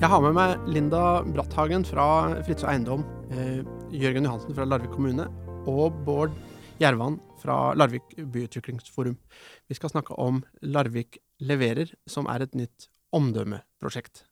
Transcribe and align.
Jeg 0.00 0.08
har 0.08 0.22
med 0.24 0.32
meg 0.32 0.68
Linda 0.72 1.00
Bratthagen 1.28 1.82
fra 1.84 2.04
Fritzøe 2.46 2.70
Eiendom, 2.70 3.02
eh, 3.36 3.58
Jørgen 3.92 4.24
Johansen 4.24 4.54
fra 4.56 4.64
Larvik 4.64 4.94
kommune 4.94 5.26
og 5.68 5.98
Bård 6.06 6.32
Gjervan 6.80 7.18
fra 7.42 7.74
Larvik 7.76 8.14
byutviklingsforum. 8.16 9.18
Vi 9.68 9.76
skal 9.76 9.92
snakke 9.92 10.16
om 10.16 10.40
Larvik 10.62 11.18
leverer, 11.44 11.92
som 12.08 12.24
er 12.32 12.46
et 12.46 12.56
nytt 12.56 12.88
omdømmeprosjekt. 13.12 14.24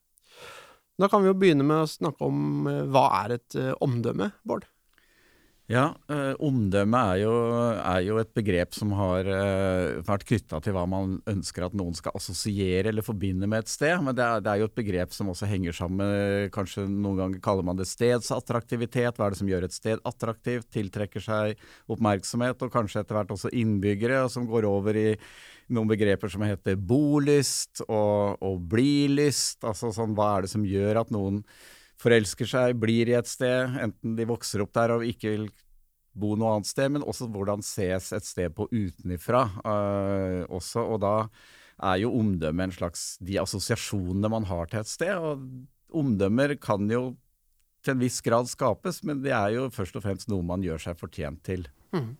Da 0.97 1.07
kan 1.07 1.21
vi 1.21 1.29
jo 1.29 1.37
begynne 1.37 1.61
med 1.61 1.83
å 1.83 1.91
snakke 1.93 2.25
om 2.25 2.65
eh, 2.65 2.89
hva 2.89 3.05
er 3.21 3.37
et 3.37 3.53
eh, 3.53 3.69
omdømme, 3.77 4.31
Bård? 4.41 4.65
Ja, 5.69 5.91
eh, 6.09 6.31
omdømme 6.41 6.99
er 7.11 7.17
jo, 7.21 7.33
er 7.77 7.99
jo, 8.01 8.15
et 8.17 8.31
begrep 8.33 8.73
som 8.73 8.89
har 8.97 9.27
eh, 9.29 9.99
vært 10.07 10.25
knytta 10.25 10.57
til 10.65 10.73
hva 10.73 10.87
man 10.89 11.19
ønsker 11.29 11.67
at 11.67 11.75
noen 11.77 11.93
skal 11.93 12.17
assosiere 12.17 12.89
eller 12.89 13.05
forbinde 13.05 13.45
med 13.45 13.61
et 13.61 13.69
sted. 13.69 14.01
Men 14.01 14.17
det 14.17 14.25
er, 14.25 14.41
det 14.41 14.49
er, 14.49 14.63
jo 14.63 14.71
et 14.71 14.79
begrep 14.81 15.13
som 15.13 15.29
også 15.29 15.45
henger 15.51 15.77
sammen 15.77 16.49
Kanskje 16.55 16.87
noen 16.89 17.21
ganger 17.21 17.45
kaller 17.45 17.69
man 17.69 17.77
det 17.77 17.85
stedsattraktivitet. 17.85 19.13
Hva 19.13 19.29
er 19.29 19.37
det 19.37 19.41
som 19.43 19.53
gjør 19.53 19.69
et 19.69 19.77
sted 19.77 20.01
attraktivt? 20.09 20.71
Tiltrekker 20.73 21.21
seg 21.21 21.61
oppmerksomhet, 21.85 22.65
og 22.65 22.73
kanskje 22.73 23.03
etter 23.03 23.19
hvert 23.19 23.37
også 23.37 23.53
innbyggere, 23.53 24.25
som 24.33 24.49
går 24.49 24.65
over 24.65 24.97
i 24.97 25.09
noen 25.69 25.93
begreper 25.93 26.33
som 26.33 26.49
heter 26.49 26.81
bolyst 26.81 27.85
og, 27.85 28.41
og 28.41 28.57
blilyst. 28.73 29.61
Altså 29.61 29.93
sånn, 29.93 30.17
hva 30.17 30.39
er 30.39 30.47
det 30.47 30.55
som 30.57 30.65
gjør 30.65 31.05
at 31.05 31.13
noen 31.13 31.43
forelsker 31.99 32.47
seg, 32.47 32.77
blir 32.79 33.11
i 33.11 33.17
et 33.17 33.29
sted, 33.29 33.75
enten 33.83 34.15
de 34.17 34.27
vokser 34.29 34.63
opp 34.63 34.73
der 34.75 34.95
og 34.95 35.05
ikke 35.07 35.33
vil 35.33 35.49
bo 36.19 36.35
noe 36.37 36.57
annet 36.57 36.69
sted, 36.69 36.91
men 36.93 37.05
også 37.05 37.29
hvordan 37.31 37.63
ses 37.65 38.11
et 38.15 38.27
sted 38.27 38.53
på 38.55 38.67
utenifra 38.71 39.45
uh, 39.63 40.43
også. 40.51 40.83
Og 40.83 41.01
da 41.03 41.15
er 41.89 42.01
jo 42.03 42.13
omdømme 42.19 42.67
en 42.67 42.75
slags 42.75 43.13
de 43.23 43.39
assosiasjonene 43.41 44.31
man 44.31 44.47
har 44.49 44.71
til 44.71 44.83
et 44.83 44.91
sted. 44.91 45.15
Og 45.15 45.99
omdømmer 46.03 46.57
kan 46.61 46.89
jo 46.91 47.13
til 47.85 47.95
en 47.95 48.01
viss 48.01 48.19
grad 48.23 48.49
skapes, 48.51 49.03
men 49.07 49.23
det 49.23 49.31
er 49.31 49.55
jo 49.55 49.69
først 49.71 49.95
og 49.95 50.03
fremst 50.03 50.27
noe 50.31 50.43
man 50.43 50.65
gjør 50.65 50.89
seg 50.89 50.99
fortjent 50.99 51.39
til. 51.47 51.63
Mm. 51.95 52.11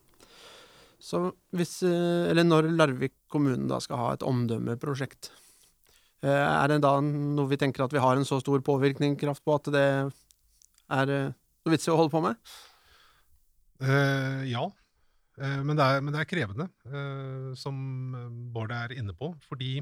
Så 1.04 1.20
hvis, 1.56 1.82
eh, 1.88 2.30
eller 2.32 2.48
når 2.48 2.72
Larvik 2.72 3.14
kommune 3.32 3.68
da 3.68 3.78
skal 3.84 4.00
ha 4.00 4.08
et 4.16 4.24
omdømmeprosjekt, 4.28 5.30
Eh, 6.20 6.28
er 6.28 6.68
det 6.68 6.82
da 6.84 6.98
noe 7.00 7.48
vi 7.48 7.58
tenker 7.60 7.86
at 7.86 7.94
vi 7.96 8.02
har 8.04 8.20
en 8.20 8.28
så 8.28 8.42
stor 8.42 8.60
påvirkningskraft 8.66 9.44
på 9.46 9.56
at 9.56 9.70
det 9.72 9.86
er 10.92 11.14
noe 11.16 11.72
vits 11.72 11.88
i 11.88 11.94
å 11.94 12.00
holde 12.00 12.12
på 12.12 12.22
med? 12.26 12.40
Uh, 13.80 14.44
ja, 14.50 14.66
uh, 14.66 15.60
men, 15.64 15.76
det 15.78 15.86
er, 15.86 16.02
men, 16.04 16.14
det 16.14 16.22
er, 16.22 16.30
krevende, 16.30 16.68
uh, 16.92 17.52
som 17.58 17.78
Bård 18.54 18.74
er 18.76 18.96
inne 18.98 19.16
på. 19.16 19.32
Fordi 19.48 19.78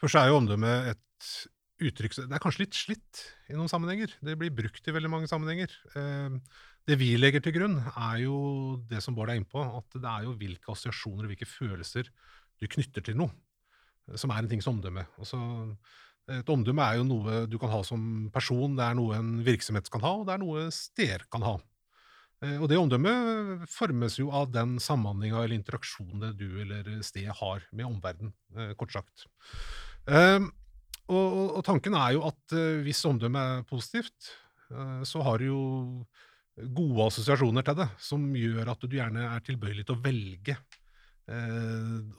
først 0.00 0.20
er 0.20 0.30
jo 0.30 0.40
omdømmet 0.42 0.92
et 0.94 1.30
uttrykk 1.76 2.14
Det 2.16 2.32
er 2.32 2.40
kanskje 2.40 2.62
litt 2.64 2.76
slitt 2.76 3.22
i 3.52 3.56
noen 3.56 3.68
sammenhenger. 3.68 4.14
Det 4.24 4.36
blir 4.40 4.54
brukt 4.54 4.86
i 4.88 4.94
veldig 4.96 5.10
mange 5.12 5.28
sammenhenger. 5.28 5.74
det 6.88 6.96
vi 6.96 7.10
legger 7.18 7.42
til 7.44 7.52
grunn, 7.52 7.74
er 7.92 8.22
jo 8.22 8.36
det 8.88 9.02
som 9.04 9.16
Bård 9.16 9.28
er 9.28 9.36
inne 9.36 9.50
på, 9.50 9.60
at 9.60 9.98
det 9.98 10.08
er 10.08 10.24
jo 10.24 10.32
hvilke 10.40 10.72
assosiasjoner 10.72 11.26
og 11.26 11.34
hvilke 11.34 11.48
følelser 11.48 12.08
du 12.56 12.64
knytter 12.72 13.04
til 13.04 13.18
noe 13.20 13.34
som 14.14 14.30
er 14.30 14.42
en 14.42 14.50
tings 14.50 14.68
omdømme. 14.70 15.04
Altså, 15.18 15.38
et 16.30 16.52
omdømme 16.52 16.84
er 16.84 17.00
jo 17.00 17.06
noe 17.08 17.44
du 17.50 17.58
kan 17.62 17.72
ha 17.72 17.82
som 17.86 18.28
person, 18.34 18.76
det 18.78 18.84
er 18.86 18.98
noe 18.98 19.18
en 19.18 19.32
virksomhet 19.46 19.90
kan 19.92 20.04
ha, 20.04 20.12
og 20.20 20.28
det 20.28 20.36
er 20.36 20.42
noe 20.42 20.68
steder 20.74 21.26
kan 21.32 21.44
ha. 21.46 21.56
Eh, 22.44 22.58
og 22.60 22.68
det 22.68 22.78
omdømmet 22.78 23.64
formes 23.72 24.18
jo 24.20 24.28
av 24.34 24.50
den 24.52 24.76
samhandlinga 24.82 25.40
eller 25.40 25.56
interaksjonen 25.56 26.36
du 26.36 26.48
eller 26.64 26.88
stedet 27.06 27.36
har 27.38 27.64
med 27.72 27.88
omverdenen, 27.88 28.34
eh, 28.56 28.72
kort 28.76 28.92
sagt. 28.92 29.26
Ehm, 30.06 30.50
og, 31.08 31.62
tanken 31.64 31.94
er 31.94 32.16
jo 32.16 32.26
at 32.28 32.52
eh, 32.52 32.82
hvis 32.84 33.04
omdømmet 33.08 33.60
er 33.60 33.68
positivt, 33.68 34.34
så 35.06 35.20
har 35.22 35.38
du 35.38 35.44
jo 35.46 35.58
gode 36.74 37.04
assosiasjoner 37.06 37.62
til 37.62 37.76
det, 37.78 37.86
som 38.02 38.24
gjør 38.34 38.72
at 38.72 38.80
du 38.82 38.96
gjerne 38.96 39.28
er 39.28 39.44
tilbøyelig 39.46 39.84
til 39.86 39.94
å 39.94 40.02
velge 40.02 40.56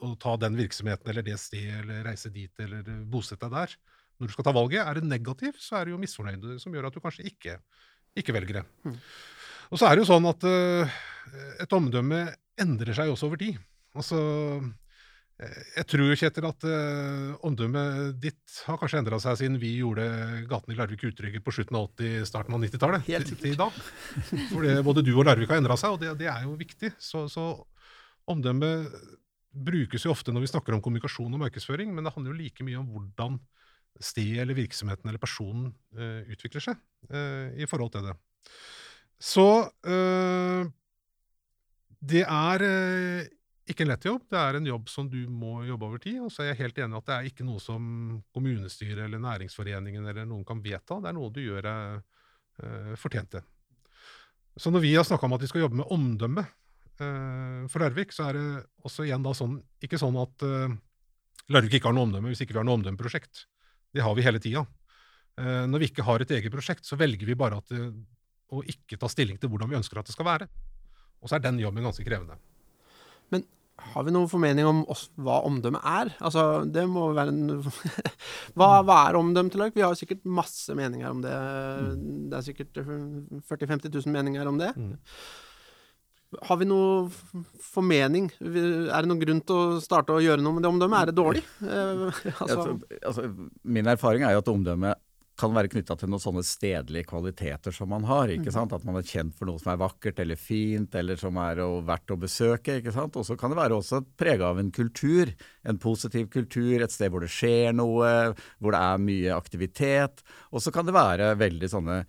å 0.00 0.08
ta 0.16 0.32
den 0.40 0.56
virksomheten 0.56 1.10
eller 1.12 1.26
det 1.26 1.34
stedet 1.42 1.82
eller 1.82 2.06
reise 2.06 2.30
dit 2.32 2.62
eller 2.64 2.88
bosette 3.04 3.44
deg 3.44 3.52
der. 3.52 3.74
Når 4.16 4.30
du 4.30 4.32
skal 4.32 4.46
ta 4.48 4.54
valget, 4.56 4.80
er 4.80 4.96
det 4.96 5.10
negativt, 5.10 5.60
så 5.60 5.76
er 5.76 5.84
det 5.84 5.92
jo 5.92 6.00
misfornøyde 6.00 6.56
som 6.62 6.72
gjør 6.72 6.88
at 6.88 6.96
du 6.96 7.02
kanskje 7.04 7.28
ikke, 7.28 7.58
ikke 8.16 8.36
velger 8.38 8.62
det. 8.62 8.64
Mm. 8.88 8.96
Og 9.68 9.80
så 9.80 9.88
er 9.88 9.96
det 9.96 10.04
jo 10.04 10.10
sånn 10.10 10.28
at 10.30 10.44
uh, 10.48 10.98
et 11.62 11.74
omdømme 11.76 12.26
endrer 12.58 12.96
seg 12.96 13.12
også 13.12 13.28
over 13.28 13.40
tid. 13.40 13.58
Altså, 13.98 14.18
eh, 15.40 15.58
jeg 15.76 15.86
tror, 15.90 16.04
jo, 16.08 16.16
Kjetil, 16.18 16.46
at 16.48 16.66
uh, 16.68 17.36
omdømmet 17.46 18.18
ditt 18.22 18.58
har 18.68 18.78
kanskje 18.80 19.02
endra 19.02 19.20
seg 19.22 19.38
siden 19.40 19.60
vi 19.62 19.76
gjorde 19.80 20.06
Gaten 20.50 20.74
i 20.74 20.78
Larvik 20.78 21.04
utrygge 21.08 21.42
på 21.44 21.54
slutten 21.54 21.78
av 21.78 21.90
80-, 21.92 22.26
starten 22.28 22.56
av 22.56 22.64
90-tallet. 22.64 23.06
Til, 23.06 23.28
til, 23.30 23.52
i 23.52 23.60
dag. 23.60 23.78
For 24.50 24.82
både 24.90 25.06
du 25.06 25.12
og 25.14 25.28
Larvik 25.28 25.52
har 25.52 25.62
endra 25.62 25.78
seg, 25.80 25.96
og 25.96 26.02
det, 26.02 26.16
det, 26.22 26.30
er 26.32 26.46
jo 26.46 26.56
viktig. 26.58 26.94
Så, 27.02 27.26
så 27.32 27.52
omdømmet 28.28 28.92
brukes 29.58 30.04
jo 30.04 30.12
ofte 30.12 30.32
når 30.34 30.44
vi 30.44 30.50
snakker 30.52 30.74
om 30.76 30.82
kommunikasjon 30.84 31.32
og 31.32 31.42
markedsføring, 31.42 31.92
men 31.94 32.06
det 32.06 32.14
handler 32.14 32.34
jo 32.34 32.40
like 32.42 32.66
mye 32.66 32.80
om 32.80 32.90
hvordan 32.92 33.38
stedet 33.98 34.42
eller 34.44 34.58
virksomheten 34.58 35.08
eller 35.10 35.22
personen 35.22 35.72
uh, 35.98 36.22
utvikler 36.30 36.62
seg 36.62 36.78
uh, 37.10 37.50
i 37.58 37.66
forhold 37.66 37.94
til 37.94 38.06
det. 38.06 38.14
Så 39.18 39.46
øh, 39.66 40.68
det 41.98 42.22
er 42.22 42.64
ikke 43.68 43.84
en 43.84 43.90
lett 43.90 44.06
jobb. 44.06 44.28
Det 44.30 44.38
er 44.38 44.58
en 44.58 44.68
jobb 44.70 44.88
som 44.88 45.08
du 45.10 45.18
må 45.28 45.64
jobbe 45.66 45.88
over 45.88 46.02
tid. 46.02 46.20
Og 46.22 46.30
så 46.32 46.44
er 46.44 46.52
jeg 46.52 46.62
helt 46.62 46.78
enig 46.84 47.00
at 47.00 47.08
det 47.08 47.16
er 47.16 47.30
ikke 47.32 47.46
noe 47.46 47.60
som 47.62 47.82
kommunestyret 48.34 49.02
eller 49.04 49.20
næringsforeningen 49.22 50.06
eller 50.06 50.28
noen 50.28 50.46
kan 50.46 50.62
vedta. 50.62 51.00
Det 51.02 51.10
er 51.10 51.18
noe 51.18 51.34
du 51.34 51.42
gjør 51.42 51.66
deg 51.66 52.94
fortjent 52.98 53.36
til. 53.36 53.44
Så 54.58 54.70
når 54.74 54.82
vi 54.82 54.94
har 54.96 55.04
snakka 55.06 55.28
om 55.28 55.36
at 55.36 55.42
vi 55.44 55.50
skal 55.50 55.62
jobbe 55.62 55.78
med 55.78 55.92
omdømme, 55.94 56.46
Eh, 56.98 57.66
for 57.70 57.82
Larvik 57.82 58.10
så 58.14 58.28
er 58.28 58.38
det 58.38 58.46
også 58.82 59.04
igjen 59.06 59.22
da 59.22 59.30
sånn 59.36 59.52
Ikke 59.86 60.00
sånn 60.00 60.16
at 60.18 60.42
Larvik 61.48 61.76
ikke 61.78 61.86
har 61.86 61.94
noe 61.94 62.08
omdømme 62.08 62.32
hvis 62.32 62.42
ikke 62.42 62.56
vi 62.56 62.60
har 62.60 62.66
noe 62.66 62.80
omdømmeprosjekt. 62.80 63.46
Det 63.94 64.02
har 64.04 64.16
vi 64.18 64.24
hele 64.26 64.40
tida. 64.42 64.66
Når 65.38 65.80
vi 65.80 65.86
ikke 65.88 66.04
har 66.04 66.20
et 66.20 66.32
eget 66.34 66.52
prosjekt, 66.52 66.84
så 66.84 66.98
velger 66.98 67.24
vi 67.24 67.36
bare 67.38 67.60
at, 67.62 67.70
å 68.48 68.64
ikke 68.64 68.98
ta 69.00 69.10
stilling 69.12 69.38
til 69.40 69.50
hvordan 69.52 69.70
vi 69.70 69.78
ønsker 69.78 70.00
at 70.00 70.08
det 70.08 70.16
skal 70.16 70.28
være. 70.28 70.48
Og 71.22 71.30
så 71.30 71.36
er 71.36 71.44
den 71.44 71.60
jobben 71.60 71.86
ganske 71.86 72.04
krevende. 72.06 72.38
Men 73.32 73.44
har 73.92 74.06
vi 74.06 74.14
noen 74.14 74.30
formening 74.30 74.66
om 74.66 74.84
oss, 74.90 75.06
hva 75.18 75.40
omdømme 75.46 75.80
er? 75.86 76.12
Altså, 76.24 76.64
det 76.66 76.84
må 76.90 77.10
være 77.16 77.34
en 77.34 77.58
hva, 78.58 78.70
hva, 78.82 79.02
er 79.04 79.18
omdømme 79.18 79.52
til? 79.54 79.66
Vi 79.74 79.84
har 79.84 79.98
sikkert 79.98 80.24
masse 80.26 80.74
meninger 80.78 81.10
om 81.10 81.20
det. 81.24 81.34
Mm. 81.34 82.00
Det 82.30 82.38
er 82.38 82.48
sikkert 82.48 82.80
40 82.80 83.68
000-50 83.68 83.92
000 84.00 84.16
meninger 84.16 84.50
om 84.50 84.58
det. 84.60 84.72
Mm. 84.78 84.96
Har 86.44 86.58
vi 86.60 86.66
noe 86.68 87.08
formening? 87.64 88.28
Er 88.44 89.00
det 89.00 89.08
noen 89.08 89.20
grunn 89.22 89.40
til 89.48 89.56
å 89.56 89.78
starte 89.80 90.12
å 90.12 90.20
gjøre 90.20 90.42
noe 90.44 90.58
med 90.58 90.66
det 90.66 90.72
omdømmet? 90.74 90.98
Er 91.00 91.10
det 91.10 91.18
dårlig? 91.18 91.44
Eh, 91.68 92.20
altså. 92.42 92.74
Altså, 93.02 93.28
min 93.64 93.88
erfaring 93.88 94.24
er 94.26 94.34
jo 94.34 94.42
at 94.42 94.50
omdømmet 94.52 95.00
kan 95.38 95.54
være 95.54 95.70
knytta 95.72 95.96
til 95.98 96.10
noen 96.10 96.22
sånne 96.22 96.42
stedlige 96.46 97.08
kvaliteter 97.08 97.74
som 97.74 97.90
man 97.92 98.06
har. 98.08 98.32
ikke 98.32 98.52
sant? 98.54 98.74
At 98.74 98.86
man 98.86 98.98
er 98.98 99.06
kjent 99.06 99.36
for 99.38 99.48
noe 99.48 99.60
som 99.62 99.72
er 99.72 99.80
vakkert 99.80 100.18
eller 100.22 100.38
fint, 100.40 100.94
eller 100.98 101.20
som 101.20 101.38
er 101.42 101.62
verdt 101.86 102.14
å 102.14 102.20
besøke. 102.20 102.78
ikke 102.80 102.94
sant? 102.94 103.16
Og 103.16 103.26
så 103.26 103.36
kan 103.38 103.54
det 103.54 103.60
være 103.60 103.78
også 103.78 104.02
prega 104.18 104.50
av 104.50 104.58
en 104.58 104.72
kultur. 104.74 105.30
En 105.62 105.78
positiv 105.78 106.28
kultur, 106.34 106.82
et 106.82 106.94
sted 106.94 107.12
hvor 107.12 107.22
det 107.22 107.32
skjer 107.32 107.76
noe, 107.76 108.34
hvor 108.58 108.74
det 108.74 108.82
er 108.82 109.06
mye 109.06 109.36
aktivitet. 109.36 110.24
Og 110.50 110.64
så 110.64 110.74
kan 110.74 110.88
det 110.88 110.96
være 110.96 111.36
veldig 111.38 111.70
sånne 111.70 112.02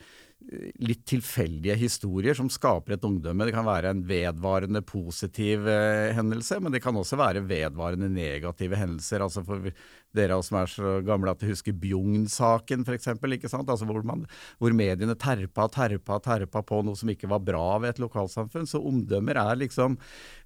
litt 0.81 1.01
tilfeldige 1.09 1.75
historier 1.77 2.37
som 2.37 2.49
skaper 2.51 2.95
et 2.95 3.05
ungdomme. 3.05 3.45
Det 3.45 3.53
kan 3.53 3.67
være 3.67 3.91
en 3.93 4.03
vedvarende 4.07 4.81
positiv 4.87 5.67
eh, 5.69 6.09
hendelse, 6.15 6.61
men 6.63 6.73
det 6.73 6.81
kan 6.83 6.95
også 6.97 7.19
være 7.19 7.43
vedvarende 7.47 8.09
negative 8.11 8.79
hendelser. 8.79 9.25
altså 9.25 9.43
for 9.45 9.69
dere 10.15 10.33
av 10.33 10.41
oss 10.41 10.49
som 10.49 10.57
er 10.59 10.71
så 10.71 10.93
gamle 11.05 11.31
at 11.33 11.41
de 11.41 11.51
husker 11.51 11.75
Bjugn-saken 11.77 12.85
f.eks. 12.85 13.11
Altså 13.13 13.85
hvor, 13.85 14.01
hvor 14.01 14.75
mediene 14.75 15.15
terpa 15.19 15.67
og 15.67 15.73
terpa 15.75 16.19
terpa 16.25 16.63
på 16.65 16.81
noe 16.85 16.97
som 16.97 17.11
ikke 17.13 17.29
var 17.29 17.43
bra 17.45 17.65
ved 17.83 17.93
et 17.93 18.01
lokalsamfunn. 18.03 18.67
Så 18.69 18.81
omdømmer 18.81 19.37
er 19.41 19.59
liksom 19.61 19.99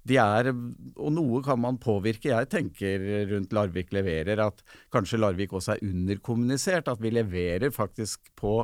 de 0.04 0.18
er, 0.20 0.50
Og 1.00 1.14
noe 1.16 1.40
kan 1.44 1.60
man 1.62 1.78
påvirke. 1.80 2.28
Jeg 2.28 2.50
tenker 2.52 3.06
rundt 3.30 3.54
Larvik 3.56 3.94
leverer 3.96 4.42
at 4.44 4.60
kanskje 4.92 5.20
Larvik 5.22 5.54
også 5.56 5.76
er 5.76 5.86
underkommunisert. 5.86 6.90
At 6.92 7.00
vi 7.00 7.14
leverer 7.14 7.72
faktisk 7.72 8.28
på, 8.36 8.58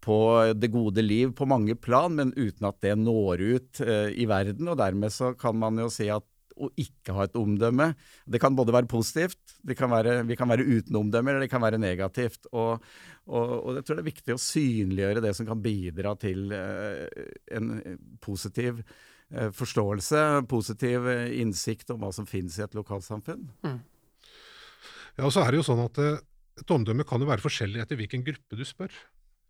på 0.00 0.18
det 0.56 0.72
gode 0.72 1.04
liv 1.04 1.34
på 1.36 1.48
mange 1.48 1.76
plan, 1.76 2.16
men 2.16 2.32
uten 2.36 2.70
at 2.70 2.80
det 2.84 2.96
når 2.96 3.44
ut 3.44 3.84
uh, 3.84 4.08
i 4.08 4.24
verden. 4.28 4.72
Og 4.72 4.80
dermed 4.80 5.12
så 5.12 5.34
kan 5.36 5.58
man 5.60 5.84
jo 5.84 5.90
si 5.92 6.08
at 6.12 6.24
å 6.56 6.68
ikke 6.80 7.14
ha 7.16 7.26
et 7.26 7.36
omdømme. 7.38 7.90
Det 8.24 8.40
kan 8.42 8.56
både 8.56 8.74
være 8.74 8.90
positivt, 8.90 9.38
kan 9.78 9.90
være, 9.92 10.18
vi 10.28 10.36
kan 10.38 10.50
være 10.50 10.64
uten 10.66 10.98
omdømme, 11.00 11.32
eller 11.32 11.44
det 11.46 11.52
kan 11.52 11.62
være 11.64 11.80
negativt. 11.80 12.48
Og, 12.52 12.84
og, 13.26 13.50
og, 13.56 13.74
jeg 13.78 13.86
tror 13.86 13.98
det 13.98 14.04
er 14.04 14.10
viktig 14.10 14.36
å 14.36 14.42
synliggjøre 14.42 15.24
det 15.24 15.34
som 15.38 15.48
kan 15.48 15.60
bidra 15.62 16.14
til 16.20 16.54
eh, 16.56 17.26
en 17.56 17.74
positiv 18.24 18.80
eh, 18.84 19.50
forståelse, 19.56 20.22
positiv 20.50 21.10
eh, 21.12 21.36
innsikt 21.42 21.92
om 21.94 22.00
hva 22.04 22.12
som 22.14 22.28
finnes 22.28 22.56
i 22.58 22.64
et 22.66 22.78
lokalsamfunn. 22.78 23.44
Mm. 23.66 23.82
Ja, 25.16 25.26
og 25.26 25.32
så 25.32 25.44
er 25.44 25.52
det 25.52 25.62
jo 25.62 25.68
sånn 25.68 25.84
at 25.86 26.00
et 26.00 26.72
omdømme 26.72 27.04
kan 27.08 27.20
jo 27.20 27.28
være 27.28 27.44
forskjellig 27.44 27.82
etter 27.82 28.00
hvilken 28.00 28.24
gruppe 28.24 28.58
du 28.58 28.64
spør. 28.68 28.92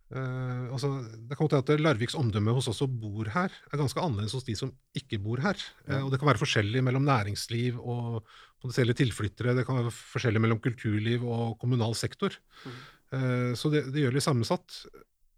Uh, 0.06 0.70
altså, 0.70 0.88
det 1.26 1.34
kan 1.34 1.48
godt 1.48 1.56
at 1.58 1.80
Larviks 1.82 2.14
omdømme 2.14 2.52
hos 2.54 2.68
oss 2.70 2.78
som 2.78 2.92
bor 3.02 3.26
her, 3.34 3.50
er 3.50 3.80
ganske 3.80 3.98
annerledes 3.98 4.36
hos 4.36 4.44
de 4.46 4.54
som 4.58 4.70
ikke 4.94 5.18
bor 5.22 5.40
her. 5.42 5.58
Uh, 5.88 6.04
og 6.04 6.12
Det 6.12 6.20
kan 6.22 6.30
være 6.30 6.42
forskjellig 6.42 6.82
mellom 6.86 7.02
næringsliv 7.08 7.80
og 7.80 8.20
potensielle 8.62 8.94
tilflyttere. 8.94 9.56
Det 9.58 9.64
kan 9.66 9.80
være 9.80 9.94
forskjellig 9.94 10.42
mellom 10.44 10.60
kulturliv 10.62 11.26
og 11.26 11.56
kommunal 11.62 11.96
sektor. 11.98 12.36
Mm. 12.62 12.76
Uh, 13.10 13.52
så 13.58 13.72
det, 13.72 13.88
det, 13.90 14.04
gjør 14.04 14.14
det 14.14 14.22
sammensatt. 14.22 14.78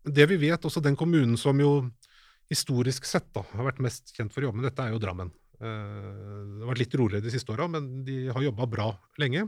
Det 0.04 0.28
vi 0.28 0.40
vet, 0.44 0.64
også 0.64 0.84
den 0.84 0.98
kommunen 1.00 1.38
som 1.40 1.56
jo 1.60 1.72
historisk 2.52 3.08
sett 3.08 3.30
da, 3.36 3.44
har 3.54 3.70
vært 3.70 3.80
mest 3.84 4.12
kjent 4.16 4.32
for 4.34 4.44
å 4.44 4.50
jobbe 4.50 4.60
med 4.60 4.68
dette, 4.68 4.84
er 4.84 4.92
jo 4.92 5.00
Drammen. 5.00 5.32
det 5.58 6.62
har 6.62 6.68
vært 6.70 6.80
litt 6.80 6.94
roligere 6.96 7.24
de 7.26 7.32
siste 7.34 7.52
åra, 7.52 7.66
men 7.68 8.06
de 8.06 8.30
har 8.32 8.44
jobba 8.44 8.64
bra 8.72 8.86
lenge. 9.20 9.42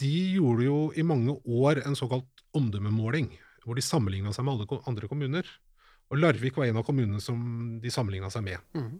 de 0.00 0.12
gjorde 0.38 0.64
jo 0.64 0.78
i 0.96 1.04
mange 1.04 1.34
år 1.44 1.82
en 1.84 1.98
såkalt 1.98 2.39
omdømmemåling, 2.56 3.30
hvor 3.64 3.78
de 3.78 3.84
sammenligna 3.84 4.32
seg 4.34 4.46
med 4.46 4.56
alle 4.56 4.80
andre 4.90 5.10
kommuner. 5.10 5.46
Og 6.10 6.18
Larvik 6.18 6.56
var 6.58 6.66
en 6.66 6.80
av 6.80 6.86
kommunene 6.86 7.22
som 7.22 7.38
de 7.82 7.92
sammenligna 7.92 8.30
seg 8.32 8.44
med. 8.46 8.58
Mm. 8.74 8.98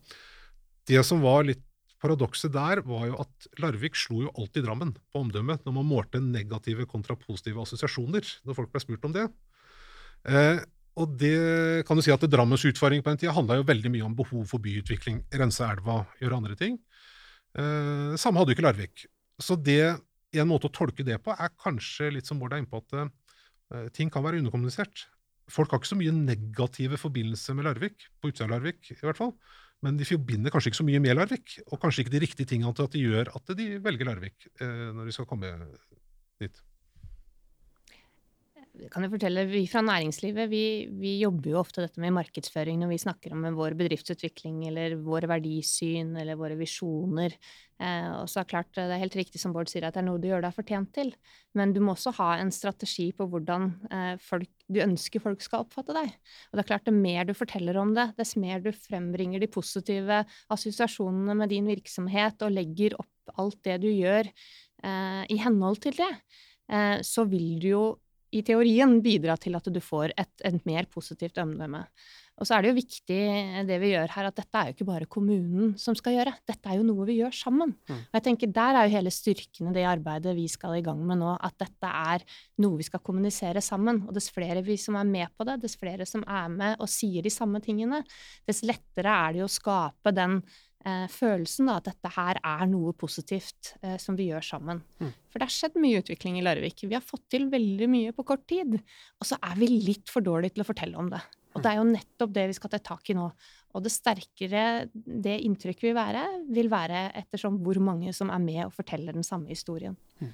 Det 0.90 1.02
som 1.06 1.22
var 1.24 1.46
litt 1.48 1.64
paradokset 2.00 2.52
der, 2.54 2.80
var 2.86 3.06
jo 3.10 3.16
at 3.20 3.48
Larvik 3.60 3.98
slo 3.98 4.24
jo 4.24 4.34
alltid 4.38 4.64
Drammen 4.64 4.94
på 4.96 5.20
omdømmet 5.20 5.66
når 5.66 5.76
man 5.76 5.88
målte 5.88 6.22
negative 6.22 6.86
kontra 6.88 7.16
positive 7.18 7.60
assosiasjoner, 7.62 8.24
når 8.46 8.56
folk 8.56 8.72
ble 8.72 8.82
spurt 8.82 9.04
om 9.08 9.16
det. 9.16 9.26
Eh, 10.28 10.62
og 11.00 11.16
det 11.20 11.84
kan 11.88 11.96
du 11.96 12.04
si 12.04 12.12
at 12.12 12.24
Drammens 12.28 12.64
utfordring 12.66 13.04
på 13.04 13.12
den 13.12 13.20
tida 13.22 13.34
handla 13.36 13.60
jo 13.60 13.68
veldig 13.68 13.92
mye 13.92 14.06
om 14.06 14.16
behov 14.16 14.46
for 14.50 14.62
byutvikling, 14.62 15.22
rense 15.40 15.64
elva, 15.64 16.02
gjøre 16.20 16.40
andre 16.40 16.56
ting. 16.58 16.78
Eh, 17.56 18.16
samme 18.20 18.40
hadde 18.40 18.54
jo 18.54 18.58
ikke 18.58 18.66
Larvik. 18.66 19.06
Så 19.40 19.56
det, 19.56 19.96
en 20.36 20.50
måte 20.50 20.68
å 20.68 20.74
tolke 20.74 21.06
det 21.06 21.18
på 21.24 21.34
er 21.34 21.52
kanskje 21.62 22.10
litt 22.16 22.28
som 22.28 22.40
Bård 22.40 22.54
er 22.54 22.62
inne 22.62 22.70
på, 22.70 22.82
at 22.82 22.96
eh, 22.96 23.12
ting 23.96 24.10
kan 24.12 24.24
være 24.24 24.40
underkommunisert. 24.42 25.06
Folk 25.50 25.72
har 25.72 25.80
ikke 25.80 25.90
så 25.90 25.98
mye 25.98 26.14
negative 26.14 26.98
forbindelser 27.00 27.56
med 27.58 27.66
Larvik, 27.66 28.06
på 28.20 28.30
utsida 28.30 28.46
av 28.46 28.54
Larvik 28.54 28.92
i 28.94 28.98
hvert 29.00 29.18
fall. 29.18 29.34
Men 29.84 29.96
de 29.96 30.06
forbinder 30.06 30.52
kanskje 30.52 30.70
ikke 30.70 30.80
så 30.82 30.86
mye 30.86 31.00
med 31.02 31.16
Larvik, 31.16 31.56
og 31.70 31.80
kanskje 31.82 32.04
ikke 32.04 32.14
de 32.14 32.22
riktige 32.24 32.50
tingene 32.50 32.74
til 32.76 32.86
at 32.86 32.96
de 32.96 33.04
gjør 33.04 33.32
at 33.38 33.54
de 33.56 33.68
velger 33.82 34.10
Larvik 34.10 34.50
eh, 34.60 34.90
når 34.94 35.08
de 35.08 35.14
skal 35.16 35.28
komme 35.30 35.52
dit 36.40 36.60
kan 38.90 39.04
jeg 39.04 39.10
fortelle, 39.12 39.42
Vi 39.50 39.64
fra 39.68 39.82
næringslivet 39.82 40.50
vi, 40.50 40.64
vi, 41.00 41.16
jobber 41.20 41.50
jo 41.52 41.58
ofte 41.60 41.82
dette 41.82 42.00
med 42.00 42.14
markedsføring 42.14 42.78
når 42.80 42.92
vi 42.92 43.00
snakker 43.02 43.34
om 43.34 43.48
vår 43.56 43.74
bedriftsutvikling 43.78 44.62
eller 44.68 44.94
våre 45.02 45.28
verdisyn 45.30 46.14
eller 46.20 46.38
våre 46.38 46.56
visjoner. 46.58 47.34
Eh, 47.82 48.08
og 48.20 48.28
så 48.30 48.40
er 48.40 48.48
klart, 48.50 48.70
det 48.76 48.86
er 48.86 49.02
helt 49.02 49.16
riktig 49.18 49.40
som 49.42 49.54
Bård 49.54 49.70
sier, 49.70 49.86
at 49.88 49.96
det 49.96 50.02
er 50.02 50.06
noe 50.06 50.20
du 50.22 50.28
gjør 50.30 50.44
deg 50.44 50.54
fortjent 50.54 50.92
til. 50.96 51.10
Men 51.58 51.74
du 51.74 51.80
må 51.82 51.96
også 51.96 52.12
ha 52.20 52.28
en 52.38 52.52
strategi 52.54 53.08
på 53.16 53.26
hvordan 53.32 53.66
eh, 53.90 54.12
folk, 54.22 54.50
du 54.70 54.80
ønsker 54.84 55.24
folk 55.24 55.42
skal 55.44 55.64
oppfatte 55.66 55.96
deg. 55.96 56.12
Og 56.50 56.58
det 56.58 56.64
er 56.64 56.70
klart, 56.70 56.86
det 56.86 56.94
mer 56.96 57.26
du 57.28 57.34
forteller 57.36 57.80
om 57.80 57.94
det, 57.96 58.12
dess 58.20 58.36
mer 58.40 58.62
du 58.62 58.70
frembringer 58.76 59.42
de 59.42 59.50
positive 59.50 60.22
assosiasjonene 60.54 61.36
med 61.42 61.50
din 61.52 61.66
virksomhet 61.70 62.46
og 62.46 62.54
legger 62.54 62.94
opp 63.00 63.34
alt 63.38 63.58
det 63.66 63.80
du 63.82 63.90
gjør 63.90 64.30
eh, 64.30 65.24
i 65.26 65.40
henhold 65.42 65.82
til 65.82 65.98
det, 65.98 66.12
eh, 66.70 67.02
så 67.06 67.26
vil 67.30 67.58
du 67.62 67.68
jo 67.74 67.84
i 68.30 68.42
teorien 68.46 68.98
bidra 69.02 69.36
til 69.40 69.56
at 69.58 69.68
du 69.72 69.80
får 69.82 70.14
et, 70.14 70.32
et, 70.46 70.58
mer 70.68 70.86
positivt 70.90 71.38
omdømme. 71.42 71.82
Og 72.40 72.48
så 72.48 72.56
er 72.56 72.62
det 72.62 72.70
jo 72.70 72.78
viktig 72.78 73.18
det 73.68 73.76
vi 73.82 73.90
gjør 73.90 74.12
her, 74.14 74.28
at 74.30 74.38
dette 74.38 74.56
er 74.56 74.68
jo 74.70 74.74
ikke 74.74 74.86
bare 74.88 75.08
kommunen 75.12 75.74
som 75.80 75.96
skal 75.98 76.14
gjøre. 76.16 76.32
Dette 76.48 76.70
er 76.70 76.78
jo 76.78 76.86
noe 76.88 77.04
vi 77.08 77.18
gjør 77.18 77.34
sammen. 77.36 77.74
Mm. 77.84 77.98
Og 77.98 78.16
jeg 78.16 78.24
tenker 78.24 78.54
Der 78.56 78.78
er 78.78 78.86
jo 78.86 78.94
hele 78.94 79.12
styrken 79.12 79.68
i 79.68 79.74
det 79.76 79.84
arbeidet 79.90 80.32
vi 80.38 80.46
skal 80.48 80.78
i 80.78 80.84
gang 80.86 81.02
med 81.04 81.20
nå. 81.20 81.34
At 81.36 81.58
dette 81.60 81.90
er 81.90 82.24
noe 82.64 82.80
vi 82.80 82.86
skal 82.88 83.04
kommunisere 83.04 83.60
sammen. 83.64 84.06
Og 84.08 84.16
dess 84.16 84.30
flere 84.32 84.64
vi 84.64 84.78
som 84.80 84.96
er 84.96 85.10
med 85.10 85.28
på 85.36 85.44
det, 85.48 85.58
dess 85.66 85.76
flere 85.80 86.08
som 86.08 86.24
er 86.24 86.48
med 86.54 86.80
og 86.80 86.88
sier 86.88 87.26
de 87.26 87.34
samme 87.34 87.60
tingene, 87.60 88.00
dess 88.48 88.64
lettere 88.64 89.12
er 89.12 89.36
det 89.36 89.44
jo 89.44 89.50
å 89.50 89.56
skape 89.60 90.14
den 90.16 90.40
eh, 90.40 90.58
følelsen 91.12 91.68
da, 91.68 91.76
at 91.80 91.90
dette 91.90 92.12
her 92.14 92.40
er 92.40 92.62
noe 92.70 92.94
positivt 92.96 93.74
eh, 93.82 93.98
som 94.00 94.16
vi 94.16 94.30
gjør 94.30 94.46
sammen. 94.46 94.80
Mm. 95.00 95.10
For 95.28 95.40
det 95.40 95.48
har 95.48 95.56
skjedd 95.56 95.76
mye 95.82 96.00
utvikling 96.00 96.38
i 96.40 96.44
Larvik. 96.44 96.86
Vi 96.86 96.96
har 96.96 97.04
fått 97.04 97.26
til 97.32 97.50
veldig 97.52 97.88
mye 97.92 98.14
på 98.16 98.24
kort 98.32 98.46
tid. 98.50 98.78
Og 99.20 99.28
så 99.28 99.38
er 99.44 99.58
vi 99.60 99.68
litt 99.72 100.12
for 100.12 100.24
dårlige 100.24 100.56
til 100.56 100.64
å 100.64 100.70
fortelle 100.70 101.00
om 101.00 101.10
det. 101.12 101.20
Og 101.54 101.64
det 101.64 101.70
er 101.72 101.80
jo 101.80 101.88
nettopp 101.88 102.34
det 102.34 102.46
vi 102.50 102.56
skal 102.56 102.72
ta 102.72 102.80
tak 102.92 103.10
i 103.10 103.16
nå. 103.18 103.26
Og 103.74 103.82
det 103.84 103.92
sterkere 103.94 104.64
det 104.94 105.36
inntrykket 105.46 105.88
vil 105.88 105.96
være, 105.98 106.24
vil 106.50 106.70
være 106.72 107.08
ettersom 107.18 107.58
hvor 107.64 107.78
mange 107.82 108.14
som 108.16 108.30
er 108.32 108.42
med 108.42 108.64
og 108.66 108.74
forteller 108.74 109.14
den 109.16 109.26
samme 109.26 109.50
historien. 109.50 109.98
Mm. 110.22 110.32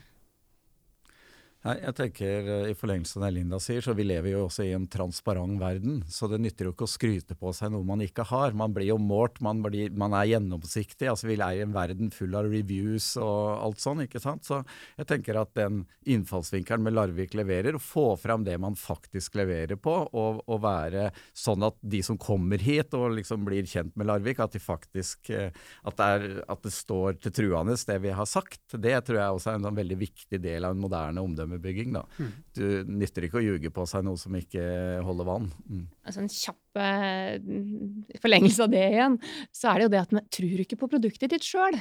Nei, 1.64 1.74
jeg 1.80 1.94
tenker 1.98 2.48
eh, 2.52 2.68
I 2.70 2.76
forlengelse 2.78 3.18
av 3.18 3.24
det 3.24 3.32
Linda 3.38 3.58
sier, 3.62 3.82
så 3.82 3.94
vi 3.96 4.04
lever 4.06 4.34
jo 4.34 4.44
også 4.46 4.66
i 4.66 4.74
en 4.76 4.86
transparent 4.90 5.58
verden. 5.60 6.02
Så 6.12 6.28
det 6.30 6.38
nytter 6.42 6.68
jo 6.68 6.74
ikke 6.74 6.86
å 6.86 6.90
skryte 6.90 7.36
på 7.38 7.50
seg 7.56 7.72
noe 7.74 7.86
man 7.86 8.04
ikke 8.04 8.26
har. 8.28 8.54
Man 8.54 8.74
blir 8.76 8.90
jo 8.92 8.98
målt, 9.02 9.40
man, 9.44 9.62
blir, 9.64 9.90
man 9.98 10.14
er 10.14 10.28
gjennomsiktig. 10.34 11.08
altså 11.10 11.30
Vi 11.30 11.38
er 11.38 11.58
i 11.58 11.64
en 11.64 11.74
verden 11.74 12.12
full 12.14 12.36
av 12.38 12.46
reviews 12.52 13.14
og 13.18 13.64
alt 13.64 13.82
sånn. 13.82 14.04
ikke 14.04 14.22
sant? 14.22 14.46
Så 14.46 14.60
jeg 14.98 15.08
tenker 15.10 15.40
at 15.40 15.54
den 15.58 15.82
innfallsvinkelen 16.06 16.86
med 16.86 16.94
Larvik 16.94 17.34
leverer, 17.34 17.76
å 17.76 17.82
få 17.82 18.06
fram 18.20 18.46
det 18.46 18.58
man 18.62 18.78
faktisk 18.78 19.40
leverer 19.40 19.80
på, 19.80 19.96
og, 20.06 20.42
og, 20.46 20.60
være 20.66 21.10
sånn 21.36 21.66
at 21.66 21.76
de 21.84 22.00
som 22.02 22.16
kommer 22.18 22.62
hit 22.62 22.94
og 22.96 23.18
liksom 23.18 23.44
blir 23.46 23.66
kjent 23.68 23.92
med 23.98 24.08
Larvik, 24.08 24.40
at 24.42 24.54
de 24.54 24.62
faktisk 24.62 25.30
eh, 25.34 25.50
at 25.86 25.98
det, 25.98 26.06
er, 26.06 26.38
at 26.46 26.62
det 26.64 26.72
står 26.74 27.18
til 27.20 27.34
truende 27.34 27.76
det 27.76 27.98
vi 28.02 28.14
har 28.14 28.26
sagt, 28.28 28.62
det 28.72 28.94
tror 29.06 29.20
jeg 29.20 29.36
også 29.36 29.52
er 29.52 29.58
en, 29.58 29.68
en 29.68 29.76
veldig 29.76 29.98
viktig 30.00 30.40
del 30.42 30.66
av 30.66 30.74
en 30.74 30.80
moderne 30.80 31.22
omdømme 31.22 31.55
reklamebygging. 31.56 31.92
Da. 31.94 32.04
Mm. 32.18 32.32
Du 32.54 32.64
nytter 33.02 33.26
ikke 33.26 33.40
å 33.40 33.44
ljuge 33.44 33.70
på 33.70 33.86
seg 33.86 34.04
noe 34.06 34.16
som 34.20 34.34
ikke 34.36 35.02
holder 35.04 35.28
vann. 35.28 35.50
Mm. 35.68 35.84
Altså 36.04 36.22
En 36.22 36.32
kjapp 36.32 36.80
uh, 36.80 38.18
forlengelse 38.22 38.66
av 38.66 38.72
det 38.72 38.88
igjen, 38.92 39.20
så 39.52 39.70
er 39.70 39.78
det 39.78 39.86
jo 39.86 39.94
det 39.94 40.02
at 40.04 40.12
man 40.16 40.28
tror 40.30 40.66
ikke 40.66 40.80
på 40.80 40.90
produktet 40.90 41.32
ditt 41.32 41.46
sjøl 41.46 41.78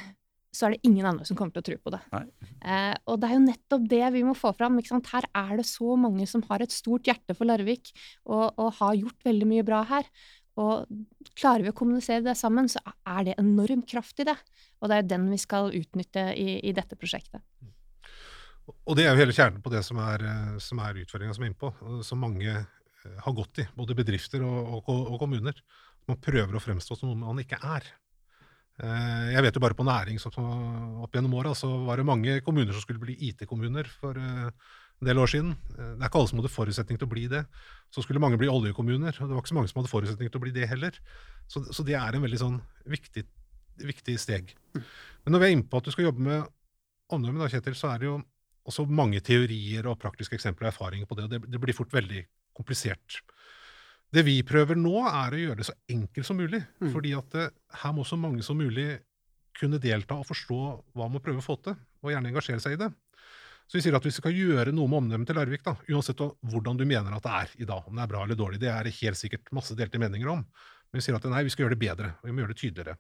så 0.55 0.69
er 0.69 0.75
det 0.75 0.87
ingen 0.87 1.03
andre 1.03 1.25
som 1.27 1.35
kommer 1.35 1.51
til 1.51 1.59
å 1.59 1.67
tro 1.67 1.75
på 1.83 1.91
det. 1.91 1.99
Eh, 2.63 2.93
og 3.11 3.17
det 3.19 3.27
er 3.27 3.33
jo 3.35 3.41
nettopp 3.43 3.89
det 3.91 4.05
vi 4.15 4.21
må 4.23 4.31
få 4.39 4.53
fram. 4.55 4.77
Her 4.79 5.27
er 5.35 5.57
det 5.59 5.65
så 5.67 5.97
mange 5.99 6.23
som 6.31 6.45
har 6.47 6.63
et 6.63 6.71
stort 6.71 7.09
hjerte 7.09 7.35
for 7.35 7.43
Larvik 7.49 7.91
og, 8.23 8.53
og, 8.55 8.69
har 8.77 8.95
gjort 8.95 9.27
veldig 9.27 9.49
mye 9.49 9.65
bra 9.67 9.81
her. 9.89 10.07
Og 10.55 10.87
klarer 11.35 11.65
vi 11.65 11.73
å 11.73 11.75
kommunisere 11.75 12.23
det 12.23 12.37
sammen, 12.39 12.71
så 12.71 12.79
er 12.87 13.27
det 13.27 13.35
enorm 13.41 13.83
kraft 13.83 14.23
i 14.23 14.29
det. 14.31 14.37
Og 14.79 14.87
det 14.87 15.01
er 15.01 15.09
den 15.11 15.27
vi 15.33 15.41
skal 15.43 15.75
utnytte 15.75 16.29
i, 16.39 16.61
i 16.63 16.71
dette 16.77 16.95
prosjektet. 16.95 17.43
Og 18.65 18.97
det 18.97 19.05
er 19.05 19.13
jo 19.13 19.21
hele 19.21 19.35
kjernen 19.35 19.61
på 19.63 19.71
det 19.73 19.83
som 19.85 19.99
er, 20.01 20.23
eh, 20.25 20.55
som 20.63 20.79
er 20.81 21.03
utfordringa 21.03 21.35
som 21.35 21.45
er 21.45 21.51
innpå, 21.51 21.71
som 22.05 22.21
mange 22.21 22.49
eh, 22.49 23.19
har 23.21 23.35
gått 23.37 23.61
i, 23.61 23.67
både 23.77 23.97
bedrifter 23.97 24.45
og, 24.45 24.81
og, 24.81 24.89
og, 24.95 25.19
kommuner. 25.21 25.59
Man 26.09 26.21
prøver 26.21 26.57
å 26.57 26.63
fremstå 26.63 26.97
som 26.97 27.11
noe 27.11 27.19
man 27.21 27.43
ikke 27.43 27.59
er. 27.61 27.85
Eh, 28.81 29.29
jeg 29.35 29.45
vet 29.45 29.59
jo 29.59 29.63
bare 29.63 29.77
på 29.77 29.85
næring 29.85 30.17
opp 30.25 31.13
gjennom 31.13 31.37
åra 31.37 31.53
så 31.57 31.69
var 31.85 32.01
det 32.01 32.09
mange 32.09 32.39
kommuner 32.45 32.73
som 32.73 32.83
skulle 32.83 33.03
bli 33.03 33.15
IT-kommuner 33.29 33.87
for 34.01 34.17
en 34.17 35.07
del 35.07 35.21
år 35.21 35.29
siden. 35.29 35.53
Det 35.69 36.01
er 36.01 36.09
ikke 36.09 36.21
alle 36.23 36.31
som 36.31 36.41
hadde 36.41 36.55
forutsetning 36.55 36.99
til 36.99 37.07
å 37.07 37.13
bli 37.13 37.29
det. 37.31 37.45
Så 37.93 38.01
skulle 38.03 38.23
mange 38.23 38.39
bli 38.41 38.49
oljekommuner, 38.49 39.13
og 39.13 39.29
det 39.29 39.33
var 39.35 39.43
ikke 39.43 39.53
så 39.53 39.59
mange 39.59 39.71
som 39.71 39.81
hadde 39.81 39.93
forutsetning 39.93 40.31
til 40.31 40.41
å 40.41 40.45
bli 40.45 40.53
det 40.55 40.69
heller. 40.71 40.97
Så, 41.51 41.61
så 41.69 41.85
det 41.85 41.97
er 41.99 42.17
en 42.17 42.25
veldig 42.25 42.41
sånn 42.41 42.61
viktig, 42.89 43.27
viktig 43.85 44.17
steg. 44.19 44.55
Mm. 44.73 44.85
Men 45.25 45.35
når 45.35 45.41
vi 45.41 45.47
er 45.47 45.57
inne 45.59 45.67
på 45.69 45.81
at 45.81 45.85
du 45.85 45.93
skal 45.93 46.09
jobbe 46.09 46.25
med 46.25 46.47
omdømme, 47.13 47.43
da, 47.43 47.51
Kjetil, 47.51 47.75
så 47.77 47.91
er 47.91 48.01
det 48.01 48.09
jo 48.09 48.15
også 48.65 48.85
mange 48.89 49.21
teorier 49.25 49.87
og 49.89 49.99
praktiske 50.01 50.37
eksempler 50.37 50.69
og 50.69 50.73
erfaringer 50.73 51.09
på 51.09 51.17
det, 51.17 51.27
og 51.27 51.33
det, 51.33 51.41
det, 51.53 51.61
blir 51.61 51.77
fort 51.77 51.93
veldig 51.93 52.23
komplisert. 52.57 53.19
Det 54.13 54.23
vi 54.25 54.39
prøver 54.47 54.77
nå, 54.79 54.95
er 55.05 55.35
å 55.35 55.41
gjøre 55.41 55.59
det 55.61 55.67
så 55.69 55.75
enkelt 55.91 56.27
som 56.27 56.39
mulig. 56.39 56.61
Mm. 56.81 56.91
fordi 56.93 57.13
at 57.17 57.33
det, 57.35 57.49
eh, 57.49 57.79
her 57.83 57.95
må 57.95 58.05
så 58.07 58.17
mange 58.19 58.45
som 58.45 58.57
mulig 58.57 58.99
kunne 59.55 59.79
delta 59.79 60.17
og 60.19 60.27
forstå 60.27 60.59
hva 60.95 61.07
man 61.07 61.23
prøver 61.23 61.41
å 61.41 61.45
få 61.45 61.57
til, 61.63 61.75
og 62.03 62.11
gjerne 62.11 62.31
engasjere 62.31 62.63
seg 62.63 62.75
i 62.75 62.81
det. 62.81 62.91
Så 63.65 63.79
vi 63.79 63.81
sier 63.81 63.95
at 63.97 64.05
hvis 64.05 64.19
vi 64.19 64.21
skal 64.21 64.35
gjøre 64.37 64.73
noe 64.75 64.89
med 64.91 64.99
omdømmet 64.99 65.29
til 65.29 65.39
Larvik, 65.39 65.63
da, 65.65 65.73
uansett 65.89 66.21
hvordan 66.21 66.77
du 66.77 66.83
mener 66.85 67.15
at 67.15 67.25
det 67.25 67.33
er 67.33 67.53
i 67.65 67.67
dag, 67.69 67.87
om 67.87 67.97
det 67.97 68.03
er 68.03 68.11
bra 68.11 68.21
eller 68.25 68.37
dårlig, 68.37 68.59
det 68.61 68.69
er 68.69 68.85
det 68.85 68.93
helt 68.99 69.17
sikkert 69.17 69.49
masse 69.55 69.77
delte 69.77 70.01
meninger 70.01 70.29
om. 70.29 70.43
Men 70.45 71.01
vi 71.01 71.05
sier 71.05 71.17
at 71.17 71.25
nei, 71.31 71.41
vi 71.47 71.53
skal 71.53 71.65
gjøre 71.65 71.73
det 71.73 71.81
bedre, 71.81 72.11
og 72.19 72.27
vi 72.27 72.35
må 72.35 72.43
gjøre 72.43 72.53
det 72.53 72.61
tydeligere. 72.61 72.97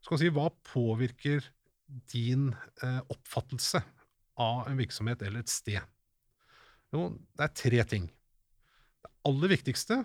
Så 0.00 0.10
kan 0.10 0.18
vi 0.18 0.24
si, 0.24 0.32
Hva 0.34 0.48
påvirker 0.72 1.46
din 2.10 2.48
eh, 2.82 3.00
oppfattelse 3.12 3.84
av 4.40 4.68
en 4.68 4.78
virksomhet 4.78 5.22
eller 5.22 5.44
et 5.44 5.52
sted? 5.52 5.80
Jo, 6.94 7.08
det 7.34 7.46
er 7.46 7.56
tre 7.58 7.84
ting. 7.90 8.08
Det 9.02 9.12
aller 9.28 9.54
viktigste 9.54 10.00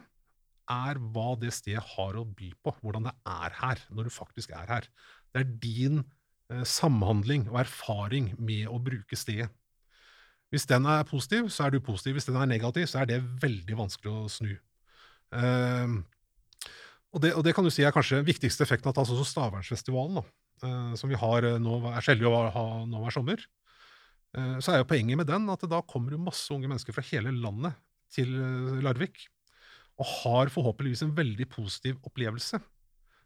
er 0.70 1.02
hva 1.14 1.34
det 1.42 1.52
stedet 1.56 1.84
har 1.96 2.18
å 2.18 2.26
by 2.26 2.52
på, 2.64 2.74
hvordan 2.82 3.10
det 3.10 3.16
er 3.30 3.56
her, 3.62 3.82
når 3.94 4.10
du 4.10 4.14
faktisk 4.14 4.54
er 4.58 4.70
her. 4.70 4.90
Det 5.34 5.44
er 5.44 5.56
din 5.62 6.04
eh, 6.52 6.66
samhandling 6.66 7.48
og 7.50 7.62
erfaring 7.64 8.34
med 8.38 8.70
å 8.70 8.82
bruke 8.82 9.18
stedet. 9.18 9.50
Hvis 10.50 10.66
den 10.70 10.88
er 10.90 11.06
positiv, 11.06 11.50
så 11.54 11.68
er 11.68 11.76
du 11.76 11.84
positiv. 11.86 12.16
Hvis 12.18 12.26
den 12.26 12.40
er 12.42 12.50
negativ, 12.50 12.88
så 12.90 13.04
er 13.04 13.10
det 13.10 13.20
veldig 13.42 13.76
vanskelig 13.78 14.14
å 14.14 14.30
snu. 14.34 14.56
Eh, 15.38 15.94
og, 17.14 17.22
det, 17.22 17.34
og, 17.36 17.44
det, 17.46 17.54
kan 17.58 17.66
du 17.66 17.72
si 17.74 17.86
er 17.86 17.94
kanskje 17.94 18.24
viktigste 18.26 18.66
effekten 18.66 18.90
av 18.90 18.98
altså 19.02 19.26
Stavernfestivalen, 19.26 20.18
da, 20.20 20.24
eh, 20.66 20.92
som 20.98 21.12
vi 21.12 21.20
har 21.22 21.46
eh, 21.46 21.60
nå, 21.62 21.80
er 21.94 22.06
skjellig 22.06 22.30
å 22.30 22.42
ha 22.56 22.66
nå 22.90 23.04
hver 23.04 23.18
sommer. 23.20 23.46
Eh, 24.38 24.58
så 24.62 24.74
er 24.74 24.82
jo 24.82 24.90
poenget 24.90 25.20
med 25.20 25.30
den 25.30 25.48
at 25.50 25.66
da 25.70 25.82
kommer 25.86 26.14
det 26.14 26.22
masse 26.22 26.50
unge 26.54 26.70
mennesker 26.70 26.96
fra 26.96 27.06
hele 27.10 27.34
landet 27.34 27.78
til 28.14 28.34
eh, 28.38 28.82
Larvik. 28.86 29.26
Og 30.00 30.08
har 30.22 30.52
forhåpentligvis 30.54 31.04
en 31.08 31.16
veldig 31.16 31.50
positiv 31.52 31.98
opplevelse. 32.08 32.60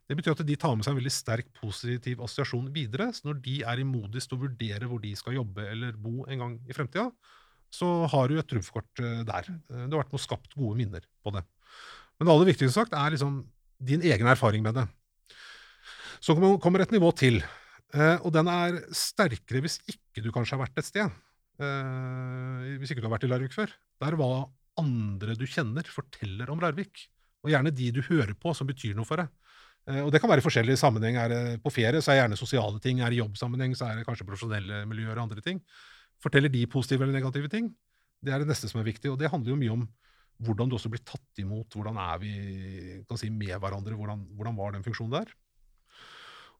Det 0.04 0.16
betyr 0.18 0.34
at 0.34 0.42
de 0.44 0.56
tar 0.60 0.74
med 0.76 0.84
seg 0.84 0.92
en 0.92 0.98
veldig 0.98 1.14
sterk 1.14 1.48
positiv 1.56 2.20
assosiasjon 2.24 2.66
videre. 2.74 3.08
Så 3.14 3.28
når 3.28 3.40
de 3.44 3.60
er 3.64 3.80
i 3.80 3.86
modus 3.88 4.28
til 4.28 4.36
å 4.36 4.44
vurdere 4.44 4.88
hvor 4.90 5.00
de 5.00 5.14
skal 5.16 5.38
jobbe 5.38 5.64
eller 5.70 5.96
bo 5.96 6.26
en 6.28 6.44
gang 6.44 6.58
i 6.68 6.76
fremtida, 6.76 7.08
så 7.74 7.88
har 8.10 8.30
du 8.30 8.38
et 8.38 8.48
trumfkort 8.50 9.02
eh, 9.02 9.22
der. 9.26 9.50
Det 9.68 9.86
har 9.86 10.02
vært 10.02 10.14
noe 10.14 10.24
skapt 10.24 10.56
gode 10.56 10.78
minner 10.80 11.06
på 11.24 11.32
det. 11.36 11.44
Men 12.18 12.28
det 12.28 12.34
aller 12.34 12.50
viktigste 12.52 12.76
sagt 12.76 12.94
er 12.96 13.14
liksom 13.14 13.42
din 13.84 14.04
egen 14.06 14.28
erfaring 14.30 14.62
med 14.64 14.76
det. 14.78 14.84
Så 16.22 16.36
kommer 16.36 16.80
et 16.80 16.94
nivå 16.94 17.10
til, 17.18 17.42
eh, 17.94 18.18
og 18.20 18.34
den 18.34 18.50
er 18.50 18.82
sterkere 18.94 19.62
hvis 19.64 19.78
ikke 19.90 20.24
du 20.24 20.30
kanskje 20.34 20.58
har 20.58 20.64
vært 20.66 20.82
et 20.82 20.90
sted. 20.90 21.22
Eh, 21.62 22.74
hvis 22.80 22.92
ikke 22.92 23.02
du 23.02 23.08
har 23.08 23.16
vært 23.16 23.26
i 23.28 23.30
Larvik 23.30 23.54
før. 23.54 23.72
Der 24.02 24.18
hva 24.18 24.46
andre 24.80 25.36
du 25.38 25.46
kjenner, 25.46 25.86
forteller 25.86 26.50
om 26.50 26.62
Larvik. 26.62 27.06
Og 27.44 27.52
gjerne 27.52 27.72
de 27.74 27.90
du 27.94 28.00
hører 28.06 28.34
på, 28.38 28.54
som 28.56 28.68
betyr 28.68 28.96
noe 28.96 29.08
for 29.08 29.22
deg. 29.22 29.30
Eh, 29.90 30.00
og 30.00 30.10
det 30.12 30.20
kan 30.22 30.30
være 30.32 30.42
i 30.42 30.46
forskjellige 30.46 30.80
sammenheng. 30.80 31.18
Er 31.20 31.32
det 31.32 31.42
på 31.64 31.72
ferie, 31.74 32.00
så 32.00 32.12
er 32.12 32.16
det 32.16 32.22
gjerne 32.22 32.40
sosiale 32.40 32.80
ting. 32.82 33.02
Er 33.02 33.12
det 33.12 33.20
jobbsammenheng, 33.20 33.76
så 33.78 33.90
er 33.90 34.00
det 34.00 34.06
kanskje 34.08 34.26
profesjonelle 34.28 34.84
miljøer 34.90 35.18
og 35.18 35.26
andre 35.28 35.44
ting. 35.44 35.60
Forteller 36.24 36.52
de 36.52 36.64
positive 36.70 37.04
eller 37.04 37.18
negative 37.18 37.50
ting? 37.52 37.68
Det 38.24 38.32
er 38.32 38.40
det 38.40 38.48
neste 38.48 38.70
som 38.70 38.80
er 38.80 38.88
viktig. 38.88 39.12
Og 39.12 39.20
det 39.20 39.30
handler 39.32 39.52
jo 39.52 39.60
mye 39.60 39.76
om 39.76 39.86
hvordan 40.44 40.70
du 40.70 40.78
også 40.78 40.90
blir 40.90 41.04
tatt 41.06 41.42
imot. 41.42 41.76
Hvordan 41.76 42.00
er 42.00 42.20
vi 42.22 42.32
si, 43.20 43.30
med 43.30 43.54
hverandre? 43.60 43.94
Hvordan, 43.98 44.24
hvordan 44.34 44.56
var 44.58 44.74
den 44.74 44.86
funksjonen 44.86 45.18
der? 45.20 45.34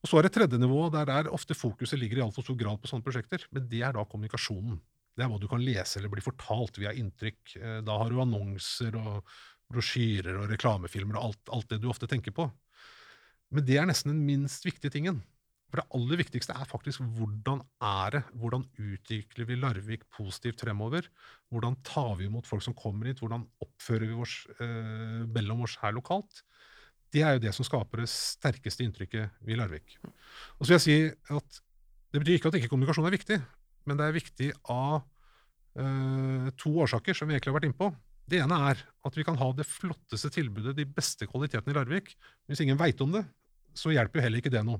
Og 0.04 0.10
Så 0.10 0.18
er 0.20 0.26
det 0.26 0.34
tredje 0.36 0.60
nivå, 0.60 0.90
der 0.92 1.08
er 1.08 1.32
ofte 1.32 1.56
fokuset 1.56 1.96
ligger 1.96 2.20
i 2.20 2.24
altfor 2.26 2.44
stor 2.44 2.58
grad 2.60 2.80
på 2.82 2.90
sånne 2.90 3.06
prosjekter. 3.06 3.46
Men 3.56 3.64
det 3.70 3.80
er 3.86 3.94
da 3.96 4.04
kommunikasjonen. 4.04 4.76
Det 5.16 5.24
er 5.24 5.30
hva 5.30 5.38
du 5.40 5.46
kan 5.48 5.62
lese 5.64 5.96
eller 5.96 6.12
bli 6.12 6.24
fortalt 6.24 6.76
via 6.82 6.92
inntrykk. 6.92 7.54
Eh, 7.56 7.78
da 7.86 7.96
har 8.02 8.12
du 8.12 8.20
annonser 8.20 8.98
og 9.00 9.22
brosjyrer 9.72 10.42
og 10.42 10.50
reklamefilmer 10.52 11.16
og 11.16 11.30
alt, 11.30 11.52
alt 11.56 11.70
det 11.72 11.80
du 11.80 11.88
ofte 11.88 12.10
tenker 12.10 12.34
på. 12.36 12.50
Men 13.54 13.64
det 13.64 13.78
er 13.80 13.88
nesten 13.88 14.12
den 14.12 14.26
minst 14.26 14.66
viktige 14.66 14.92
tingen. 14.92 15.22
For 15.70 15.80
det 15.80 15.96
aller 15.96 16.20
viktigste 16.20 16.54
er 16.54 16.68
faktisk 16.70 17.02
hvordan 17.16 17.64
er 17.82 18.18
det? 18.18 18.22
Hvordan 18.38 18.66
utvikler 18.78 19.48
vi 19.48 19.56
Larvik 19.58 20.04
positivt 20.12 20.60
fremover? 20.62 21.08
Hvordan 21.50 21.80
tar 21.86 22.12
vi 22.20 22.28
imot 22.28 22.46
folk 22.46 22.62
som 22.66 22.76
kommer 22.78 23.08
hit? 23.08 23.22
Hvordan 23.24 23.48
oppfører 23.64 24.06
vi 24.10 24.20
oss 24.20 24.36
eh, 24.58 25.24
mellom 25.34 25.64
oss 25.64 25.78
her 25.80 25.96
lokalt? 25.96 26.44
Det 27.14 27.22
er 27.22 27.36
jo 27.36 27.44
det 27.44 27.52
som 27.54 27.66
skaper 27.66 28.02
det 28.02 28.10
sterkeste 28.10 28.82
inntrykket 28.82 29.46
i 29.46 29.58
Larvik. 29.58 29.96
Og 30.58 30.64
så 30.64 30.72
vil 30.72 30.76
jeg 30.80 30.84
si 30.86 30.96
at 31.36 31.60
Det 32.14 32.20
betyr 32.22 32.38
ikke 32.38 32.50
at 32.50 32.56
ikke 32.60 32.68
kommunikasjon 32.70 33.08
er 33.08 33.14
viktig, 33.16 33.36
men 33.90 33.98
det 33.98 34.04
er 34.06 34.14
viktig 34.14 34.48
av 34.70 35.00
eh, 35.74 36.50
to 36.62 36.70
årsaker 36.84 37.16
som 37.18 37.26
vi 37.26 37.34
egentlig 37.34 37.50
har 37.50 37.56
vært 37.56 37.66
inne 37.66 37.78
på. 37.80 37.88
Det 38.30 38.38
ene 38.38 38.58
er 38.70 38.82
at 39.02 39.18
vi 39.18 39.24
kan 39.26 39.34
ha 39.40 39.48
det 39.50 39.66
flotteste 39.66 40.30
tilbudet, 40.30 40.76
de 40.78 40.86
beste 40.86 41.26
kvalitetene 41.26 41.74
i 41.74 41.76
Larvik. 41.76 42.12
Hvis 42.46 42.62
ingen 42.62 42.78
veit 42.78 43.02
om 43.02 43.16
det, 43.16 43.24
så 43.74 43.90
hjelper 43.90 44.20
jo 44.20 44.26
heller 44.28 44.44
ikke 44.44 44.54
det 44.54 44.62
noe. 44.62 44.78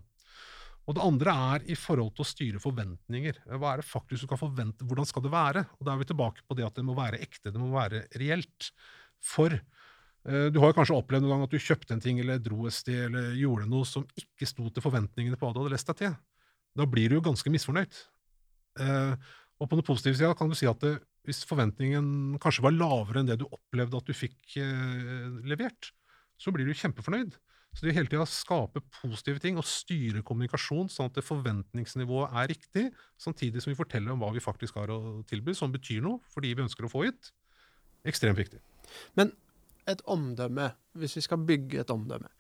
Og 0.85 0.95
det 0.95 1.05
andre 1.05 1.35
er 1.57 1.67
i 1.73 1.77
forhold 1.81 2.13
til 2.15 2.25
å 2.25 2.29
styre 2.29 2.63
forventninger. 2.63 3.43
Hva 3.57 3.73
er 3.73 3.81
det 3.81 3.89
faktisk 3.89 4.25
du 4.25 4.31
kan 4.31 4.41
forvente? 4.41 4.87
Hvordan 4.87 5.09
skal 5.09 5.25
det 5.25 5.33
være? 5.33 5.65
Og 5.79 5.87
Da 5.87 5.95
er 5.95 6.01
vi 6.03 6.09
tilbake 6.11 6.45
på 6.47 6.57
det 6.59 6.67
at 6.67 6.77
det 6.77 6.85
må 6.85 6.97
være 6.97 7.21
ekte, 7.25 7.51
det 7.51 7.61
må 7.61 7.73
være 7.73 8.05
reelt. 8.21 8.71
For 9.25 9.57
du 10.25 10.57
har 10.63 10.73
kanskje 10.73 10.97
opplevd 10.97 11.27
noen 11.27 11.35
gang 11.35 11.43
at 11.45 11.53
du 11.53 11.61
kjøpte 11.61 11.93
en 11.93 12.01
ting 12.01 12.17
eller 12.23 12.39
dro 12.41 12.65
et 12.65 12.73
sted 12.73 13.11
eller 13.11 13.35
gjorde 13.37 13.67
noe 13.69 13.85
som 13.85 14.07
ikke 14.17 14.49
sto 14.49 14.71
til 14.73 14.85
forventningene 14.85 15.37
på 15.37 15.45
hva 15.45 15.53
du 15.53 15.61
hadde 15.61 15.75
lest 15.75 15.91
deg 15.91 15.99
til. 16.01 16.15
Da 16.79 16.87
blir 16.91 17.11
du 17.11 17.19
jo 17.19 17.25
ganske 17.27 17.53
misfornøyd. 17.53 17.99
Eh, 18.83 19.15
og 19.63 19.71
på 19.71 19.79
den 19.79 19.87
positive 19.87 20.19
sida 20.19 20.35
kan 20.37 20.51
du 20.51 20.57
si 20.59 20.67
at 20.67 20.81
det, 20.83 20.97
hvis 21.29 21.45
forventningen 21.49 22.39
kanskje 22.43 22.65
var 22.67 22.75
lavere 22.75 23.23
enn 23.23 23.31
det 23.31 23.39
du 23.41 23.47
opplevde 23.47 24.01
at 24.01 24.09
du 24.09 24.17
fikk 24.17 24.57
eh, 24.61 25.29
levert, 25.47 25.93
så 26.41 26.53
blir 26.55 26.67
du 26.67 26.75
kjempefornøyd. 26.75 27.37
Så 27.75 27.87
det 27.87 27.95
hele 27.97 28.11
tida 28.11 28.27
skape 28.31 28.83
positive 29.01 29.41
ting 29.43 29.57
og 29.59 29.67
styre 29.67 30.23
kommunikasjon 30.27 30.91
sånn 30.93 31.11
at 31.11 31.25
forventningsnivået 31.27 32.37
er 32.39 32.51
riktig, 32.53 32.85
samtidig 33.19 33.63
som 33.63 33.73
vi 33.73 33.79
forteller 33.79 34.15
om 34.15 34.23
hva 34.23 34.31
vi 34.35 34.43
faktisk 34.43 34.79
har 34.79 34.93
å 34.95 35.01
tilby, 35.27 35.57
som 35.59 35.75
betyr 35.75 36.05
noe 36.05 36.23
for 36.31 36.45
de 36.45 36.53
vi 36.55 36.63
ønsker 36.63 36.87
å 36.87 36.93
få 36.93 37.07
hit. 37.09 37.33
Ekstremt 38.07 38.39
viktig. 38.39 38.61
Men 39.19 39.33
et 39.91 40.03
omdømme, 40.11 40.71
hvis 40.99 41.19
vi 41.19 41.25
skal 41.25 41.45
bygge 41.47 41.83
et 41.83 41.93
omdømme 41.93 42.31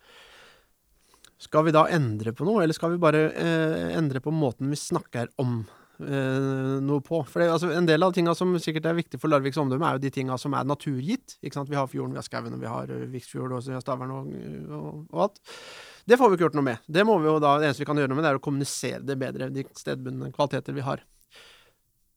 Skal 1.43 1.67
vi 1.67 1.75
da 1.75 1.87
endre 1.93 2.33
på 2.37 2.47
noe, 2.47 2.63
eller 2.65 2.77
skal 2.77 2.95
vi 2.95 3.01
bare 3.03 3.27
eh, 3.33 3.97
endre 3.99 4.23
på 4.25 4.33
måten 4.33 4.71
vi 4.71 4.79
snakker 4.81 5.33
om 5.43 5.59
eh, 6.01 6.77
noe 6.85 7.03
på. 7.05 7.21
For 7.29 7.43
det, 7.43 7.49
altså, 7.53 7.73
En 7.75 7.89
del 7.89 8.07
av 8.07 8.15
tinga 8.17 8.35
som 8.39 8.55
sikkert 8.63 8.87
er 8.89 8.97
viktig 8.97 9.21
for 9.21 9.33
Larviks 9.33 9.59
omdømme, 9.61 9.89
er 9.89 9.99
jo 9.99 10.05
de 10.07 10.13
tinga 10.15 10.39
som 10.41 10.55
er 10.55 10.65
naturgitt. 10.69 11.37
Vi 11.43 11.51
har 11.51 11.91
fjorden, 11.91 12.15
vi 12.15 12.23
har 12.23 12.27
skauen, 12.27 12.61
vi 12.61 12.71
har 12.71 12.95
uh, 12.95 13.05
Viksfjord, 13.13 13.53
og 13.53 13.67
vi 13.67 13.77
har 13.77 13.85
Stavern 13.85 14.15
og, 14.15 14.31
og, 14.71 14.87
og, 15.11 15.19
alt. 15.27 15.43
Det 16.07 16.21
får 16.21 16.31
vi 16.31 16.39
ikke 16.39 16.47
gjort 16.47 16.59
noe 16.61 16.69
med. 16.71 16.87
Det 16.87 17.05
da, 17.05 17.59
det 17.59 17.69
eneste 17.69 17.83
vi 17.83 17.91
kan 17.91 18.01
gjøre 18.01 18.13
noe 18.13 18.21
med, 18.21 18.27
det 18.27 18.33
er 18.33 18.41
å 18.41 18.47
kommunisere 18.47 19.05
det 19.05 19.19
bedre, 19.21 19.51
de 19.53 19.67
stedbundne 19.77 20.33
kvaliteter 20.33 20.77
vi 20.77 20.87
har. 20.87 21.05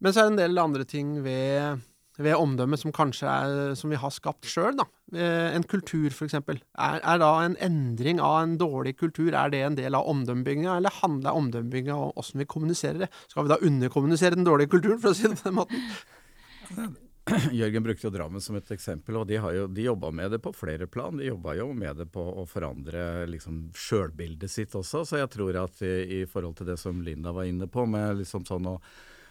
Men 0.03 0.13
så 0.13 0.21
er 0.21 0.27
det 0.27 0.35
en 0.35 0.41
del 0.43 0.61
andre 0.61 0.85
ting 0.85 1.15
ved 1.25 1.85
ved 2.17 2.37
omdømmet 2.37 2.81
som 2.81 2.93
kanskje 2.95 3.29
er 3.29 3.73
som 3.77 3.91
vi 3.93 3.99
har 4.01 4.13
skapt 4.13 4.47
sjøl, 4.49 4.75
da. 4.79 4.87
Eh, 5.13 5.55
en 5.55 5.65
kultur, 5.69 6.09
f.eks. 6.09 6.37
Er, 6.37 6.99
er 6.99 7.21
da 7.21 7.31
en 7.45 7.57
endring 7.63 8.21
av 8.23 8.39
en 8.41 8.55
dårlig 8.59 8.97
kultur 8.99 9.31
er 9.31 9.53
det 9.53 9.63
en 9.63 9.77
del 9.77 9.97
av 9.97 10.09
omdømmebygginga, 10.11 10.77
eller 10.79 11.01
handler 11.01 11.37
omdømmebygginga 11.37 11.97
om 12.07 12.15
åssen 12.19 12.41
vi 12.41 12.49
kommuniserer 12.49 13.05
det? 13.05 13.11
Skal 13.29 13.47
vi 13.47 13.53
da 13.53 13.61
underkommunisere 13.61 14.39
den 14.39 14.47
dårlige 14.47 14.73
kulturen, 14.73 15.01
for 15.03 15.13
å 15.13 15.17
si 15.17 15.29
det 15.29 15.37
på 15.39 15.51
den 15.51 15.59
måten? 15.61 16.95
Jørgen 17.51 17.83
brukte 17.83 18.07
jo 18.07 18.11
Drammen 18.13 18.41
som 18.41 18.55
et 18.55 18.69
eksempel, 18.71 19.17
og 19.19 19.27
de, 19.27 19.37
har 19.41 19.53
jo, 19.55 19.67
de 19.67 19.87
jobba 19.87 20.11
med 20.15 20.31
det 20.31 20.39
på 20.43 20.53
flere 20.55 20.87
plan. 20.87 21.17
De 21.17 21.27
jobba 21.27 21.57
jo 21.59 21.69
med 21.75 21.99
det 22.01 22.07
på 22.13 22.23
å 22.23 22.45
forandre 22.47 23.27
liksom 23.29 23.67
sjølbildet 23.75 24.51
sitt 24.51 24.75
også, 24.77 25.03
så 25.07 25.21
jeg 25.21 25.31
tror 25.33 25.59
at 25.63 25.83
i, 25.85 26.21
i, 26.21 26.23
forhold 26.29 26.57
til 26.59 26.71
det 26.71 26.77
som 26.81 27.01
Linda 27.03 27.35
var 27.35 27.49
inne 27.49 27.67
på, 27.71 27.85
med 27.89 28.21
liksom 28.23 28.47
sånn 28.47 28.71
å 28.71 28.77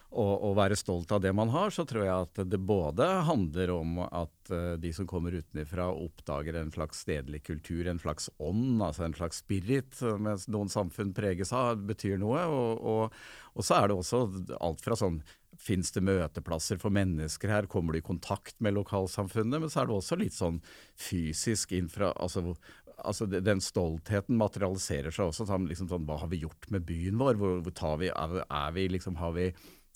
å, 0.09 0.53
være 0.55 0.77
stolt 0.79 1.11
av 1.11 1.21
det 1.21 1.33
man 1.35 1.49
har, 1.51 1.71
så 1.73 1.83
tror 1.87 2.05
jeg 2.05 2.27
at 2.27 2.39
det 2.47 2.59
både 2.63 3.05
handler 3.27 3.73
om 3.75 3.97
at 4.05 4.51
uh, 4.53 4.75
de 4.79 4.91
som 4.95 5.07
kommer 5.09 5.35
utenfra 5.35 5.89
oppdager 5.91 6.55
en 6.55 6.71
slags 6.71 7.03
stedlig 7.03 7.43
kultur, 7.47 7.87
en 7.87 7.99
slags 7.99 8.29
ånd, 8.39 8.79
altså 8.81 9.07
en 9.07 9.17
slags 9.17 9.43
spirit, 9.43 9.99
mens 10.23 10.47
noen 10.47 10.71
samfunn 10.71 11.11
preges 11.17 11.51
av, 11.55 11.83
betyr 11.89 12.17
noe. 12.21 12.45
Og, 12.47 12.87
og, 12.87 13.19
og 13.53 13.67
så 13.67 13.81
er 13.81 13.91
det 13.91 13.99
også 13.99 14.23
alt 14.61 14.85
fra 14.85 14.99
sånn 14.99 15.21
Fins 15.57 15.89
det 15.89 16.03
møteplasser 16.05 16.77
for 16.77 16.93
mennesker 16.93 17.49
her? 17.49 17.65
Kommer 17.65 17.95
du 17.95 17.97
i 17.97 18.05
kontakt 18.05 18.59
med 18.61 18.75
lokalsamfunnet? 18.75 19.57
Men 19.63 19.71
så 19.73 19.81
er 19.81 19.87
det 19.89 19.95
også 19.95 20.17
litt 20.21 20.35
sånn 20.35 20.59
fysisk 21.01 21.73
infra... 21.73 22.11
Altså, 22.13 22.53
altså 22.97 23.25
den 23.25 23.61
stoltheten 23.65 24.37
materialiserer 24.37 25.13
seg 25.13 25.31
også. 25.31 25.47
Sånn, 25.49 25.65
liksom 25.69 25.89
sånn, 25.89 26.05
hva 26.05 26.19
har 26.21 26.29
vi 26.29 26.43
gjort 26.43 26.69
med 26.73 26.85
byen 26.85 27.17
vår? 27.17 27.41
Hvor, 27.41 27.57
hvor 27.65 27.97
vi, 28.03 28.11
er, 28.13 28.37
er 28.45 28.77
vi 28.77 28.85
liksom, 28.93 29.17
har 29.17 29.33
vi 29.33 29.47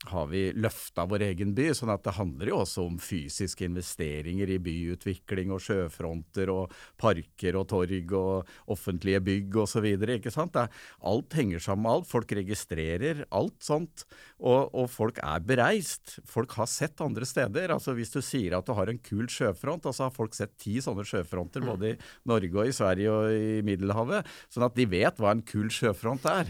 har 0.10 0.28
vi 0.32 0.48
løfta 0.58 1.06
vår 1.06 1.28
egen 1.28 1.54
by. 1.54 1.68
sånn 1.78 1.92
at 1.94 2.02
det 2.06 2.16
handler 2.18 2.50
jo 2.50 2.62
også 2.64 2.86
om 2.88 2.98
fysiske 3.02 3.68
investeringer 3.68 4.50
i 4.50 4.58
byutvikling 4.64 5.54
og 5.54 5.62
sjøfronter 5.62 6.50
og 6.50 6.74
parker 6.98 7.60
og 7.60 7.68
torg 7.70 8.16
og 8.18 8.50
offentlige 8.74 9.22
bygg 9.22 9.60
osv. 9.62 9.86
Alt 9.92 11.38
henger 11.38 11.62
sammen 11.62 11.86
med 11.86 11.92
alt. 11.94 12.10
Folk 12.10 12.34
registrerer 12.34 13.26
alt 13.30 13.62
sånt. 13.62 14.06
Og, 14.40 14.74
og, 14.74 14.90
folk 14.90 15.22
er 15.22 15.46
bereist. 15.46 16.18
Folk 16.26 16.58
har 16.58 16.70
sett 16.70 17.02
andre 17.02 17.28
steder. 17.28 17.70
altså 17.70 17.94
Hvis 17.94 18.14
du 18.16 18.22
sier 18.26 18.58
at 18.58 18.66
du 18.66 18.74
har 18.74 18.90
en 18.90 19.02
kul 19.02 19.30
sjøfront, 19.30 19.86
altså 19.86 20.08
har 20.08 20.16
folk 20.16 20.34
sett 20.34 20.58
ti 20.58 20.80
sånne 20.82 21.06
sjøfronter 21.06 21.62
både 21.62 21.94
i 21.94 21.98
Norge 22.30 22.58
og 22.58 22.70
i 22.70 22.76
Sverige 22.76 23.14
og 23.14 23.36
i 23.38 23.62
Middelhavet. 23.66 24.26
Sånn 24.50 24.66
at 24.66 24.78
de 24.78 24.90
vet 24.90 25.22
hva 25.22 25.36
en 25.36 25.46
kul 25.46 25.70
sjøfront 25.70 26.26
er. 26.32 26.50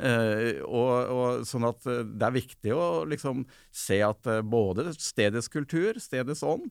Uh, 0.00 0.62
og, 0.64 0.90
og, 1.12 1.42
sånn 1.44 1.66
at 1.68 1.84
uh, 1.84 1.98
Det 2.00 2.24
er 2.24 2.32
viktig 2.32 2.70
å 2.72 2.84
liksom 3.04 3.42
se 3.68 3.98
at 4.00 4.24
uh, 4.24 4.38
både 4.40 4.86
stedets 4.96 5.50
kultur, 5.52 6.00
stedets 6.00 6.40
ånd, 6.48 6.70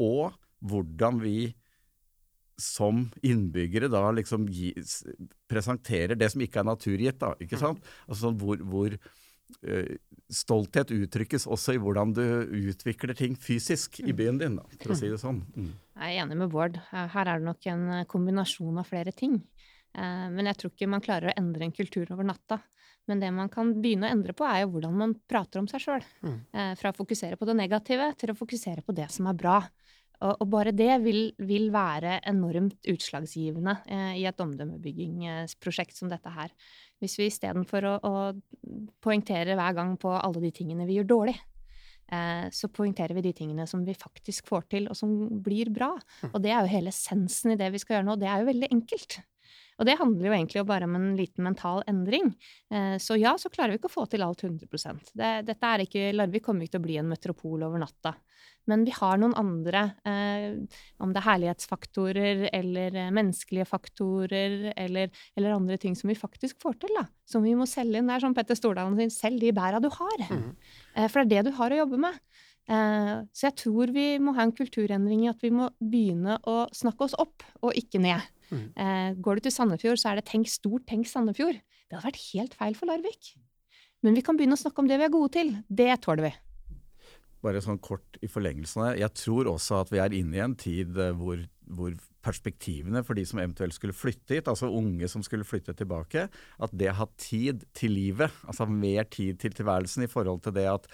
og 0.00 0.32
hvordan 0.64 1.20
vi 1.20 1.52
som 2.56 3.04
innbyggere 3.26 3.90
da 3.92 4.06
liksom 4.16 4.46
gi, 4.52 4.70
presenterer 5.50 6.16
det 6.16 6.30
som 6.32 6.44
ikke 6.44 6.62
er 6.62 6.68
naturgitt. 6.70 7.18
da, 7.20 7.34
ikke 7.42 7.60
sant? 7.60 7.84
Altså 8.06 8.30
hvor, 8.38 8.60
hvor 8.64 8.96
stolthet 10.32 10.94
uttrykkes 10.94 11.44
også 11.50 11.74
i 11.76 11.80
hvordan 11.82 12.14
du 12.16 12.22
utvikler 12.70 13.16
ting 13.18 13.34
fysisk 13.36 13.98
i 14.00 14.14
byen 14.16 14.38
din, 14.40 14.56
da, 14.60 14.64
for 14.78 14.94
å 14.94 14.96
si 14.96 15.10
det 15.12 15.18
sånn. 15.20 15.42
Mm. 15.52 15.72
Jeg 15.98 16.14
er 16.14 16.22
enig 16.22 16.38
med 16.40 16.54
Bård. 16.54 16.78
Her 16.92 17.26
er 17.26 17.42
det 17.42 17.48
nok 17.50 17.68
en 17.74 17.84
kombinasjon 18.08 18.80
av 18.80 18.88
flere 18.88 19.12
ting. 19.16 19.42
Eh, 19.94 20.28
men 20.32 20.48
jeg 20.50 20.60
tror 20.60 20.74
ikke 20.74 20.90
man 20.90 21.04
klarer 21.04 21.32
å 21.32 21.36
endre 21.38 21.66
en 21.66 21.74
kultur 21.76 22.10
over 22.14 22.26
natta. 22.28 22.60
Men 23.10 23.22
det 23.22 23.32
man 23.34 23.50
kan 23.50 23.72
begynne 23.82 24.06
å 24.06 24.14
endre 24.14 24.34
på, 24.36 24.46
er 24.46 24.62
jo 24.62 24.74
hvordan 24.76 24.98
man 24.98 25.16
prater 25.28 25.62
om 25.62 25.68
seg 25.70 25.82
sjøl. 25.82 26.04
Mm. 26.22 26.36
Eh, 26.54 26.74
fra 26.78 26.92
å 26.92 26.96
fokusere 26.96 27.38
på 27.38 27.48
det 27.48 27.58
negative 27.58 28.12
til 28.20 28.32
å 28.32 28.38
fokusere 28.38 28.84
på 28.86 28.94
det 28.96 29.08
som 29.14 29.30
er 29.30 29.38
bra. 29.38 29.58
Og, 30.22 30.44
bare 30.46 30.70
det 30.70 31.00
vil, 31.02 31.32
vil 31.42 31.64
være 31.74 32.20
enormt 32.30 32.86
utslagsgivende 32.92 33.72
eh, 33.90 34.20
i 34.20 34.26
et 34.28 34.42
omdømmebyggingsprosjekt 34.44 35.98
som 35.98 36.12
dette 36.12 36.30
her. 36.30 36.52
Hvis 37.02 37.16
vi 37.18 37.26
istedenfor 37.26 37.88
å, 37.90 37.94
å 38.06 38.92
poengtere 39.02 39.56
hver 39.58 39.74
gang 39.74 39.96
på 39.98 40.12
alle 40.14 40.44
de 40.44 40.52
tingene 40.54 40.86
vi 40.86 41.00
gjør 41.00 41.08
dårlig, 41.10 41.34
eh, 42.14 42.46
så 42.54 42.70
poengterer 42.70 43.18
vi 43.18 43.26
de 43.26 43.34
tingene 43.34 43.66
som 43.66 43.82
vi 43.82 43.98
faktisk 43.98 44.46
får 44.52 44.68
til, 44.76 44.86
og 44.92 44.98
som 44.98 45.16
blir 45.42 45.72
bra. 45.74 45.90
Og 46.30 46.38
det 46.44 46.54
er 46.54 46.62
jo 46.62 46.74
hele 46.76 46.94
essensen 46.94 47.56
i 47.56 47.58
det 47.58 47.72
vi 47.74 47.82
skal 47.82 47.98
gjøre 47.98 48.12
nå. 48.12 48.18
Det 48.22 48.30
er 48.30 48.44
jo 48.44 48.50
veldig 48.52 48.70
enkelt. 48.78 49.18
Og 49.82 49.86
det 49.88 49.98
handler 49.98 50.28
jo 50.28 50.34
egentlig 50.36 50.62
bare 50.68 50.86
om 50.86 50.94
en 50.94 51.08
liten 51.18 51.42
mental 51.42 51.82
endring. 51.90 52.28
Eh, 52.70 52.94
så 53.02 53.16
ja, 53.18 53.34
så 53.38 53.50
klarer 53.50 53.74
vi 53.74 53.80
ikke 53.80 53.90
å 53.90 53.96
få 53.96 54.04
til 54.10 54.22
alt 54.22 54.44
100% 54.46 55.10
det, 55.18 55.30
Dette 55.48 55.70
er 55.74 55.82
ikke, 55.82 56.12
Larvik 56.14 56.44
kommer 56.46 56.62
ikke 56.62 56.76
til 56.76 56.82
å 56.84 56.84
bli 56.84 56.98
en 57.00 57.08
metropol 57.10 57.64
over 57.66 57.82
natta. 57.82 58.14
Men 58.70 58.84
vi 58.86 58.92
har 58.94 59.18
noen 59.18 59.34
andre, 59.34 59.80
eh, 60.06 60.54
om 61.02 61.10
det 61.10 61.18
er 61.18 61.26
herlighetsfaktorer 61.26 62.44
eller 62.54 62.98
eh, 63.00 63.10
menneskelige 63.10 63.66
faktorer 63.66 64.68
eller, 64.76 65.10
eller, 65.34 65.56
andre 65.56 65.80
ting 65.82 65.98
som 65.98 66.12
vi 66.12 66.18
faktisk 66.18 66.62
får 66.62 66.78
til, 66.84 66.94
da. 67.00 67.08
Som 67.26 67.42
vi 67.42 67.56
må 67.58 67.66
selge 67.66 67.98
inn. 67.98 68.06
Det 68.06 68.20
er 68.20 68.22
som 68.22 68.36
Petter 68.38 68.58
Stordalen 68.58 68.94
sier, 69.00 69.10
selg 69.10 69.42
de 69.42 69.50
bæra 69.56 69.82
du 69.82 69.90
har. 69.90 70.26
Mm. 70.30 70.52
For 71.10 71.26
det 71.26 71.40
er 71.40 71.42
det 71.42 71.50
du 71.50 71.58
har 71.58 71.74
å 71.74 71.80
jobbe 71.82 71.98
med. 72.04 72.22
Så 73.34 73.48
jeg 73.48 73.56
tror 73.58 73.90
vi 73.90 74.04
må 74.22 74.36
ha 74.36 74.44
en 74.46 74.54
kulturendring 74.54 75.24
i 75.24 75.30
at 75.32 75.42
vi 75.42 75.50
må 75.50 75.66
begynne 75.82 76.36
å 76.46 76.60
snakke 76.70 77.08
oss 77.08 77.16
opp, 77.18 77.42
og 77.66 77.74
ikke 77.76 77.98
ned. 78.04 78.22
Mm. 78.52 78.68
Eh, 78.76 79.10
går 79.24 79.38
du 79.38 79.46
til 79.46 79.54
Sandefjord, 79.54 79.98
så 80.00 80.12
er 80.12 80.20
det 80.20 80.26
'tenk 80.28 80.48
stort, 80.48 80.86
tenk 80.86 81.08
Sandefjord'. 81.08 81.60
Det 81.88 81.96
hadde 81.96 82.08
vært 82.12 82.24
helt 82.32 82.54
feil 82.54 82.74
for 82.74 82.86
Larvik. 82.86 83.34
Men 84.02 84.14
vi 84.14 84.22
kan 84.22 84.36
begynne 84.36 84.56
å 84.56 84.62
snakke 84.62 84.82
om 84.82 84.88
det 84.88 84.98
vi 84.98 85.04
er 85.04 85.14
gode 85.14 85.32
til. 85.32 85.64
Det 85.68 86.00
tåler 86.02 86.22
vi. 86.22 86.32
Bare 87.42 87.60
sånn 87.60 87.80
kort 87.82 88.18
i 88.22 88.28
forlengelsen 88.30 88.82
av 88.82 88.92
det. 88.92 89.02
Jeg 89.02 89.14
tror 89.14 89.50
også 89.50 89.80
at 89.82 89.90
vi 89.90 89.98
er 89.98 90.14
inne 90.14 90.36
i 90.36 90.44
en 90.44 90.54
tid 90.54 90.96
eh, 90.96 91.12
hvor, 91.12 91.38
hvor 91.66 91.94
perspektivene 92.22 93.02
for 93.06 93.18
de 93.18 93.24
som 93.28 93.40
eventuelt 93.42 93.76
skulle 93.76 93.96
flytte 93.96 94.38
hit, 94.38 94.50
altså 94.50 94.70
unge 94.70 95.08
som 95.10 95.24
skulle 95.26 95.46
flytte 95.46 95.74
tilbake, 95.78 96.28
at 96.62 96.76
det 96.78 96.94
har 96.98 97.10
tid 97.20 97.66
til 97.76 97.94
livet, 97.96 98.32
altså 98.46 98.68
mer 98.68 99.08
tid 99.10 99.40
til 99.42 99.54
tilværelsen 99.58 100.06
i 100.06 100.10
forhold 100.10 100.42
til 100.46 100.56
det 100.56 100.68
at 100.70 100.88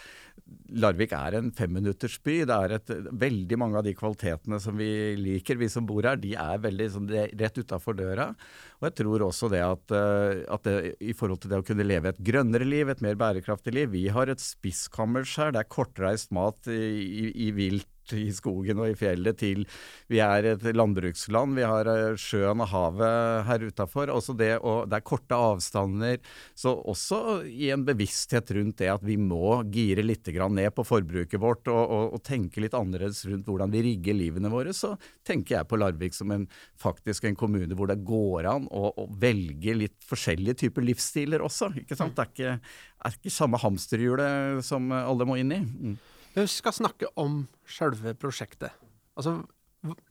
Larvik 0.81 1.13
er 1.13 1.35
en 1.37 1.51
femminuttersby. 1.53 2.39
Det 2.49 2.55
er 2.55 2.75
et, 2.79 2.93
veldig 3.21 3.59
mange 3.61 3.81
av 3.81 3.85
de 3.85 3.93
kvalitetene 3.97 4.61
som 4.63 4.79
vi 4.79 4.89
liker, 5.19 5.59
vi 5.61 5.69
som 5.73 5.87
bor 5.89 6.07
her, 6.07 6.21
de 6.21 6.35
er 6.39 6.63
veldig 6.65 6.89
sånn, 6.95 7.11
rett 7.11 7.61
utafor 7.61 7.99
døra. 7.99 8.31
Og 8.79 8.89
jeg 8.89 8.97
tror 9.03 9.27
også 9.27 9.51
det 9.53 9.63
at, 9.65 9.95
eh, 9.97 10.45
at 10.49 10.65
det, 10.65 10.77
i 11.05 11.17
forhold 11.17 11.43
til 11.43 11.53
det 11.53 11.61
å 11.61 11.67
kunne 11.67 11.87
leve 11.87 12.13
et 12.13 12.23
grønnere 12.31 12.69
liv, 12.69 12.89
et 12.89 13.05
mer 13.05 13.19
bærekraftig 13.19 13.75
liv 13.75 13.93
Vi 13.93 14.07
har 14.15 14.31
et 14.31 14.43
spisskammers 14.43 15.37
her, 15.41 15.53
det 15.53 15.65
er 15.65 15.73
kortreist 15.73 16.33
mat 16.33 16.71
i, 16.71 16.81
i, 17.29 17.31
i 17.49 17.53
vilt 17.57 17.89
i 18.17 18.29
skogen 18.35 18.81
og 18.83 18.93
i 18.93 18.97
fjellet 18.99 19.39
til 19.41 19.65
vi 20.09 20.21
er 20.25 20.47
et 20.55 20.65
landbruksland. 20.73 21.57
Vi 21.59 21.67
har 21.67 21.89
eh, 21.93 22.17
sjøen 22.21 22.63
og 22.65 22.71
havet 22.73 23.45
her 23.49 23.67
utafor. 23.69 24.13
Det, 24.39 24.51
det 24.89 24.99
er 24.99 25.05
korte 25.05 25.37
avstander. 25.37 26.21
Så 26.57 26.73
også 26.73 27.43
i 27.45 27.71
en 27.75 27.85
bevissthet 27.87 28.53
rundt 28.57 28.81
det 28.81 28.91
at 28.93 29.05
vi 29.05 29.19
må 29.21 29.61
gire 29.73 30.05
litt 30.05 30.29
ned 30.29 30.75
på 30.77 30.85
forbruket 30.85 31.41
vårt 31.41 31.69
og, 31.71 31.79
og, 31.81 32.15
og, 32.17 32.23
tenke 32.25 32.61
litt 32.61 32.75
annerledes 32.77 33.23
rundt 33.29 33.47
hvordan 33.49 33.73
vi 33.73 33.83
rigger 33.87 34.17
livene 34.17 34.51
våre, 34.53 34.75
så 34.77 34.95
tenker 35.27 35.57
jeg 35.57 35.69
på 35.69 35.79
Larvik 35.81 36.17
som 36.17 36.33
en, 36.35 36.45
faktisk 36.77 37.25
en 37.25 37.39
kommune 37.39 37.77
hvor 37.79 37.89
det 37.89 38.01
går 38.07 38.49
an 38.51 38.69
å, 38.69 38.93
å 38.93 39.09
velge 39.21 39.77
litt 39.77 39.97
forskjellige 40.09 40.65
typer 40.67 40.85
livsstiler 40.85 41.45
også. 41.45 41.73
Ikke 41.81 41.97
sant? 41.99 42.17
Det 42.17 42.27
er 42.27 42.33
ikke, 42.35 42.77
er 43.09 43.19
ikke 43.19 43.35
samme 43.35 43.61
hamsterhjulet 43.63 44.65
som 44.67 44.93
alle 44.93 45.29
må 45.29 45.39
inn 45.41 45.55
i. 45.55 45.63
Mm. 45.65 45.99
Vi 46.39 46.47
skal 46.51 46.75
snakke 46.77 47.09
om 47.19 47.41
sjølve 47.67 48.13
prosjektet. 48.19 48.75
Altså, 49.19 49.41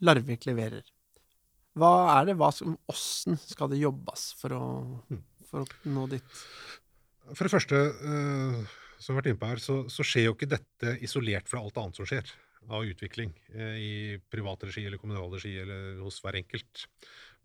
Larvik 0.04 0.48
leverer. 0.48 0.84
Hva 1.78 1.92
er 2.18 2.28
det? 2.28 2.36
Åssen 2.42 3.38
skal 3.40 3.70
det 3.72 3.80
jobbes 3.80 4.32
for 4.40 4.56
å, 4.56 4.66
for 5.48 5.64
å, 5.64 5.68
nå 5.94 6.08
dit? 6.12 6.42
For 7.30 7.46
det 7.46 7.54
første, 7.54 7.80
uh, 8.02 8.60
som 8.98 9.13
vi 9.13 9.16
har 9.16 9.22
vært 9.22 9.32
inne 9.32 9.40
på 9.40 9.52
her, 9.52 9.62
så, 9.63 9.78
så, 9.92 10.04
skjer 10.04 10.28
jo 10.28 10.36
ikke 10.36 10.50
dette 10.58 10.98
isolert 11.06 11.48
fra 11.52 11.62
alt 11.62 11.80
annet 11.80 12.00
som 12.00 12.10
skjer 12.10 12.34
av 12.74 12.84
utvikling 12.84 13.32
uh, 13.54 13.78
i 13.80 13.94
privat 14.32 14.66
regi 14.68 14.88
eller 14.88 15.00
kommunal 15.00 15.32
regi 15.38 15.54
eller 15.62 16.02
hos 16.02 16.20
hver 16.24 16.40
enkelt. 16.42 16.88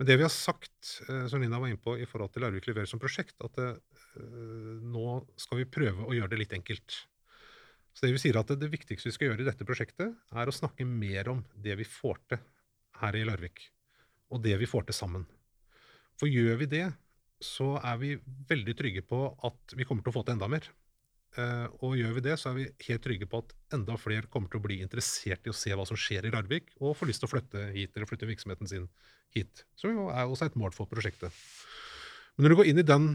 Men 0.00 0.08
det 0.08 0.18
vi 0.18 0.26
har 0.26 0.34
sagt, 0.34 0.96
uh, 1.10 1.26
som 1.30 1.42
Nina 1.42 1.60
var 1.60 1.70
inne 1.70 1.82
på, 1.82 1.98
i 2.00 2.08
forhold 2.08 2.34
til 2.34 2.46
Larvik 2.46 2.70
leverer 2.70 2.90
som 2.90 3.02
prosjekt, 3.02 3.36
at 3.44 3.62
nå 4.12 5.06
skal 5.40 5.62
vi 5.62 5.70
prøve 5.72 6.04
å 6.04 6.12
gjøre 6.12 6.34
det 6.34 6.42
litt 6.42 6.56
enkelt. 6.56 6.98
Så 7.92 8.06
det 8.06 8.14
vi 8.14 8.22
sier 8.22 8.38
at 8.40 8.48
det, 8.48 8.58
det, 8.62 8.72
viktigste 8.72 9.10
vi 9.10 9.14
skal 9.14 9.30
gjøre 9.30 9.44
i 9.44 9.48
dette 9.50 9.68
prosjektet, 9.68 10.12
er 10.32 10.48
å 10.48 10.54
snakke 10.54 10.86
mer 10.88 11.28
om 11.32 11.42
det 11.52 11.76
vi 11.80 11.86
får 11.88 12.20
til 12.32 12.40
her 13.02 13.18
i 13.18 13.24
Larvik, 13.28 13.66
og 14.32 14.42
det 14.44 14.54
vi 14.60 14.68
får 14.68 14.88
til 14.88 14.96
sammen. 14.96 15.26
For 16.20 16.30
gjør 16.30 16.62
vi 16.62 16.70
det, 16.72 16.86
så 17.42 17.74
er 17.82 17.98
vi 18.00 18.14
veldig 18.48 18.76
trygge 18.78 19.02
på 19.04 19.24
at 19.44 19.74
vi 19.76 19.84
kommer 19.88 20.04
til 20.04 20.12
å 20.12 20.16
få 20.16 20.22
til 20.24 20.36
enda 20.36 20.48
mer. 20.50 20.68
Uh, 21.32 21.64
og 21.80 21.96
gjør 21.96 22.18
vi 22.18 22.22
det, 22.26 22.36
så 22.38 22.50
er 22.50 22.58
vi 22.58 22.64
helt 22.86 23.02
trygge 23.04 23.26
på 23.28 23.40
at 23.40 23.54
enda 23.72 23.96
flere 23.96 24.28
kommer 24.30 24.52
til 24.52 24.60
å 24.60 24.64
bli 24.66 24.78
interessert 24.84 25.48
i 25.48 25.52
å 25.52 25.56
se 25.56 25.72
hva 25.72 25.86
som 25.88 25.98
skjer 25.98 26.28
i 26.28 26.32
Larvik, 26.32 26.70
og 26.80 26.94
får 26.96 27.08
lyst 27.08 27.24
til 27.24 27.28
å 27.28 27.32
flytte 27.32 27.66
hit, 27.72 27.92
eller 27.96 28.08
flytte 28.08 28.28
virksomheten 28.28 28.68
sin 28.68 28.86
hit. 29.34 29.64
Som 29.80 29.96
jo 29.96 30.06
er 30.12 30.28
også 30.28 30.48
et 30.48 30.58
mål 30.60 30.76
for 30.76 30.88
prosjektet. 30.88 31.32
Men 32.36 32.46
når 32.46 32.52
du 32.52 32.58
går 32.60 32.70
inn 32.70 32.82
i, 32.84 32.86
den, 32.86 33.08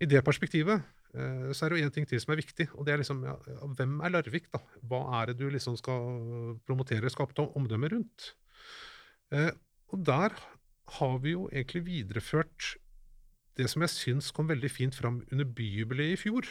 i 0.00 0.08
det 0.08 0.20
perspektivet, 0.24 0.84
Eh, 0.84 0.99
så 1.10 1.66
er 1.66 1.72
det 1.72 1.80
jo 1.80 1.86
én 1.86 1.92
ting 1.94 2.06
til 2.06 2.20
som 2.22 2.32
er 2.34 2.38
viktig, 2.38 2.68
og 2.78 2.86
det 2.86 2.92
er 2.94 3.00
liksom 3.00 3.24
ja, 3.26 3.32
Hvem 3.78 3.96
er 4.06 4.12
Larvik, 4.14 4.46
da? 4.52 4.60
Hva 4.86 5.00
er 5.20 5.30
det 5.30 5.40
du 5.40 5.48
liksom 5.50 5.74
skal 5.80 6.54
promotere, 6.68 7.10
skape 7.10 7.48
omdømme 7.58 7.90
rundt? 7.90 8.34
Eh, 9.34 9.50
og 9.90 10.04
der 10.06 10.34
har 10.98 11.18
vi 11.22 11.34
jo 11.34 11.48
egentlig 11.50 11.84
videreført 11.86 12.74
det 13.58 13.66
som 13.70 13.82
jeg 13.84 13.92
syns 13.92 14.30
kom 14.34 14.48
veldig 14.48 14.70
fint 14.70 14.96
fram 14.96 15.20
under 15.30 15.44
byjubileet 15.44 16.16
i 16.16 16.20
fjor. 16.20 16.46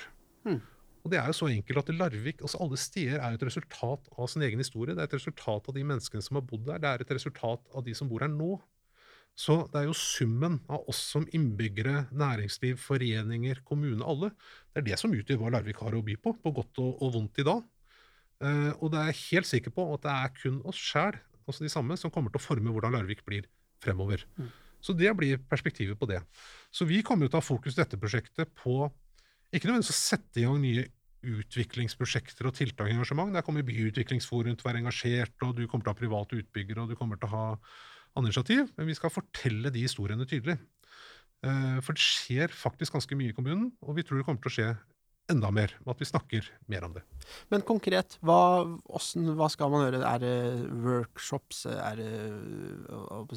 Hmm. 0.45 0.61
Og 1.03 1.11
det 1.13 1.19
er 1.19 1.29
jo 1.31 1.37
så 1.37 1.47
enkelt 1.47 1.79
at 1.79 1.93
Larvik, 1.95 2.41
altså 2.41 2.59
Alle 2.61 2.77
steder 2.77 3.19
er 3.19 3.31
jo 3.31 3.39
et 3.39 3.47
resultat 3.47 4.09
av 4.17 4.27
sin 4.27 4.43
egen 4.43 4.59
historie. 4.59 4.95
Det 4.95 5.03
er 5.03 5.07
et 5.07 5.15
resultat 5.15 5.69
av 5.71 5.75
de 5.75 5.83
menneskene 5.83 6.23
som 6.23 6.39
har 6.39 6.43
bodd 6.47 6.67
der. 6.67 6.81
Det 6.83 6.89
er 6.89 7.05
et 7.05 7.15
resultat 7.15 7.71
av 7.73 7.85
de 7.85 7.95
som 7.95 8.09
bor 8.11 8.23
her 8.23 8.31
nå. 8.31 8.57
Så 9.39 9.55
det 9.71 9.81
er 9.81 9.87
jo 9.87 9.95
summen 9.95 10.57
av 10.67 10.87
oss 10.91 10.99
som 11.13 11.23
innbyggere, 11.35 12.09
næringsliv, 12.11 12.79
foreninger, 12.83 13.61
kommune, 13.67 14.03
alle, 14.03 14.33
det 14.73 14.81
er 14.81 14.87
det 14.89 14.99
som 14.99 15.13
utgjør 15.15 15.39
hva 15.39 15.53
Larvik 15.55 15.79
har 15.79 15.95
å 15.95 16.03
by 16.03 16.17
på, 16.19 16.33
på 16.43 16.51
godt 16.57 16.81
og, 16.83 16.97
og 17.05 17.13
vondt 17.15 17.39
i 17.39 17.45
dag. 17.47 17.61
Uh, 18.43 18.71
og 18.79 18.91
det 18.91 18.99
er 18.99 19.11
jeg 19.11 19.21
helt 19.29 19.49
sikker 19.49 19.75
på 19.75 19.85
at 19.93 20.03
det 20.03 20.15
er 20.15 20.33
kun 20.35 20.59
oss 20.67 20.79
sjæl, 20.79 21.15
altså 21.45 21.63
de 21.63 21.71
samme, 21.71 21.95
som 21.99 22.11
kommer 22.11 22.33
til 22.33 22.41
å 22.41 22.43
forme 22.43 22.73
hvordan 22.75 22.97
Larvik 22.97 23.23
blir 23.27 23.47
fremover. 23.83 24.25
Mm. 24.35 24.49
Så 24.83 24.95
det 24.95 25.11
blir 25.15 25.39
perspektivet 25.49 25.99
på 25.99 26.07
det. 26.07 26.19
Så 26.71 26.87
vi 26.87 27.01
kommer 27.03 27.27
til 27.27 27.39
å 27.39 27.41
ha 27.41 27.45
fokus 27.45 27.75
i 27.75 27.81
dette 27.81 27.99
prosjektet 27.99 28.51
på 28.59 28.81
ikke 29.49 29.67
nødvendigvis 29.67 29.95
å 29.95 29.97
sette 29.97 30.39
i 30.39 30.45
gang 30.45 30.59
nye 30.61 30.85
utviklingsprosjekter 31.19 32.47
og 32.47 32.55
tiltak 32.55 32.87
og 32.87 32.93
engasjement. 32.93 33.33
Der 33.35 33.43
kommer 33.43 33.65
Byutviklingsforum 33.67 34.55
til 34.55 34.63
å 34.63 34.69
være 34.69 34.83
engasjert, 34.83 35.35
og 35.43 35.55
du 35.57 35.65
kommer 35.67 35.83
til 35.83 35.91
å 35.91 35.95
ha 35.95 35.99
private 35.99 36.39
utbyggere, 36.39 36.83
og 36.83 36.93
du 36.93 36.99
kommer 36.99 37.19
til 37.19 37.27
å 37.27 37.33
ha 37.33 37.47
andre 38.17 38.29
initiativ, 38.29 38.69
men 38.77 38.89
vi 38.89 38.97
skal 38.97 39.13
fortelle 39.13 39.71
de 39.73 39.85
historiene 39.85 40.27
tydelig. 40.29 40.57
Eh, 41.45 41.79
for 41.85 41.95
det 41.95 42.03
skjer 42.03 42.53
faktisk 42.53 42.97
ganske 42.97 43.17
mye 43.17 43.31
i 43.31 43.35
kommunen, 43.35 43.69
og 43.85 43.97
vi 43.97 44.05
tror 44.05 44.19
det 44.19 44.27
kommer 44.27 44.43
til 44.43 44.51
å 44.51 44.57
skje 44.57 44.69
enda 45.29 45.51
mer, 45.53 45.75
Og 45.85 45.91
at 45.93 45.99
vi 46.01 46.07
snakker 46.09 46.47
mer 46.71 46.85
om 46.87 46.93
det. 46.95 47.03
Men 47.53 47.61
konkret, 47.61 48.15
hva, 48.25 48.65
hvordan, 48.89 49.27
hva 49.37 49.49
skal 49.53 49.69
man 49.69 49.83
gjøre? 49.85 50.01
Er 50.01 50.23
det 50.23 50.37
workshops? 50.81 51.65
Er 51.69 51.99
det, 51.99 52.09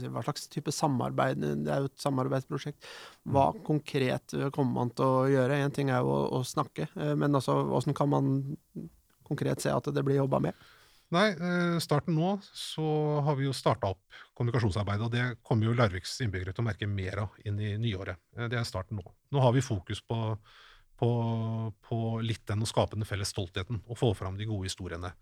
hva 0.08 0.24
slags 0.24 0.48
type 0.52 0.72
samarbeid? 0.72 1.42
Det 1.42 1.72
er 1.72 1.84
jo 1.84 1.90
et 1.90 2.00
samarbeidsprosjekt. 2.00 2.88
Hva 3.28 3.50
mm. 3.52 3.60
konkret 3.68 4.36
kommer 4.56 4.78
man 4.80 4.94
til 4.96 5.04
å 5.04 5.26
gjøre? 5.34 5.60
Én 5.66 5.74
ting 5.76 5.92
er 5.92 6.00
jo 6.00 6.14
å, 6.14 6.22
å 6.38 6.42
snakke, 6.48 6.88
eh, 6.96 7.12
men 7.18 7.36
også 7.36 7.58
hvordan 7.68 7.98
kan 7.98 8.12
man 8.12 8.32
konkret 9.28 9.60
se 9.64 9.72
at 9.72 9.92
det 9.92 10.04
blir 10.06 10.22
jobba 10.22 10.40
med? 10.48 10.68
Nei, 11.12 11.28
eh, 11.36 11.78
starten 11.84 12.16
nå 12.16 12.38
så 12.56 12.86
har 13.26 13.36
vi 13.36 13.44
jo 13.44 13.52
starta 13.52 13.90
opp 13.92 14.20
kommunikasjonsarbeidet, 14.38 15.04
og 15.04 15.12
det 15.12 15.24
kommer 15.44 15.68
jo 15.68 15.76
Larviks 15.76 16.16
innbyggere 16.24 16.54
til 16.56 16.64
å 16.64 16.68
merke 16.70 16.88
mer 16.88 17.26
av 17.26 17.34
inn 17.44 17.58
i 17.60 17.74
nyåret. 17.80 18.16
Eh, 18.36 18.48
det 18.48 18.56
er 18.56 18.68
starten 18.68 18.96
nå. 18.96 19.04
Nå 19.32 19.42
har 19.44 19.52
vi 19.52 19.64
fokus 19.64 20.00
på, 20.00 20.18
på, 20.96 21.10
på 21.84 21.98
litt 22.24 22.46
den 22.48 22.64
å 22.64 22.70
skape 22.70 22.96
den 22.96 23.08
felles 23.08 23.34
stoltheten 23.34 23.82
og 23.84 24.00
få 24.00 24.14
fram 24.16 24.40
de 24.40 24.48
gode 24.48 24.70
historiene. 24.70 25.12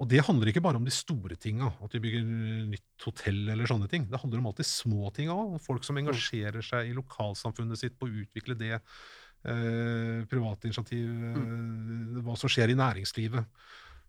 Og 0.00 0.08
det 0.08 0.24
handler 0.24 0.50
ikke 0.50 0.60
bare 0.64 0.80
om 0.80 0.84
de 0.84 0.92
store 0.92 1.36
tinga, 1.40 1.70
at 1.84 1.94
vi 1.96 2.02
bygger 2.04 2.24
nytt 2.72 3.04
hotell 3.04 3.46
eller 3.52 3.68
sånne 3.68 3.88
ting. 3.92 4.08
Det 4.10 4.20
handler 4.20 4.42
om 4.42 4.50
alltid 4.50 4.68
små 4.68 5.12
tinga 5.16 5.36
òg. 5.36 5.54
Folk 5.64 5.84
som 5.88 5.96
engasjerer 6.00 6.64
seg 6.64 6.90
i 6.90 6.96
lokalsamfunnet 6.96 7.80
sitt 7.80 7.96
på 7.96 8.08
å 8.08 8.18
utvikle 8.24 8.56
det. 8.60 8.76
Eh, 9.46 10.24
private 10.28 10.68
initiativ, 10.68 11.06
eh, 11.06 12.20
hva 12.24 12.36
som 12.36 12.52
skjer 12.52 12.72
i 12.72 12.76
næringslivet. 12.76 13.48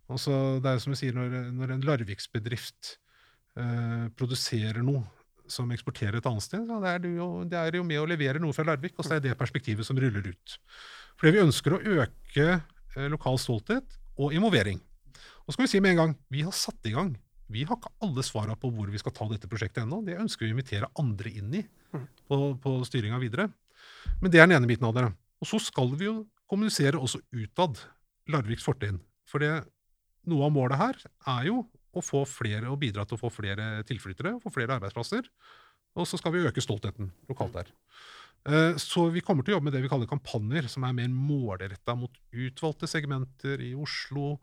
Altså, 0.07 0.33
det 0.63 0.69
er 0.69 0.77
jo 0.77 0.83
som 0.85 0.93
vi 0.93 0.99
sier, 1.01 1.15
når, 1.15 1.51
når 1.55 1.73
en 1.75 1.85
Larviksbedrift 1.87 2.93
eh, 3.59 4.07
produserer 4.15 4.79
noe 4.85 5.03
som 5.51 5.69
eksporterer 5.71 6.19
et 6.19 6.27
annet 6.27 6.43
sted, 6.43 6.63
så 6.67 6.79
det 6.83 6.91
er 6.91 7.03
det, 7.03 7.11
jo, 7.19 7.27
det 7.47 7.59
er 7.59 7.77
jo 7.79 7.85
med 7.87 8.01
å 8.01 8.07
levere 8.07 8.41
noe 8.43 8.55
fra 8.55 8.65
Larvik, 8.67 8.97
og 8.99 9.07
så 9.07 9.17
er 9.17 9.23
det 9.23 9.37
perspektivet 9.39 9.87
som 9.87 9.99
ruller 9.99 10.27
ut. 10.27 10.57
Fordi 11.19 11.33
vi 11.35 11.43
ønsker 11.43 11.75
å 11.75 11.81
øke 12.01 12.47
eh, 12.55 13.07
lokal 13.11 13.39
stolthet 13.41 13.97
og 14.17 14.35
involvering. 14.35 14.81
Og 15.45 15.53
så 15.53 15.57
skal 15.57 15.67
vi 15.67 15.71
si 15.71 15.83
med 15.83 15.95
en 15.95 16.01
gang 16.01 16.17
vi 16.33 16.43
har 16.47 16.55
satt 16.55 16.87
i 16.87 16.93
gang. 16.95 17.13
Vi 17.47 17.63
har 17.63 17.79
ikke 17.79 17.93
alle 18.03 18.23
svara 18.27 18.57
på 18.59 18.69
hvor 18.75 18.89
vi 18.91 18.99
skal 18.99 19.15
ta 19.15 19.27
dette 19.31 19.47
prosjektet 19.47 19.85
ennå. 19.85 20.01
Det 20.03 20.17
ønsker 20.19 20.43
vi 20.43 20.51
å 20.51 20.55
invitere 20.57 20.91
andre 20.99 21.31
inn 21.31 21.53
i 21.55 21.63
på, 22.27 22.39
på 22.59 22.73
styringa 22.87 23.19
videre. 23.23 23.47
Men 24.19 24.33
det 24.33 24.41
er 24.41 24.49
den 24.49 24.57
ene 24.57 24.67
biten 24.69 24.87
av 24.87 24.95
det. 24.97 25.05
Og 25.39 25.47
så 25.47 25.59
skal 25.63 25.93
vi 25.95 26.09
jo 26.09 26.17
kommunisere 26.49 26.99
også 26.99 27.21
utad 27.35 27.79
Larviks 28.31 28.65
fortrinn. 28.67 28.99
For 29.27 29.43
det 29.43 29.53
noe 30.27 30.47
av 30.47 30.53
målet 30.55 30.79
her 30.81 30.99
er 31.37 31.49
jo 31.49 31.61
å 31.97 32.03
få 32.03 32.23
flere, 32.29 32.69
å 32.69 32.77
bidra 32.79 33.05
til 33.07 33.17
å 33.17 33.21
få 33.21 33.31
flere 33.33 33.81
tilflyttere, 33.87 34.37
få 34.43 34.53
flere 34.53 34.77
arbeidsplasser. 34.77 35.25
Og 35.97 36.05
så 36.05 36.19
skal 36.19 36.35
vi 36.35 36.45
øke 36.45 36.61
stoltheten 36.61 37.09
lokalt 37.29 37.55
der. 37.57 37.71
Eh, 38.47 38.77
Så 38.77 39.09
vi 39.11 39.23
kommer 39.25 39.43
til 39.43 39.55
å 39.55 39.57
jobbe 39.57 39.69
med 39.71 39.73
det 39.75 39.81
vi 39.83 39.91
kaller 39.91 40.09
kampanjer, 40.09 40.69
som 40.69 40.85
er 40.87 40.95
mer 40.95 41.09
målretta 41.09 41.97
mot 41.97 42.13
utvalgte 42.31 42.87
segmenter 42.87 43.63
i 43.65 43.73
Oslo, 43.75 44.37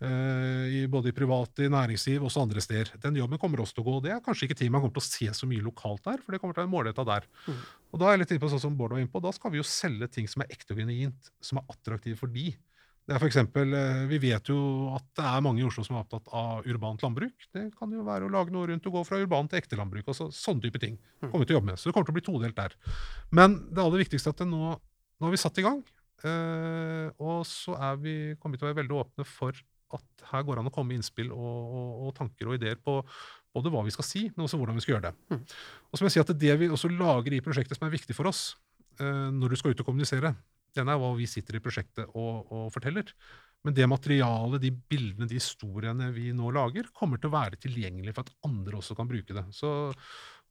eh, 0.00 0.80
i 0.80 0.86
både 0.90 1.12
i 1.12 1.16
private, 1.16 1.66
i 1.66 1.72
næringsliv 1.72 2.22
og 2.22 2.30
også 2.30 2.42
andre 2.42 2.60
steder. 2.64 2.94
Den 3.02 3.20
jobben 3.20 3.38
kommer 3.38 3.60
også 3.62 3.76
til 3.76 3.84
å 3.84 3.88
gå. 3.90 4.02
Det 4.02 4.12
er 4.12 4.24
kanskje 4.24 4.48
ikke 4.48 4.58
ting 4.58 4.72
man 4.72 4.80
kommer 4.80 4.96
til 4.96 5.04
å 5.04 5.10
se 5.10 5.28
så 5.36 5.46
mye 5.46 5.62
lokalt 5.62 6.02
der, 6.04 6.18
for 6.24 6.32
det 6.32 6.40
kommer 6.40 6.56
til 6.56 6.64
å 6.64 6.66
være 6.66 6.74
målretta 6.74 7.04
der. 7.04 7.28
Mm. 7.46 7.60
Og 7.92 8.00
da 8.00 8.06
er 8.06 8.16
jeg 8.16 8.24
litt 8.24 8.34
inne 8.34 8.44
på 8.46 8.50
sånn 8.54 8.64
som 8.64 8.76
Bård 8.76 8.96
var 8.96 9.04
inne 9.04 9.12
på, 9.12 9.22
da 9.22 9.30
skal 9.32 9.52
vi 9.52 9.60
jo 9.60 9.66
selge 9.68 10.08
ting 10.10 10.26
som 10.26 10.42
er 10.42 10.50
ekte 10.50 10.72
og 10.74 10.80
genuint, 10.80 11.30
som 11.40 11.60
er 11.60 11.68
attraktive 11.68 12.16
for 12.18 12.32
de. 12.32 12.56
Det 13.04 13.12
er 13.12 13.20
for 13.20 13.28
eksempel, 13.28 13.74
eh, 13.76 14.06
Vi 14.08 14.18
vet 14.22 14.48
jo 14.48 14.58
at 14.96 15.04
det 15.18 15.24
er 15.28 15.42
mange 15.44 15.60
i 15.60 15.66
Oslo 15.66 15.84
som 15.84 15.96
er 15.96 16.04
opptatt 16.06 16.30
av 16.32 16.64
urbant 16.64 17.02
landbruk. 17.04 17.34
Det 17.52 17.66
kan 17.76 17.92
jo 17.92 18.04
være 18.06 18.24
å 18.24 18.32
lage 18.32 18.54
noe 18.54 18.70
rundt 18.70 18.86
og 18.88 18.96
gå 18.96 19.02
fra 19.04 19.20
urbant 19.20 19.50
til 19.50 19.60
ekte 19.60 19.76
landbruk. 19.76 20.08
altså 20.08 20.30
Sånne 20.32 20.64
type 20.64 20.80
ting 20.80 20.96
kommer 21.20 21.44
vi 21.44 21.50
til 21.50 21.56
å 21.56 21.60
jobbe 21.60 21.72
med. 21.72 21.78
Så 21.78 21.90
det 21.90 21.94
kommer 21.94 22.08
til 22.08 22.14
å 22.14 22.18
bli 22.20 22.24
todelt 22.24 22.56
der. 22.56 22.72
Men 23.30 23.58
det 23.68 23.84
aller 23.84 24.00
viktigste 24.00 24.32
er 24.32 24.38
at 24.38 24.48
nå, 24.48 24.72
nå 24.80 25.28
har 25.28 25.30
vi 25.34 25.42
satt 25.42 25.60
i 25.60 25.66
gang. 25.66 25.84
eh, 26.24 27.10
og 27.20 27.44
så 27.44 27.76
er 27.76 27.96
vi, 28.00 28.36
kommer 28.40 28.56
vi 28.56 28.62
til 28.62 28.68
å 28.68 28.72
være 28.72 28.80
veldig 28.80 28.96
åpne 28.96 29.26
for 29.28 29.52
at 29.92 30.24
her 30.32 30.42
går 30.42 30.56
det 30.56 30.64
an 30.64 30.70
å 30.70 30.74
komme 30.74 30.94
med 30.94 31.02
innspill 31.02 31.30
og, 31.34 31.58
og, 31.76 31.90
og 32.06 32.14
tanker 32.16 32.48
og 32.48 32.56
ideer 32.56 32.78
på 32.80 32.96
både 33.54 33.70
hva 33.70 33.84
vi 33.84 33.92
skal 33.94 34.06
si, 34.08 34.24
men 34.32 34.46
også 34.46 34.58
hvordan 34.58 34.78
vi 34.78 34.82
skal 34.82 34.96
gjøre 34.96 35.10
det. 35.10 35.14
Mm. 35.30 35.42
Og 35.90 35.98
så 35.98 36.02
må 36.02 36.08
jeg 36.08 36.16
si 36.16 36.22
at 36.24 36.32
det 36.40 36.56
vi 36.58 36.70
også 36.72 36.90
lager 36.90 37.36
i 37.36 37.42
prosjektet 37.44 37.78
som 37.78 37.86
er 37.86 37.94
viktig 37.94 38.16
for 38.16 38.30
oss, 38.30 38.56
eh, 38.98 39.28
når 39.30 39.54
du 39.54 39.60
skal 39.60 39.74
ut 39.74 39.84
og 39.84 39.90
kommunisere, 39.90 40.32
den 40.76 40.90
er 40.90 41.00
hva 41.00 41.14
vi 41.18 41.26
sitter 41.30 41.58
i 41.58 41.62
prosjektet 41.64 42.10
og, 42.12 42.52
og 42.52 42.70
forteller. 42.74 43.12
Men 43.64 43.76
det 43.76 43.86
materialet, 43.88 44.60
de 44.60 44.70
bildene, 44.92 45.28
de 45.28 45.38
historiene 45.38 46.10
vi 46.12 46.28
nå 46.36 46.50
lager, 46.52 46.90
kommer 46.96 47.20
til 47.20 47.30
å 47.30 47.36
være 47.38 47.60
tilgjengelig 47.62 48.12
for 48.12 48.26
at 48.26 48.34
andre 48.44 48.76
også 48.80 48.96
kan 48.98 49.08
bruke 49.08 49.36
det. 49.36 49.44
Så 49.56 49.70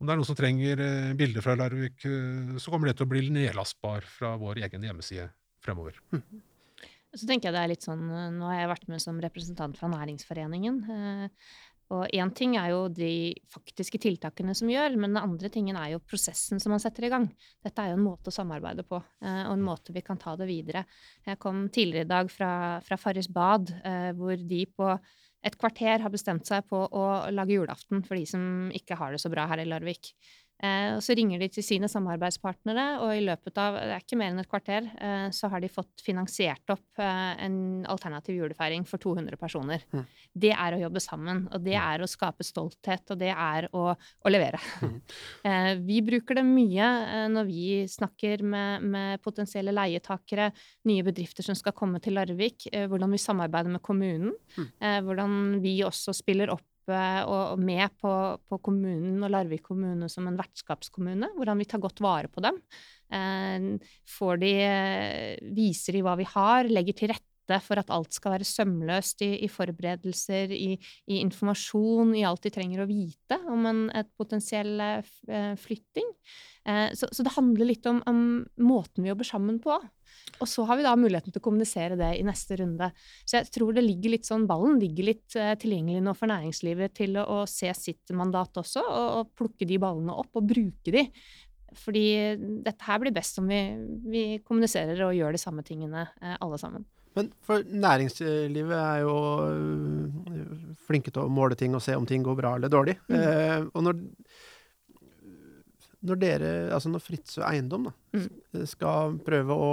om 0.01 0.07
det 0.07 0.15
er 0.15 0.19
noen 0.19 0.27
som 0.27 0.37
trenger 0.39 0.81
eh, 0.81 1.11
bilder 1.17 1.45
fra 1.45 1.53
Larvik, 1.59 2.07
eh, 2.09 2.55
så 2.57 2.73
kommer 2.73 2.89
det 2.89 2.97
til 2.97 3.05
å 3.05 3.11
bli 3.13 3.27
nedlastbar 3.35 4.07
fra 4.15 4.33
vår 4.41 4.63
egen 4.65 4.87
hjemmeside 4.89 5.29
fremover. 5.63 5.99
Så 7.13 7.27
tenker 7.29 7.51
jeg 7.51 7.53
det 7.53 7.61
er 7.61 7.69
litt 7.69 7.85
sånn, 7.85 8.07
eh, 8.09 8.31
Nå 8.33 8.49
har 8.49 8.63
jeg 8.63 8.71
vært 8.73 8.89
med 8.89 9.03
som 9.03 9.21
representant 9.21 9.77
fra 9.77 9.91
næringsforeningen. 9.93 10.81
Og 11.93 12.07
én 12.15 12.31
ting 12.33 12.55
er 12.57 12.71
jo 12.71 12.85
de 12.89 13.33
faktiske 13.53 13.99
tiltakene 14.01 14.55
som 14.57 14.69
gjør, 14.71 14.95
men 14.97 15.13
den 15.13 15.21
andre 15.21 15.51
tingen 15.53 15.77
er 15.77 15.93
jo 15.93 16.01
prosessen 16.01 16.61
som 16.61 16.73
man 16.73 16.81
setter 16.81 17.05
i 17.07 17.11
gang. 17.13 17.27
Dette 17.63 17.83
er 17.83 17.91
jo 17.91 17.99
en 17.99 18.05
måte 18.05 18.31
å 18.31 18.35
samarbeide 18.35 18.85
på, 18.87 19.01
eh, 19.21 19.43
og 19.45 19.57
en 19.57 19.67
måte 19.67 19.93
vi 19.95 20.01
kan 20.05 20.17
ta 20.21 20.35
det 20.39 20.49
videre. 20.49 20.85
Jeg 21.27 21.41
kom 21.43 21.67
tidligere 21.69 22.07
i 22.07 22.13
dag 22.13 22.31
fra, 22.33 22.53
fra 22.85 22.97
Farris 22.97 23.29
bad, 23.29 23.69
eh, 23.83 24.09
hvor 24.17 24.39
de 24.39 24.63
på 24.73 24.95
et 25.43 25.57
kvarter 25.59 25.99
har 25.99 26.11
bestemt 26.11 26.47
seg 26.47 26.63
på 26.69 26.79
å 26.87 27.03
lage 27.35 27.57
julaften 27.57 28.03
for 28.07 28.15
de 28.15 28.23
som 28.29 28.71
ikke 28.71 28.95
har 28.95 29.11
det 29.11 29.19
så 29.19 29.31
bra 29.31 29.45
her 29.51 29.59
i 29.59 29.67
Larvik. 29.67 30.13
Eh, 30.63 30.95
og 30.95 31.01
så 31.03 31.15
ringer 31.17 31.41
de 31.41 31.49
til 31.51 31.65
sine 31.65 31.89
samarbeidspartnere, 31.91 32.85
og 33.03 33.11
i 33.17 33.23
løpet 33.25 33.57
av 33.59 33.75
det 33.79 33.95
er 33.95 34.03
ikke 34.03 34.19
mer 34.19 34.31
enn 34.31 34.39
et 34.43 34.49
kvarter, 34.51 34.85
eh, 34.95 35.25
så 35.35 35.49
har 35.51 35.63
de 35.63 35.69
fått 35.71 36.03
finansiert 36.05 36.71
opp 36.71 37.01
eh, 37.03 37.33
en 37.43 37.57
alternativ 37.91 38.37
julefeiring 38.37 38.85
for 38.87 39.01
200 39.03 39.39
personer. 39.41 39.83
Mm. 39.91 40.05
Det 40.45 40.53
er 40.53 40.77
å 40.77 40.81
jobbe 40.85 41.03
sammen, 41.03 41.43
og 41.51 41.65
det 41.65 41.75
er 41.81 42.03
å 42.05 42.09
skape 42.09 42.45
stolthet, 42.47 43.03
og 43.11 43.19
det 43.19 43.33
er 43.33 43.67
å, 43.73 43.89
å 43.97 44.33
levere. 44.33 44.61
Mm. 44.81 44.99
Eh, 45.43 45.73
vi 45.83 45.97
bruker 46.05 46.37
det 46.37 46.43
mye 46.47 46.85
eh, 47.03 47.25
når 47.31 47.47
vi 47.49 47.63
snakker 47.91 48.43
med, 48.47 48.85
med 48.93 49.21
potensielle 49.25 49.73
leietakere, 49.75 50.51
nye 50.87 51.03
bedrifter 51.03 51.43
som 51.43 51.57
skal 51.57 51.75
komme 51.75 51.99
til 52.03 52.15
Larvik, 52.15 52.69
eh, 52.71 52.85
hvordan 52.87 53.11
vi 53.11 53.19
samarbeider 53.19 53.73
med 53.73 53.83
kommunen, 53.83 54.31
Mm. 54.53 54.67
eh, 54.85 54.99
hvordan 55.01 55.35
vi 55.63 55.71
også 55.83 56.13
spiller 56.13 56.51
opp 56.53 56.63
og 56.91 57.59
med 57.59 57.93
på, 58.01 58.11
på 58.49 58.59
kommunen 58.59 59.23
og 59.23 59.31
Larvik 59.31 59.63
kommune 59.63 60.09
som 60.11 60.27
en 60.27 60.39
vertskapskommune. 60.39 61.31
Hvordan 61.37 61.61
vi 61.61 61.67
tar 61.69 61.83
godt 61.83 62.01
vare 62.03 62.27
på 62.27 62.43
dem. 62.43 62.59
Eh, 63.13 63.69
får 64.09 64.41
de, 64.41 64.53
eh, 64.63 65.53
viser 65.55 65.97
de 65.97 66.03
hva 66.03 66.17
vi 66.19 66.27
har, 66.27 66.67
legger 66.67 66.97
til 66.97 67.13
rette 67.13 67.32
for 67.63 67.79
at 67.81 67.91
alt 67.93 68.15
skal 68.15 68.37
være 68.37 68.47
sømløst 68.47 69.23
i, 69.25 69.31
i 69.43 69.49
forberedelser, 69.51 70.53
i, 70.55 70.77
i 71.11 71.19
informasjon, 71.21 72.13
i 72.15 72.23
alt 72.27 72.45
de 72.45 72.53
trenger 72.53 72.83
å 72.83 72.89
vite 72.89 73.39
om 73.51 73.67
en 73.69 73.83
et 73.93 74.09
potensiell 74.19 74.79
eh, 74.81 75.11
eh, 75.27 75.53
flytting. 75.59 76.07
Eh, 76.65 76.93
så, 76.97 77.09
så 77.11 77.25
det 77.25 77.35
handler 77.35 77.69
litt 77.69 77.85
om, 77.89 78.01
om 78.09 78.21
måten 78.63 79.03
vi 79.03 79.11
jobber 79.11 79.27
sammen 79.27 79.59
på. 79.63 79.75
Og 80.41 80.49
så 80.49 80.65
har 80.69 80.79
vi 80.79 80.85
da 80.85 80.93
muligheten 80.97 81.33
til 81.33 81.41
å 81.41 81.45
kommunisere 81.45 81.97
det 81.99 82.11
i 82.19 82.25
neste 82.25 82.57
runde. 82.59 82.89
Så 83.25 83.39
jeg 83.39 83.51
tror 83.53 83.73
det 83.75 83.85
ligger 83.85 84.13
litt 84.15 84.27
sånn, 84.27 84.47
ballen 84.49 84.79
ligger 84.81 85.09
litt 85.11 85.37
tilgjengelig 85.61 86.03
nå 86.05 86.13
for 86.17 86.31
næringslivet 86.31 86.95
til 87.01 87.17
å, 87.21 87.25
å 87.25 87.39
se 87.49 87.71
sitt 87.77 88.13
mandat 88.15 88.61
også, 88.61 88.83
og, 88.83 89.07
og 89.19 89.33
plukke 89.39 89.67
de 89.69 89.79
ballene 89.81 90.15
opp 90.23 90.39
og 90.39 90.47
bruke 90.53 90.93
de. 90.93 91.07
Fordi 91.83 92.05
dette 92.65 92.85
her 92.85 93.01
blir 93.01 93.15
best 93.15 93.39
om 93.41 93.49
vi, 93.49 93.61
vi 94.05 94.25
kommuniserer 94.45 95.07
og 95.07 95.15
gjør 95.17 95.33
de 95.33 95.41
samme 95.41 95.65
tingene 95.65 96.05
alle 96.37 96.59
sammen. 96.61 96.85
Men 97.15 97.29
for 97.45 97.61
næringslivet 97.69 98.73
er 98.79 99.03
jo 99.03 99.15
øh, 99.45 100.73
flinke 100.87 101.11
til 101.13 101.25
å 101.27 101.29
måle 101.31 101.55
ting 101.59 101.75
og 101.77 101.83
se 101.85 101.93
om 101.97 102.07
ting 102.09 102.23
går 102.25 102.37
bra 102.39 102.55
eller 102.57 102.71
dårlig. 102.73 102.95
Mm. 103.09 103.19
Eh, 103.19 103.67
og 103.73 103.83
når, 103.85 103.99
når 106.03 106.19
dere, 106.19 106.49
altså 106.75 106.89
når 106.91 107.03
Fritzøe 107.05 107.45
Eiendom 107.47 107.85
da, 107.87 107.93
Mm. 108.13 108.65
skal 108.69 109.15
prøve 109.25 109.55
å, 109.57 109.69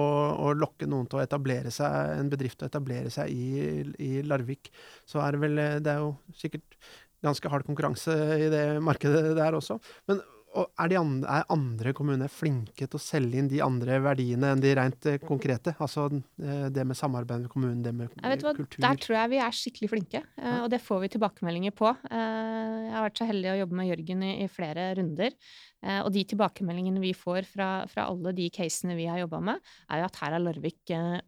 å 0.49 0.53
lokke 0.57 0.87
noen 0.89 1.05
til 1.11 1.19
å 1.19 1.25
etablere 1.25 1.69
seg, 1.75 2.15
en 2.21 2.31
bedrift 2.33 2.57
til 2.61 2.69
å 2.69 2.71
etablere 2.71 3.11
seg 3.13 3.29
i, 3.29 3.83
i 4.01 4.23
Larvik, 4.25 4.71
så 5.05 5.21
er 5.25 5.35
det 5.37 5.41
vel 5.43 5.59
eh, 5.61 5.79
Det 5.85 5.93
er 5.93 6.05
jo 6.05 6.15
sikkert 6.39 6.79
ganske 7.21 7.51
hard 7.53 7.67
konkurranse 7.67 8.15
i 8.41 8.47
det 8.49 8.63
markedet 8.81 9.35
der 9.37 9.53
også. 9.59 9.77
Men 10.09 10.23
er, 10.51 10.91
de 10.91 10.99
andre, 10.99 11.35
er 11.39 11.53
andre 11.55 11.93
kommuner 11.97 12.31
flinke 12.33 12.87
til 12.87 12.99
å 12.99 13.03
selge 13.03 13.39
inn 13.39 13.51
de 13.51 13.61
andre 13.63 14.01
verdiene 14.03 14.53
enn 14.55 14.63
de 14.63 14.73
rent 14.77 15.07
eh, 15.07 15.19
konkrete? 15.23 15.75
Altså 15.79 16.09
eh, 16.11 16.67
det 16.75 16.85
med 16.89 16.99
samarbeid 16.99 17.45
med 17.45 17.53
kommunen, 17.53 17.83
det 17.85 17.93
med 17.95 18.11
hva, 18.11 18.55
kultur? 18.57 18.81
Der 18.83 19.01
tror 19.01 19.19
jeg 19.21 19.33
vi 19.35 19.41
er 19.45 19.57
skikkelig 19.61 19.91
flinke, 19.93 20.23
eh, 20.41 20.59
og 20.65 20.71
det 20.73 20.83
får 20.83 21.05
vi 21.05 21.13
tilbakemeldinger 21.15 21.75
på. 21.77 21.93
Jeg 22.11 22.95
har 22.97 23.07
vært 23.07 23.23
så 23.23 23.29
heldig 23.29 23.53
å 23.53 23.59
jobbe 23.63 23.79
med 23.79 23.91
Jørgen 23.93 24.27
i, 24.27 24.33
i 24.45 24.49
flere 24.51 24.91
runder. 24.99 25.37
Eh, 25.81 26.01
og 26.05 26.11
de 26.13 26.23
tilbakemeldingene 26.29 27.01
vi 27.01 27.13
får 27.17 27.47
fra, 27.49 27.69
fra 27.89 28.05
alle 28.11 28.35
de 28.37 28.51
casene 28.53 28.97
vi 28.99 29.07
har 29.09 29.23
jobba 29.23 29.41
med, 29.51 29.61
er 29.89 30.03
jo 30.03 30.09
at 30.11 30.19
her 30.21 30.37
er 30.37 30.43
Larvik, 30.45 30.81
eh, 30.93 31.21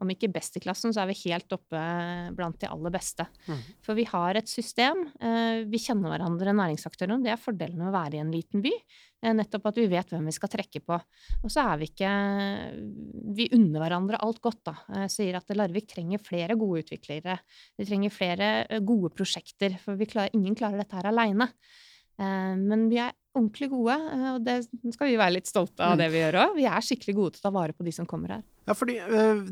om 0.00 0.12
ikke 0.12 0.30
best 0.32 0.56
i 0.56 0.62
klassen, 0.64 0.94
så 0.96 1.02
er 1.02 1.10
vi 1.10 1.18
helt 1.26 1.52
oppe 1.52 1.82
blant 2.36 2.58
de 2.62 2.70
aller 2.72 2.94
beste. 2.94 3.26
Mm. 3.44 3.60
For 3.84 3.98
vi 3.98 4.06
har 4.08 4.40
et 4.40 4.48
system. 4.48 5.04
eh, 5.20 5.66
vi 5.68 5.82
kjenner 5.82 6.14
hverandre, 6.14 6.56
næringsaktørene. 6.56 7.22
Det 7.24 7.34
er 7.34 7.42
fordelen 7.42 7.82
med 7.82 7.90
å 7.90 7.96
være 7.96 8.16
i 8.16 8.24
en 8.24 8.32
liten 8.32 8.64
by. 8.64 8.72
nettopp 9.26 9.64
at 9.66 9.78
vi 9.80 9.86
vet 9.90 10.10
hvem 10.12 10.26
vi 10.28 10.32
skal 10.36 10.50
trekke 10.52 10.80
på. 10.86 10.96
Og 11.42 11.50
så 11.50 11.64
er 11.72 11.78
vi 11.80 11.86
ikke 11.88 12.10
Vi 13.34 13.48
unner 13.56 13.80
hverandre 13.80 14.20
alt 14.22 14.40
godt, 14.40 14.60
da. 14.62 14.74
Jeg 15.02 15.10
sier 15.10 15.36
at 15.36 15.50
Larvik 15.56 15.88
trenger 15.88 16.22
flere 16.22 16.54
gode 16.54 16.84
utviklere. 16.84 17.38
Vi 17.76 17.84
trenger 17.88 18.12
flere 18.12 18.80
gode 18.86 19.10
prosjekter, 19.16 19.78
for 19.82 19.96
vi 19.96 20.06
klarer, 20.06 20.30
ingen 20.36 20.54
klarer 20.54 20.78
dette 20.78 20.94
her 20.94 21.08
aleine. 21.10 21.48
Men 22.16 22.86
vi 22.88 23.00
er 23.02 23.12
ordentlig 23.36 23.68
gode, 23.70 23.94
eh, 24.12 24.28
og 24.34 24.44
det 24.46 24.56
skal 24.96 25.10
vi 25.10 25.16
være 25.20 25.34
litt 25.36 25.46
stolte 25.50 25.80
av 25.84 25.94
Mm. 25.94 25.98
det 26.00 26.10
vi 26.12 26.22
gjør 26.24 26.38
òg. 26.42 26.54
Vi 26.56 26.64
er 26.66 26.80
skikkelig 26.84 27.14
gode 27.18 27.32
til 27.36 27.40
å 27.44 27.46
ta 27.46 27.52
vare 27.54 27.72
på 27.76 27.84
de 27.84 27.92
som 27.92 28.06
kommer 28.08 28.28
her. 28.38 28.42
Ja, 28.66 28.74
fordi 28.74 28.96
øh, 28.98 29.42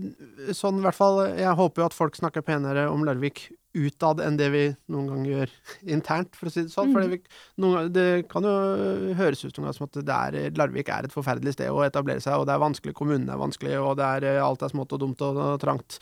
sånn 0.58 0.80
i 0.80 0.82
hvert 0.82 0.96
fall 0.98 1.20
Jeg 1.38 1.54
håper 1.54 1.82
jo 1.82 1.86
at 1.86 1.94
folk 1.94 2.16
snakker 2.18 2.42
penere 2.42 2.88
om 2.90 3.04
Larvik 3.06 3.44
utad 3.74 4.18
enn 4.22 4.36
det 4.38 4.48
vi 4.50 4.62
noen 4.90 5.06
gang 5.10 5.22
gjør 5.26 5.50
internt, 5.96 6.34
for 6.34 6.46
å 6.48 6.52
si 6.54 6.62
det 6.62 6.72
sånn. 6.74 6.90
For 6.94 7.02
Mm. 7.04 7.10
det, 7.10 7.20
noen, 7.58 7.74
ganger- 7.76 7.92
det 7.94 8.28
kan 8.28 8.42
jo 8.42 9.14
høres 9.14 9.44
ut 9.44 9.54
noen 9.58 9.68
gang 9.70 9.74
som 9.78 9.86
at 9.86 10.00
det 10.00 10.18
er, 10.18 10.50
Larvik 10.58 10.88
er 10.88 11.04
et 11.04 11.14
forferdelig 11.14 11.52
sted 11.54 11.70
å 11.70 11.84
etablere 11.86 12.22
seg, 12.22 12.34
og 12.38 12.46
det 12.46 12.54
er 12.54 12.62
vanskelig, 12.64 12.94
kommunen 12.94 13.28
er 13.30 13.38
vanskelig, 13.38 13.78
og 13.78 13.96
det 13.98 14.04
er, 14.24 14.40
alt 14.42 14.62
er 14.62 14.68
smått 14.74 14.92
og 14.94 15.00
dumt 15.00 15.22
og, 15.22 15.36
og 15.36 15.60
trangt. 15.62 15.98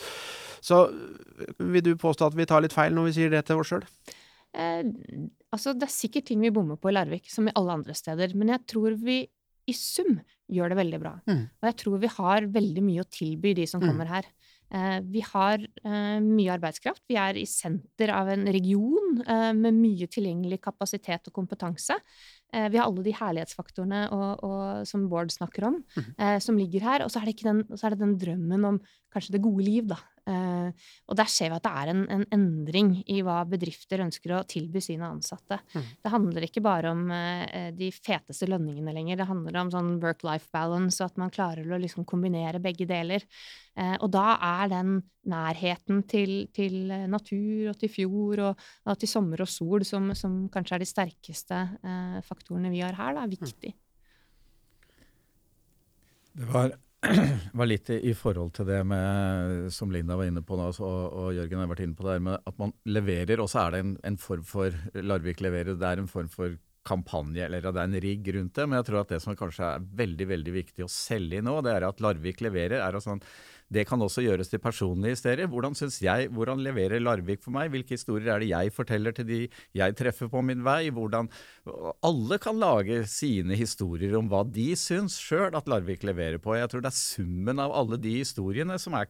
Så 0.63 0.87
vil 1.59 1.83
du 1.83 1.97
påstå 1.97 2.27
at 2.31 2.35
vi 2.39 2.45
tar 2.47 2.63
litt 2.63 2.73
feil 2.77 2.93
når 2.95 3.09
vi 3.11 3.13
sier 3.19 3.31
det 3.33 3.45
til 3.49 3.59
oss 3.59 3.69
sjøl? 3.73 3.85
Eh, 4.55 4.83
altså, 5.53 5.75
det 5.77 5.89
er 5.89 5.95
sikkert 5.95 6.27
ting 6.29 6.43
vi 6.45 6.53
bommer 6.55 6.77
på 6.81 6.91
i 6.91 6.97
Larvik, 6.97 7.31
som 7.33 7.49
i 7.49 7.55
alle 7.57 7.79
andre 7.79 7.95
steder, 7.97 8.35
men 8.39 8.53
jeg 8.55 8.67
tror 8.73 8.97
vi 9.01 9.23
i 9.71 9.75
sum 9.79 10.17
gjør 10.51 10.73
det 10.73 10.79
veldig 10.81 10.99
bra. 11.01 11.13
Mm. 11.31 11.45
Og 11.63 11.69
jeg 11.71 11.77
tror 11.85 12.01
vi 12.03 12.11
har 12.17 12.49
veldig 12.51 12.83
mye 12.83 13.05
å 13.05 13.11
tilby 13.11 13.55
de 13.55 13.67
som 13.71 13.81
Mm. 13.81 13.89
kommer 13.89 14.09
her. 14.11 14.27
Eh, 14.73 15.01
vi 15.05 15.21
har 15.21 15.59
eh, 15.61 16.19
mye 16.21 16.53
arbeidskraft. 16.59 17.03
Vi 17.09 17.15
er 17.21 17.37
i 17.37 17.45
senter 17.45 18.11
av 18.11 18.29
en 18.29 18.45
region 18.47 19.23
eh, 19.27 19.53
med 19.53 19.75
mye 19.75 20.09
tilgjengelig 20.09 20.61
kapasitet 20.61 21.29
og 21.29 21.33
kompetanse. 21.33 21.95
Eh, 22.53 22.69
vi 22.73 22.81
har 22.81 22.89
alle 22.89 23.05
de 23.05 23.15
herlighetsfaktorene 23.17 24.03
og, 24.13 24.45
og, 24.45 24.87
som 24.89 25.09
Bård 25.11 25.33
snakker 25.33 25.71
om, 25.71 25.79
mm. 25.97 26.09
eh, 26.19 26.39
som 26.45 26.59
ligger 26.61 26.85
her. 26.85 27.05
Og 27.07 27.13
så 27.13 27.23
er, 27.23 27.33
den, 27.43 27.65
så 27.73 27.89
er 27.89 27.95
det 27.95 28.03
den 28.05 28.19
drømmen 28.21 28.69
om 28.69 28.83
kanskje 29.13 29.37
det 29.37 29.45
gode 29.45 29.65
liv, 29.67 29.87
da. 29.91 30.01
Eh, 30.23 30.91
og 31.11 31.17
der 31.19 31.27
ser 31.27 31.51
vi 31.51 31.57
at 31.57 31.65
det 31.65 31.73
er 31.81 31.91
en, 31.91 32.03
en 32.15 32.25
endring 32.35 32.93
i 33.11 33.19
hva 33.27 33.41
bedrifter 33.49 34.05
ønsker 34.05 34.37
å 34.37 34.43
tilby 34.47 34.79
sine 34.85 35.09
ansatte. 35.09 35.59
Mm. 35.75 35.89
Det 35.99 36.13
handler 36.13 36.47
ikke 36.47 36.63
bare 36.63 36.93
om 36.95 37.09
eh, 37.11 37.71
de 37.75 37.91
feteste 37.95 38.47
lønningene 38.51 38.95
lenger. 38.95 39.19
Det 39.19 39.29
handler 39.29 39.59
om 39.65 39.73
sånn 39.75 39.97
work-life 40.03 40.53
balance, 40.55 41.01
og 41.03 41.11
at 41.11 41.19
man 41.21 41.33
klarer 41.35 41.67
å 41.67 41.81
liksom 41.83 42.07
kombinere 42.09 42.63
begge 42.63 42.87
deler. 42.89 43.27
Eh, 43.75 43.97
og 43.99 44.13
da 44.15 44.37
er 44.37 44.71
den 44.73 45.01
nærheten 45.33 46.03
til, 46.11 46.33
til 46.55 46.91
natur 47.11 47.73
og 47.73 47.77
til 47.79 47.91
fjord 47.91 48.43
og, 48.43 48.65
og 48.87 48.99
til 48.99 49.11
sommer 49.11 49.43
og 49.43 49.51
sol, 49.51 49.87
som, 49.87 50.11
som 50.19 50.45
kanskje 50.53 50.79
er 50.79 50.83
de 50.83 50.91
sterkeste 50.91 51.61
eh, 51.83 52.19
faktorene 52.27 52.42
vi 52.49 52.81
har 52.81 52.97
her, 52.99 53.15
da, 53.17 53.27
er 53.27 53.33
viktig. 53.33 53.75
Det 56.33 56.49
var, 56.49 56.75
var 57.61 57.69
litt 57.69 57.91
i, 57.93 58.15
forhold 58.17 58.55
til 58.57 58.69
det 58.71 58.81
med, 58.89 59.69
som 59.75 59.93
Linda 59.93 60.17
var 60.17 60.31
inne 60.31 60.43
på 60.47 60.57
nå, 60.57 60.71
og, 60.73 61.01
og 61.13 61.31
Jørgen 61.37 61.63
har 61.63 61.73
vært 61.73 61.85
inne 61.87 61.99
på 61.99 62.07
det 62.07 62.17
her 62.17 62.27
med 62.31 62.51
at 62.53 62.61
man 62.61 62.75
leverer, 62.89 63.43
og 63.43 63.51
så 63.53 63.67
er 63.67 63.75
det 63.75 63.83
en, 63.85 63.97
en 64.13 64.21
form 64.21 64.45
for 64.49 64.77
Larvik 64.97 65.43
leverer, 65.45 65.77
det 65.77 65.89
er 65.89 66.03
en 66.03 66.11
form 66.11 66.31
for 66.33 66.57
kampanje, 66.87 67.45
eller 67.47 67.63
det 67.63 67.79
er 67.79 67.89
en 67.89 68.01
rigg 68.03 68.29
rundt 68.37 68.57
det. 68.59 68.67
Men 68.67 68.81
jeg 68.81 68.89
tror 68.89 69.03
at 69.03 69.13
det 69.15 69.21
som 69.23 69.37
kanskje 69.39 69.69
er 69.69 69.85
veldig 70.03 70.29
veldig 70.33 70.55
viktig 70.57 70.87
å 70.87 70.91
selge 70.91 71.43
nå, 71.45 71.61
det 71.63 71.77
er 71.77 71.87
at 71.87 72.03
Larvik 72.03 72.43
leverer. 72.43 72.81
er 72.83 72.99
sånn, 72.99 73.21
sånn, 73.21 73.27
Det 73.73 73.87
kan 73.89 74.03
også 74.05 74.25
gjøres 74.25 74.51
til 74.53 74.61
personlige 74.63 75.17
historier. 75.17 75.49
Hvordan 75.49 75.77
hvordan 76.33 76.65
leverer 76.65 77.01
Larvik 77.01 77.43
for 77.43 77.55
meg? 77.55 77.71
Hvilke 77.73 77.97
historier 77.97 78.35
er 78.35 78.43
det 78.43 78.51
jeg 78.51 78.73
forteller 78.73 79.13
til 79.17 79.27
de 79.29 79.41
jeg 79.75 79.97
treffer 79.97 80.29
på 80.29 80.43
min 80.45 80.65
vei? 80.65 80.91
Hvordan, 80.91 81.31
alle 82.03 82.39
kan 82.39 82.61
lage 82.61 83.05
sine 83.09 83.57
historier 83.57 84.19
om 84.19 84.29
hva 84.29 84.43
de 84.45 84.73
syns 84.77 85.17
sjøl 85.21 85.57
at 85.57 85.69
Larvik 85.69 86.05
leverer 86.05 86.39
på. 86.43 86.57
Jeg 86.59 86.69
tror 86.69 86.85
det 86.85 86.93
er 86.93 87.01
summen 87.01 87.63
av 87.63 87.73
alle 87.73 87.97
de 87.97 88.19
historiene 88.21 88.79
som 88.79 88.99
er 88.99 89.09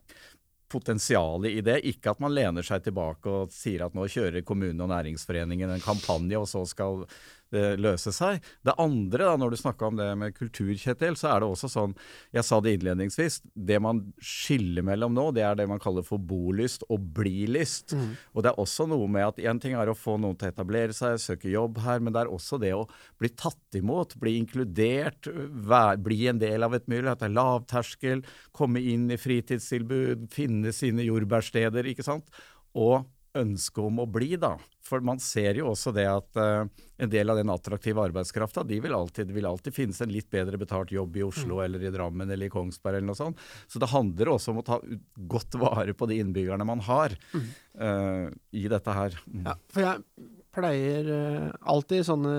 potensialet 0.73 1.59
i 1.59 1.61
det. 1.65 1.81
Ikke 1.89 2.15
at 2.15 2.23
man 2.23 2.35
lener 2.35 2.65
seg 2.67 2.85
tilbake 2.87 3.29
og 3.29 3.53
sier 3.55 3.87
at 3.87 3.97
nå 3.97 4.07
kjører 4.11 4.45
kommunen 4.47 4.81
og 4.85 4.93
næringsforeningen 4.93 5.75
en 5.75 5.85
kampanje, 5.85 6.39
og 6.39 6.49
så 6.49 6.65
skal 6.69 7.05
det 7.53 7.65
løse 7.83 8.13
seg. 8.15 8.43
Det 8.65 8.75
andre, 8.81 9.27
da, 9.27 9.37
når 9.41 9.53
du 9.53 9.59
snakka 9.61 9.89
om 9.89 9.99
det 9.99 10.09
med 10.19 10.35
kultur, 10.37 10.73
Kjetil, 10.79 11.17
så 11.19 11.33
er 11.33 11.43
det 11.43 11.51
også 11.53 11.71
sånn 11.71 11.95
Jeg 12.35 12.47
sa 12.49 12.59
det 12.65 12.75
innledningsvis. 12.77 13.41
Det 13.53 13.79
man 13.83 14.03
skiller 14.23 14.85
mellom 14.87 15.15
nå, 15.17 15.29
det 15.37 15.45
er 15.47 15.59
det 15.59 15.69
man 15.71 15.83
kaller 15.83 16.05
for 16.07 16.23
bolyst 16.23 16.87
og 16.89 17.05
blilyst. 17.17 17.97
Mm. 17.97 18.11
Og 18.33 18.45
det 18.45 18.53
er 18.53 18.61
også 18.63 18.89
noe 18.91 19.09
med 19.13 19.29
at 19.29 19.41
én 19.43 19.61
ting 19.63 19.77
er 19.79 19.91
å 19.91 19.97
få 19.99 20.17
noen 20.21 20.39
til 20.39 20.51
å 20.51 20.55
etablere 20.55 20.97
seg, 20.97 21.21
søke 21.21 21.53
jobb 21.53 21.83
her, 21.85 22.03
men 22.03 22.15
det 22.15 22.25
er 22.25 22.33
også 22.33 22.61
det 22.63 22.73
å 22.77 22.87
bli 23.21 23.33
tatt 23.37 23.79
imot, 23.79 24.17
bli 24.23 24.37
inkludert, 24.41 25.29
vær, 25.69 26.01
bli 26.03 26.25
en 26.33 26.41
del 26.43 26.65
av 26.67 26.77
et 26.77 26.89
miljø. 26.91 27.13
At 27.13 27.23
det 27.23 27.31
er 27.31 27.39
lavterskel, 27.39 28.25
komme 28.57 28.83
inn 28.83 29.11
i 29.13 29.21
fritidstilbud, 29.21 30.29
finne 30.33 30.73
sine 30.77 31.05
jordbærsteder, 31.07 31.93
ikke 31.93 32.07
sant. 32.07 32.33
Og 32.73 33.03
ønske 33.39 33.81
om 33.83 34.03
å 34.03 34.07
bli, 34.09 34.35
da. 34.41 34.57
For 34.85 35.03
man 35.05 35.21
ser 35.23 35.57
jo 35.61 35.71
også 35.71 35.93
det 35.95 36.05
at 36.11 36.39
uh, 36.41 36.67
en 37.01 37.13
del 37.13 37.33
av 37.33 37.39
den 37.39 37.53
attraktive 37.53 38.03
arbeidskrafta, 38.03 38.65
de 38.67 38.81
vil 38.83 38.95
alltid, 38.97 39.31
vil 39.33 39.47
alltid 39.49 39.75
finnes 39.77 40.01
en 40.03 40.13
litt 40.13 40.29
bedre 40.33 40.59
betalt 40.61 40.93
jobb 40.93 41.17
i 41.17 41.25
Oslo 41.25 41.61
mm. 41.61 41.63
eller 41.65 41.87
i 41.87 41.93
Drammen 41.95 42.31
eller 42.31 42.49
i 42.51 42.53
Kongsberg 42.53 42.99
eller 42.99 43.09
noe 43.13 43.19
sånt. 43.19 43.41
Så 43.71 43.81
det 43.83 43.91
handler 43.93 44.35
også 44.35 44.53
om 44.53 44.61
å 44.61 44.67
ta 44.67 44.81
godt 45.17 45.57
vare 45.63 45.95
på 45.97 46.09
de 46.11 46.21
innbyggerne 46.23 46.67
man 46.69 46.85
har 46.89 47.17
mm. 47.33 47.49
uh, 47.81 48.29
i 48.59 48.67
dette 48.73 48.99
her. 48.99 49.19
Mm. 49.27 49.47
Ja, 49.49 49.57
for 49.73 49.87
jeg 49.87 50.31
pleier 50.53 51.09
uh, 51.09 51.49
alltid 51.73 52.03
i 52.03 52.09
sånne 52.11 52.37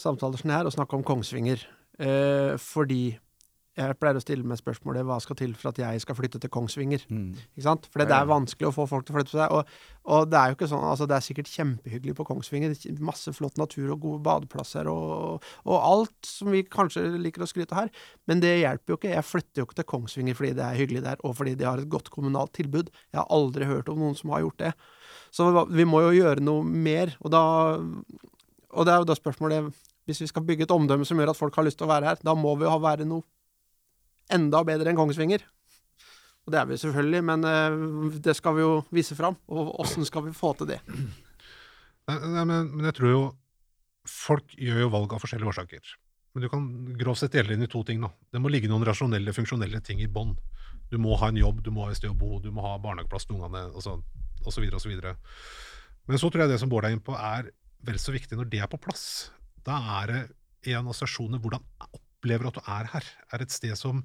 samtaler 0.00 0.40
som 0.40 0.54
her 0.54 0.68
å 0.68 0.74
snakke 0.74 1.00
om 1.00 1.06
Kongsvinger. 1.06 1.66
fordi 2.58 3.14
jeg 3.74 3.96
pleier 3.98 4.14
å 4.14 4.22
stille 4.22 4.46
meg 4.46 4.58
spørsmålet 4.60 5.02
hva 5.06 5.16
skal 5.22 5.36
til 5.38 5.54
for 5.58 5.72
at 5.72 5.78
jeg 5.82 6.02
skal 6.04 6.14
flytte 6.14 6.38
til 6.42 6.50
Kongsvinger. 6.52 7.02
Mm. 7.10 7.32
Ikke 7.56 7.64
sant? 7.64 7.88
For 7.90 8.04
det 8.06 8.14
er 8.14 8.28
vanskelig 8.30 8.68
å 8.68 8.74
få 8.76 8.84
folk 8.86 9.06
til 9.06 9.14
å 9.14 9.18
flytte 9.18 9.32
på 9.32 9.38
seg. 9.40 9.54
Og, 9.56 9.72
og, 10.06 10.28
det 10.30 10.38
er 10.38 10.52
jo 10.52 10.56
ikke 10.58 10.68
sånn, 10.70 10.84
altså 10.86 11.08
det 11.10 11.16
er 11.16 11.24
sikkert 11.26 11.50
kjempehyggelig 11.50 12.14
på 12.20 12.26
Kongsvinger. 12.28 12.76
Masse 13.02 13.34
flott 13.34 13.58
natur 13.58 13.90
og 13.96 14.04
gode 14.04 14.22
badeplasser 14.28 14.90
og, 14.90 15.42
og, 15.64 15.74
alt 15.74 16.30
som 16.30 16.52
vi 16.54 16.62
kanskje 16.70 17.02
liker 17.18 17.42
å 17.42 17.50
skryte 17.50 17.78
her. 17.78 17.90
Men 18.30 18.44
det 18.44 18.54
hjelper 18.60 18.94
jo 18.94 19.00
ikke. 19.00 19.14
Jeg 19.16 19.28
flytter 19.32 19.62
jo 19.62 19.68
ikke 19.68 19.80
til 19.80 19.90
Kongsvinger 19.90 20.38
fordi 20.38 20.54
det 20.60 20.66
er 20.68 20.78
hyggelig 20.78 21.04
der, 21.08 21.18
og 21.26 21.34
fordi 21.40 21.58
de 21.58 21.66
har 21.66 21.82
et 21.82 21.90
godt 21.90 22.12
kommunalt 22.14 22.54
tilbud. 22.54 22.94
Jeg 23.10 23.18
har 23.18 23.30
aldri 23.34 23.66
hørt 23.66 23.90
om 23.90 23.98
noen 24.06 24.14
som 24.18 24.30
har 24.36 24.46
gjort 24.46 24.60
det. 24.62 24.74
Så 25.34 25.50
vi 25.66 25.88
må 25.88 26.04
jo 26.06 26.14
gjøre 26.14 26.46
noe 26.46 26.62
mer. 26.62 27.16
Og, 27.24 27.34
da, 27.34 27.42
og 28.70 28.86
det 28.86 28.94
er 28.94 29.02
jo 29.02 29.10
da 29.10 29.18
spørsmålet 29.18 29.74
Hvis 30.04 30.20
vi 30.20 30.26
skal 30.28 30.44
bygge 30.44 30.66
et 30.66 30.72
omdømme 30.74 31.06
som 31.08 31.16
gjør 31.18 31.30
at 31.32 31.38
folk 31.38 31.54
har 31.56 31.64
lyst 31.64 31.78
til 31.80 31.88
å 31.88 31.94
være 31.94 32.10
her, 32.10 32.18
da 32.20 32.34
må 32.36 32.50
vi 32.60 32.66
jo 32.66 32.72
ha 32.74 32.76
være 32.78 33.06
noe 33.08 33.24
enda 34.32 34.62
bedre 34.66 34.90
enn 34.90 34.98
Kongsvinger. 34.98 35.44
Og 36.44 36.52
det 36.52 36.60
er 36.60 36.68
vi 36.68 36.78
selvfølgelig, 36.80 37.22
men 37.24 37.46
uh, 37.48 38.16
det 38.20 38.34
skal 38.36 38.56
vi 38.58 38.64
jo 38.64 38.72
vise 38.92 39.16
fram. 39.16 39.36
Og 39.48 39.72
åssen 39.80 40.04
skal 40.04 40.26
vi 40.26 40.36
få 40.36 40.52
til 40.58 40.74
det? 40.74 40.80
Nei 42.04 42.18
men, 42.44 42.68
men, 42.68 42.84
jeg 42.90 42.98
tror 42.98 43.12
jo 43.12 43.22
folk 44.04 44.52
gjør 44.60 44.82
jo 44.84 44.90
valg 44.92 45.14
av 45.16 45.22
forskjellige 45.24 45.54
årsaker. 45.54 45.94
Men 46.34 46.44
du 46.44 46.50
kan 46.52 46.66
grovt 47.00 47.22
sett 47.22 47.32
dele 47.32 47.56
inn 47.56 47.64
i 47.64 47.70
to 47.70 47.80
ting. 47.86 48.02
da. 48.04 48.10
Det 48.34 48.42
må 48.42 48.52
ligge 48.52 48.68
noen 48.68 48.84
rasjonelle, 48.84 49.32
funksjonelle 49.32 49.80
ting 49.86 50.02
i 50.04 50.10
bånn. 50.10 50.34
Du 50.92 50.98
må 51.00 51.16
ha 51.16 51.30
en 51.30 51.40
jobb, 51.40 51.62
du 51.64 51.70
må 51.72 51.86
ha 51.86 51.94
et 51.94 51.98
sted 52.00 52.12
å 52.12 52.18
bo, 52.18 52.36
du 52.42 52.50
må 52.52 52.64
ha 52.66 52.76
barnehageplass 52.82 53.24
til 53.24 53.38
ungene 53.38 53.70
osv. 53.72 54.02
osv. 54.44 54.92
Men 56.04 56.20
så 56.20 56.28
tror 56.28 56.44
jeg 56.44 56.52
det 56.52 56.60
som 56.60 56.68
Bård 56.68 56.84
er 56.84 56.92
inne 56.92 57.06
på, 57.06 57.16
er 57.16 57.48
vel 57.84 58.00
så 58.02 58.12
viktig 58.12 58.36
når 58.36 58.50
det 58.52 58.60
er 58.66 58.68
på 58.70 58.80
plass. 58.82 59.30
Da 59.64 59.78
er 60.02 60.12
det 60.12 60.74
en 60.74 60.90
av 60.90 60.96
stasjonene 60.96 61.40
hvordan 61.40 61.64
opplever 62.24 62.48
at 62.48 62.56
du 62.56 62.64
er 62.64 62.90
her, 62.94 63.12
er 63.36 63.44
et 63.44 63.52
sted 63.52 63.76
som 63.76 64.02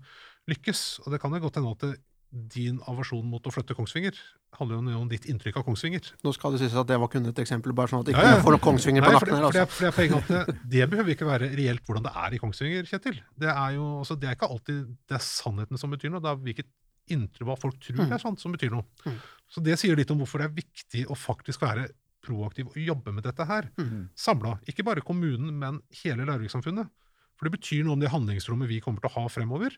lykkes. 0.49 1.01
Og 1.05 1.13
det 1.13 1.21
kan 1.23 1.33
jo 1.33 1.39
godt 1.47 1.59
hende 1.59 1.71
at 1.71 1.99
din 2.29 2.77
aversjon 2.85 3.25
mot 3.25 3.41
å 3.41 3.49
flytte 3.49 3.73
Kongsvinger 3.73 4.13
handler 4.59 4.93
jo 4.93 4.99
om 5.01 5.07
ditt 5.09 5.25
inntrykk 5.29 5.61
av 5.61 5.63
Kongsvinger. 5.65 6.11
Nå 6.25 6.33
skal 6.35 6.53
det 6.53 6.59
sies 6.61 6.75
at 6.77 6.89
det 6.89 6.99
var 7.01 7.09
kun 7.09 7.25
et 7.25 7.39
eksempel, 7.41 7.73
bare 7.73 7.89
sånn 7.89 8.03
at 8.03 8.11
ikke 8.11 8.25
ja, 8.25 8.35
ja. 8.35 8.43
får 8.45 8.57
Kongsvinger 8.61 9.05
på 9.05 9.13
nakken 9.15 9.33
her. 9.33 9.47
Altså. 9.47 9.63
For, 9.71 9.87
det, 9.87 9.93
for 9.95 10.03
det, 10.03 10.19
at 10.19 10.51
det, 10.51 10.57
det, 10.75 10.83
behøver 10.91 11.15
ikke 11.15 11.29
være 11.29 11.49
reelt 11.57 11.85
hvordan 11.87 12.05
det 12.05 12.13
er 12.21 12.35
i 12.35 12.41
Kongsvinger, 12.41 12.85
Kjetil. 12.89 13.17
Det 13.45 13.49
er 13.49 13.73
jo 13.79 13.87
altså, 14.03 14.19
det 14.19 14.29
er 14.29 14.37
ikke 14.37 14.51
alltid 14.51 14.83
det 15.09 15.17
er 15.17 15.25
sannheten 15.25 15.81
som 15.81 15.95
betyr 15.95 16.13
noe. 16.13 16.21
Det 16.25 16.29
er 16.33 16.45
hvilket 16.45 16.69
inntrykk 17.09 17.49
hva 17.49 17.57
folk 17.57 17.81
tror 17.81 18.03
mm. 18.03 18.13
er 18.13 18.21
sant, 18.21 18.41
som 18.41 18.53
betyr 18.53 18.75
noe. 18.75 18.85
Mm. 19.05 19.17
Så 19.49 19.65
det 19.65 19.79
sier 19.81 19.97
litt 19.97 20.13
om 20.13 20.21
hvorfor 20.21 20.43
det 20.43 20.51
er 20.51 20.57
viktig 20.59 21.07
å 21.09 21.17
faktisk 21.17 21.65
være 21.65 21.87
proaktiv 22.25 22.69
og 22.69 22.77
jobbe 22.77 23.13
med 23.15 23.25
dette 23.25 23.45
her. 23.49 23.71
Mm. 23.79 24.09
Samla. 24.17 24.59
Ikke 24.69 24.85
bare 24.85 25.05
kommunen, 25.05 25.49
men 25.57 25.81
hele 26.03 26.29
Larvik-samfunnet. 26.29 26.93
For 27.39 27.47
det 27.47 27.55
betyr 27.55 27.85
noe 27.85 27.95
om 27.95 28.01
det 28.03 28.11
handlingsrommet 28.11 28.69
vi 28.69 28.81
kommer 28.83 28.99
til 28.99 29.09
å 29.09 29.15
ha 29.15 29.29
fremover. 29.31 29.77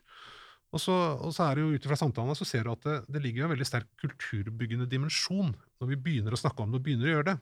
Og 0.72 0.80
så, 0.80 0.94
og 1.20 1.34
så 1.36 1.46
er 1.46 1.58
det 1.58 1.64
jo 1.64 1.76
ut 1.76 1.86
ifra 1.86 1.98
samtalene 2.00 2.34
så 2.34 2.46
ser 2.48 2.64
du 2.64 2.72
at 2.72 2.84
det, 2.86 2.96
det 3.12 3.20
ligger 3.22 3.46
en 3.46 3.52
veldig 3.52 3.68
sterk 3.68 3.90
kulturbyggende 4.00 4.88
dimensjon 4.90 5.52
når 5.52 5.90
vi 5.90 6.00
begynner 6.00 6.34
å 6.34 6.40
snakke 6.40 6.64
om 6.64 6.72
det 6.72 6.80
og 6.80 6.86
begynner 6.86 7.10
å 7.10 7.12
gjøre 7.12 7.28
det, 7.28 7.36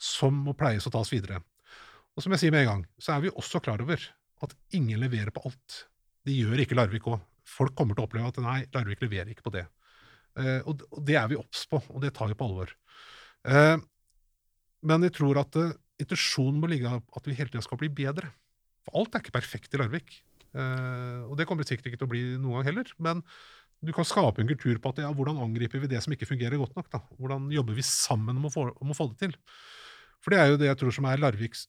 som 0.00 0.38
må 0.46 0.56
pleies 0.58 0.88
og 0.88 0.94
tas 0.96 1.12
videre. 1.12 1.42
Og 2.16 2.24
som 2.24 2.32
jeg 2.34 2.42
sier 2.42 2.54
med 2.54 2.64
en 2.64 2.70
gang, 2.70 2.86
så 3.00 3.14
er 3.14 3.26
vi 3.26 3.32
også 3.32 3.60
klar 3.64 3.84
over 3.84 4.00
at 4.42 4.56
ingen 4.74 5.00
leverer 5.00 5.30
på 5.34 5.44
alt. 5.46 5.78
Det 6.24 6.34
gjør 6.34 6.64
ikke 6.64 6.78
Larvik 6.78 7.06
òg. 7.12 7.20
Folk 7.48 7.76
kommer 7.76 7.96
til 7.96 8.04
å 8.04 8.08
oppleve 8.08 8.32
at 8.32 8.40
nei, 8.42 8.58
Larvik 8.74 9.04
leverer 9.04 9.30
ikke 9.32 9.46
på 9.46 9.54
det. 9.54 9.66
Eh, 10.40 10.60
og, 10.64 10.82
det 11.04 11.16
er 11.20 11.28
vi 11.30 11.38
obs 11.38 11.66
på, 11.68 11.80
og 11.92 12.02
det 12.02 12.14
tar 12.16 12.30
vi 12.30 12.36
på 12.38 12.48
alvor. 12.48 12.72
Eh, 13.48 13.76
men 14.88 15.06
jeg 15.06 15.14
tror 15.18 15.38
at 15.42 15.58
uh, 15.60 15.74
intensjonen 16.02 16.58
må 16.62 16.70
ligge 16.70 16.90
at 16.90 17.28
vi 17.28 17.36
hele 17.38 17.52
tida 17.52 17.62
skal 17.64 17.78
bli 17.78 17.90
bedre. 17.92 18.32
For 18.86 19.00
alt 19.00 19.14
er 19.14 19.24
ikke 19.24 19.34
perfekt 19.38 19.74
i 19.74 19.80
Larvik. 19.80 20.20
Uh, 20.52 21.24
og 21.30 21.36
det 21.38 21.46
kommer 21.48 21.64
det 21.64 21.72
sikkert 21.72 21.90
ikke 21.90 22.02
til 22.02 22.08
å 22.08 22.12
bli 22.12 22.22
noen 22.36 22.58
gang 22.58 22.70
heller. 22.70 22.90
Men 23.02 23.22
du 23.82 23.90
kan 23.94 24.06
skape 24.06 24.42
en 24.42 24.50
kultur 24.50 24.78
på 24.78 24.92
at 24.92 25.00
ja, 25.02 25.10
hvordan 25.10 25.40
angriper 25.42 25.82
vi 25.82 25.90
det 25.90 26.02
som 26.04 26.14
ikke 26.14 26.28
fungerer 26.28 26.60
godt 26.60 26.76
nok? 26.78 26.90
da? 26.92 27.02
Hvordan 27.18 27.48
jobber 27.54 27.78
vi 27.78 27.86
sammen 27.86 28.38
om 28.38 28.46
å 28.46 28.52
få, 28.52 28.68
om 28.78 28.92
å 28.92 28.96
få 28.96 29.08
det 29.10 29.18
til? 29.24 29.34
For 30.22 30.34
det 30.34 30.38
er 30.38 30.52
jo 30.52 30.60
det 30.60 30.70
jeg 30.70 30.78
tror 30.82 30.94
som 30.94 31.08
er 31.10 31.22
Larviks 31.22 31.66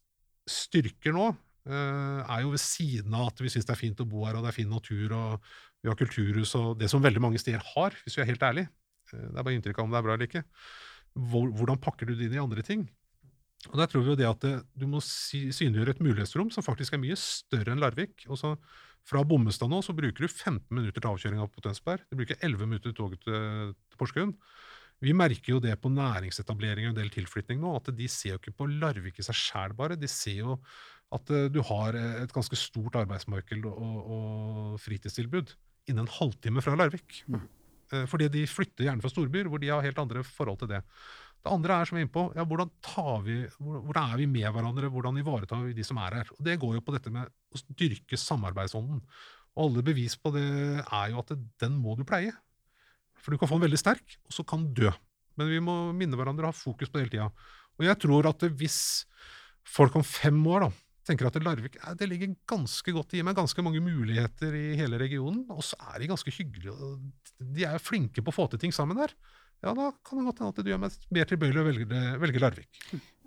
styrker 0.49 1.15
nå. 1.15 1.31
Uh, 1.63 2.21
er 2.27 2.43
jo 2.43 2.51
ved 2.53 2.61
siden 2.61 3.13
av 3.15 3.29
at 3.31 3.41
vi 3.41 3.49
syns 3.51 3.65
det 3.65 3.73
er 3.73 3.79
fint 3.79 4.01
å 4.03 4.07
bo 4.09 4.25
her, 4.27 4.35
og 4.35 4.43
det 4.43 4.51
er 4.51 4.57
fin 4.57 4.69
natur, 4.69 5.13
og 5.15 5.53
vi 5.79 5.89
har 5.89 5.99
kulturhus, 5.99 6.51
og 6.59 6.73
det 6.81 6.89
som 6.91 7.03
veldig 7.03 7.23
mange 7.23 7.39
steder 7.39 7.63
har, 7.73 7.95
hvis 8.03 8.17
vi 8.19 8.25
er 8.25 8.29
helt 8.33 8.43
ærlige. 8.45 8.69
Uh, 9.13 9.29
det 9.29 9.37
er 9.37 9.45
bare 9.45 9.55
inntrykk 9.57 9.79
av 9.79 9.87
om 9.87 9.95
det 9.95 10.01
er 10.01 10.05
bra 10.09 10.17
eller 10.17 10.29
ikke. 10.29 10.43
Hvor, 11.31 11.49
hvordan 11.55 11.81
pakker 11.81 12.09
du 12.09 12.17
det 12.17 12.27
inn 12.27 12.37
i 12.37 12.43
andre 12.43 12.65
ting? 12.65 12.83
Og 13.71 13.77
der 13.79 13.89
tror 13.89 14.03
vi 14.03 14.11
jo 14.11 14.19
det 14.19 14.27
at 14.27 14.41
det, 14.43 14.55
du 14.75 14.87
må 14.89 14.99
si, 15.03 15.45
synliggjøre 15.55 15.95
et 15.95 16.01
mulighetsrom 16.03 16.49
som 16.53 16.65
faktisk 16.65 16.95
er 16.95 17.01
mye 17.03 17.17
større 17.19 17.73
enn 17.73 17.83
Larvik. 17.83 18.25
og 18.27 18.39
så 18.39 18.55
fra 19.07 19.23
Bommestad 19.27 19.71
nå 19.71 19.81
så 19.83 19.95
bruker 19.95 20.23
du 20.23 20.29
15 20.29 20.63
minutter 20.71 21.01
til 21.03 21.09
avkjøringa 21.09 21.47
på 21.51 21.63
Tønsberg. 21.63 22.05
Du 22.07 22.19
bruker 22.19 22.39
11 22.39 22.69
minutter 22.69 22.91
til 22.91 22.99
toget 23.01 23.23
til, 23.25 23.73
til 23.75 23.99
Porsgrunn. 23.99 24.31
Vi 25.03 25.11
merker 25.17 25.55
jo 25.55 25.59
det 25.63 25.73
på 25.83 25.91
næringsetablering 25.91 26.87
og 26.87 26.93
en 26.93 26.99
del 27.01 27.11
tilflytning 27.11 27.59
nå, 27.59 27.73
at 27.75 27.89
de 27.97 28.07
ser 28.11 28.35
jo 28.35 28.39
ikke 28.39 28.55
på 28.61 28.69
Larvik 28.71 29.19
i 29.19 29.25
seg 29.25 29.35
sjæl 29.35 29.75
bare. 29.75 29.99
De 29.99 30.07
ser 30.07 30.39
jo 30.45 30.55
at 31.13 31.33
uh, 31.33 31.49
du 31.51 31.59
har 31.67 31.97
et 31.97 32.31
ganske 32.33 32.57
stort 32.57 32.95
arbeidsmarked 33.01 33.67
og, 33.67 33.97
og 34.15 34.79
fritidstilbud 34.81 35.51
innen 35.91 36.05
en 36.05 36.15
halvtime 36.15 36.63
fra 36.63 36.77
Larvik. 36.79 37.19
Mm. 37.27 37.43
Uh, 37.91 38.05
fordi 38.07 38.31
de 38.31 38.47
flytter 38.47 38.87
gjerne 38.87 39.03
fra 39.03 39.11
storbyer, 39.11 39.51
hvor 39.51 39.59
de 39.59 39.73
har 39.73 39.83
helt 39.83 39.99
andre 39.99 40.23
forhold 40.23 40.63
til 40.63 40.71
det. 40.71 40.81
Det 41.43 41.51
andre 41.51 41.75
er 41.75 41.87
som 41.87 41.97
vi 41.97 42.01
er 42.01 42.05
inne 42.05 42.13
på, 42.13 42.23
ja, 42.37 42.43
hvordan, 42.47 42.69
vi, 43.25 43.37
hvordan 43.59 44.13
er 44.13 44.19
vi 44.21 44.27
med 44.31 44.47
hverandre, 44.55 44.89
hvordan 44.91 45.17
ivaretar 45.19 45.65
vi 45.65 45.75
de 45.75 45.83
som 45.83 45.99
er 45.99 46.21
her. 46.21 46.29
Og 46.37 46.39
Det 46.47 46.55
går 46.61 46.77
jo 46.77 46.83
på 46.85 46.93
dette 46.95 47.11
med 47.11 47.27
å 47.27 47.63
dyrke 47.75 48.19
samarbeidsånden. 48.19 49.01
Og 49.53 49.65
alle 49.65 49.83
bevis 49.85 50.15
på 50.15 50.31
det 50.33 50.45
er 50.81 51.09
jo 51.11 51.19
at 51.19 51.33
den 51.59 51.75
må 51.81 51.97
du 51.99 52.05
pleie. 52.07 52.31
For 53.19 53.35
du 53.35 53.41
kan 53.41 53.51
få 53.51 53.59
den 53.59 53.67
veldig 53.67 53.81
sterk, 53.81 54.15
og 54.23 54.37
så 54.37 54.47
kan 54.47 54.63
du 54.69 54.85
dø. 54.85 54.93
Men 55.35 55.51
vi 55.51 55.59
må 55.63 55.75
minne 55.97 56.15
hverandre 56.15 56.47
og 56.47 56.53
ha 56.53 56.55
fokus 56.55 56.87
på 56.87 56.97
det 56.97 57.05
hele 57.05 57.13
tida. 57.17 57.51
Og 57.75 57.85
jeg 57.89 57.99
tror 58.05 58.31
at 58.31 58.47
hvis 58.55 58.79
folk 59.67 59.99
om 59.99 60.07
fem 60.07 60.39
år 60.47 60.67
da, 60.67 60.73
tenker 61.03 61.27
at 61.27 61.43
Larvik 61.43 61.75
det 61.99 62.07
ligger 62.07 62.37
ganske 62.47 62.95
godt, 62.95 63.11
det 63.11 63.19
gir 63.19 63.27
meg 63.27 63.35
ganske 63.35 63.65
mange 63.65 63.83
muligheter 63.83 64.55
i 64.55 64.67
hele 64.79 64.99
regionen, 65.01 65.43
og 65.51 65.63
så 65.67 65.75
er 65.91 65.99
de 65.99 66.11
ganske 66.13 66.31
hyggelige. 66.31 66.93
De 67.43 67.67
er 67.67 67.83
flinke 67.83 68.23
på 68.23 68.31
å 68.31 68.37
få 68.37 68.47
til 68.51 68.63
ting 68.63 68.75
sammen 68.75 69.01
der 69.01 69.11
ja, 69.63 69.73
da 69.77 69.89
kan 70.03 70.19
det 70.19 70.27
godt 70.27 70.41
hende 70.41 70.53
at 70.53 70.61
du 70.61 70.71
gjør 70.71 70.81
meg 70.83 70.95
mer 71.15 71.29
tilbøyelig 71.29 71.61
å 71.61 71.67
velge, 71.69 71.99
velge, 72.23 72.41
Larvik. 72.43 72.79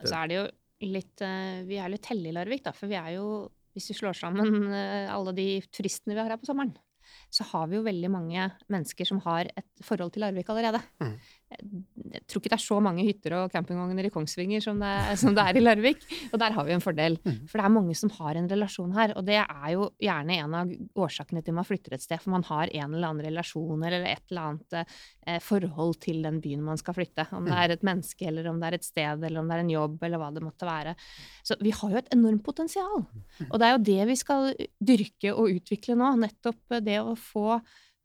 Så 0.04 0.16
er 0.18 0.30
det 0.30 0.36
jo 0.36 0.46
litt 0.92 1.22
eh, 1.24 1.62
Vi 1.64 1.78
er 1.80 1.88
litt 1.88 2.08
heldige 2.10 2.34
i 2.34 2.36
Larvik, 2.36 2.64
da. 2.66 2.74
For 2.76 2.90
vi 2.90 2.98
er 3.00 3.14
jo, 3.14 3.28
hvis 3.76 3.88
vi 3.92 3.96
slår 4.02 4.18
sammen 4.18 4.68
eh, 4.68 5.08
alle 5.12 5.32
de 5.36 5.48
turistene 5.72 6.16
vi 6.16 6.20
har 6.20 6.34
her 6.34 6.42
på 6.42 6.50
sommeren, 6.50 6.74
så 7.32 7.46
har 7.52 7.70
vi 7.70 7.78
jo 7.78 7.86
veldig 7.86 8.10
mange 8.10 8.50
mennesker 8.72 9.08
som 9.08 9.22
har 9.24 9.48
et 9.56 9.84
forhold 9.86 10.12
til 10.14 10.26
Larvik 10.26 10.50
allerede. 10.52 10.82
Mm 11.00 11.16
jeg 11.46 12.22
tror 12.26 12.40
ikke 12.40 12.50
det 12.50 12.56
er 12.56 12.62
så 12.64 12.76
mange 12.82 13.04
hytter 13.06 13.34
og 13.38 13.52
campingvogner 13.52 14.08
i 14.08 14.10
Kongsvinger 14.10 14.62
som 14.64 14.80
det, 14.82 14.88
er, 14.90 15.18
som 15.20 15.34
det, 15.36 15.44
er, 15.44 15.58
i 15.58 15.62
Larvik. 15.62 16.02
Og 16.32 16.40
der 16.42 16.54
har 16.56 16.66
vi 16.66 16.74
en 16.74 16.82
fordel. 16.82 17.18
Mm. 17.22 17.36
For 17.46 17.60
det 17.60 17.66
er 17.68 17.74
mange 17.76 17.94
som 17.98 18.10
har 18.16 18.38
en 18.38 18.48
relasjon 18.50 18.96
her. 18.96 19.14
Og 19.18 19.26
det 19.28 19.38
er 19.38 19.68
jo 19.72 19.86
gjerne 20.02 20.38
en 20.42 20.56
av 20.58 20.72
årsakene 21.06 21.44
til 21.46 21.56
man 21.56 21.68
flytter 21.68 21.94
et 21.94 22.02
sted. 22.02 22.18
For 22.22 22.34
man 22.34 22.46
har 22.48 22.72
en 22.72 22.96
eller 22.96 23.12
annen 23.12 23.28
relasjon 23.28 23.86
eller 23.86 24.08
et 24.10 24.24
eller 24.26 24.50
annet 24.50 24.78
eh, 24.80 25.38
forhold 25.44 26.00
til 26.02 26.20
den 26.26 26.42
byen 26.42 26.66
man 26.66 26.82
skal 26.82 26.98
flytte. 26.98 27.28
Om 27.30 27.46
det 27.46 27.54
mm. 27.54 27.62
er 27.62 27.76
et 27.76 27.88
menneske, 27.92 28.28
eller 28.32 28.50
om 28.50 28.60
det 28.60 28.70
er 28.70 28.78
et 28.80 28.90
sted, 28.90 29.26
eller 29.30 29.40
om 29.40 29.48
det 29.48 29.58
er 29.58 29.66
en 29.68 29.74
jobb, 29.76 29.96
eller 30.08 30.22
hva 30.22 30.34
det 30.34 30.44
måtte 30.44 30.68
være. 30.68 30.98
Så 31.46 31.60
vi 31.62 31.74
har 31.78 31.94
jo 31.94 32.02
et 32.02 32.14
enormt 32.18 32.46
potensial. 32.46 33.06
Mm. 33.06 33.48
Og 33.52 33.58
det 33.62 33.70
er 33.70 33.76
jo 33.76 33.84
det 33.92 34.10
vi 34.10 34.18
skal 34.18 34.52
dyrke 34.92 35.34
og 35.34 35.60
utvikle 35.60 35.98
nå. 35.98 36.16
Nettopp 36.26 36.80
det 36.82 37.00
å 37.04 37.14
få 37.14 37.60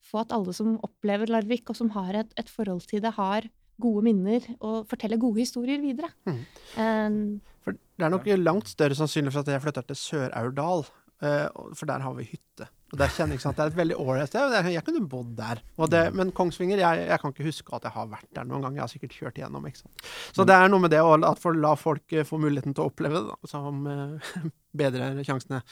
få 0.06 0.24
at 0.24 0.34
alle 0.36 0.54
som 0.56 0.78
opplever 0.86 1.32
Larvik, 1.32 1.70
og 1.72 1.78
som 1.78 1.92
har 1.96 2.24
et, 2.24 2.34
et 2.40 2.50
forhold 2.50 2.88
til 2.90 3.04
det, 3.04 3.14
har 3.18 3.48
gode 3.82 4.04
minner 4.06 4.46
og 4.60 4.86
forteller 4.90 5.22
gode 5.22 5.42
historier 5.42 5.82
videre. 5.82 6.12
Mm. 6.30 6.42
Um, 6.78 7.24
for 7.62 7.78
det 7.78 8.06
er 8.06 8.14
nok 8.14 8.28
langt 8.42 8.70
større 8.70 8.98
sannsynlig 8.98 9.34
for 9.34 9.44
at 9.44 9.54
jeg 9.54 9.64
flytter 9.64 9.88
til 9.88 10.00
Sør-Aurdal, 10.00 10.86
uh, 11.24 11.74
for 11.78 11.90
der 11.90 12.06
har 12.06 12.16
vi 12.18 12.30
hytte. 12.30 12.68
Og 12.92 13.00
der 13.00 13.12
kjenner 13.14 13.38
jeg, 13.40 13.56
Det 13.56 13.64
er 13.64 13.70
et 13.72 13.78
veldig 13.78 13.96
ålreit 14.04 14.28
sted. 14.28 14.54
Jeg 14.68 14.84
kunne 14.84 15.08
bodd 15.08 15.38
der. 15.38 15.62
Det, 15.88 16.02
mm. 16.12 16.18
men 16.18 16.32
Kongsvinger 16.36 16.82
jeg, 16.82 17.06
jeg, 17.08 17.20
kan 17.22 17.32
ikke 17.32 17.48
huske 17.48 17.76
at 17.76 17.86
jeg 17.88 17.96
har 17.96 18.10
vært 18.12 18.28
der 18.36 18.44
noen 18.44 18.66
gang. 18.66 18.76
Jeg 18.76 18.84
har 18.84 18.92
sikkert 18.92 19.16
kjørt 19.16 19.40
igjennom. 19.40 19.68
ikke 19.68 19.80
sant? 19.80 20.04
Så 20.36 20.44
det 20.44 20.58
er 20.58 20.68
noe 20.68 20.84
med 20.84 20.92
det 20.92 21.00
å 21.00 21.16
la 21.56 21.76
folk 21.80 22.18
få 22.28 22.42
muligheten 22.42 22.76
til 22.76 22.84
å 22.84 22.92
oppleve 22.92 23.22
det, 23.22 23.32
da, 23.32 23.48
som 23.48 23.88
uh, 23.88 24.52
bedrer 24.76 25.24
sjansene. 25.24 25.64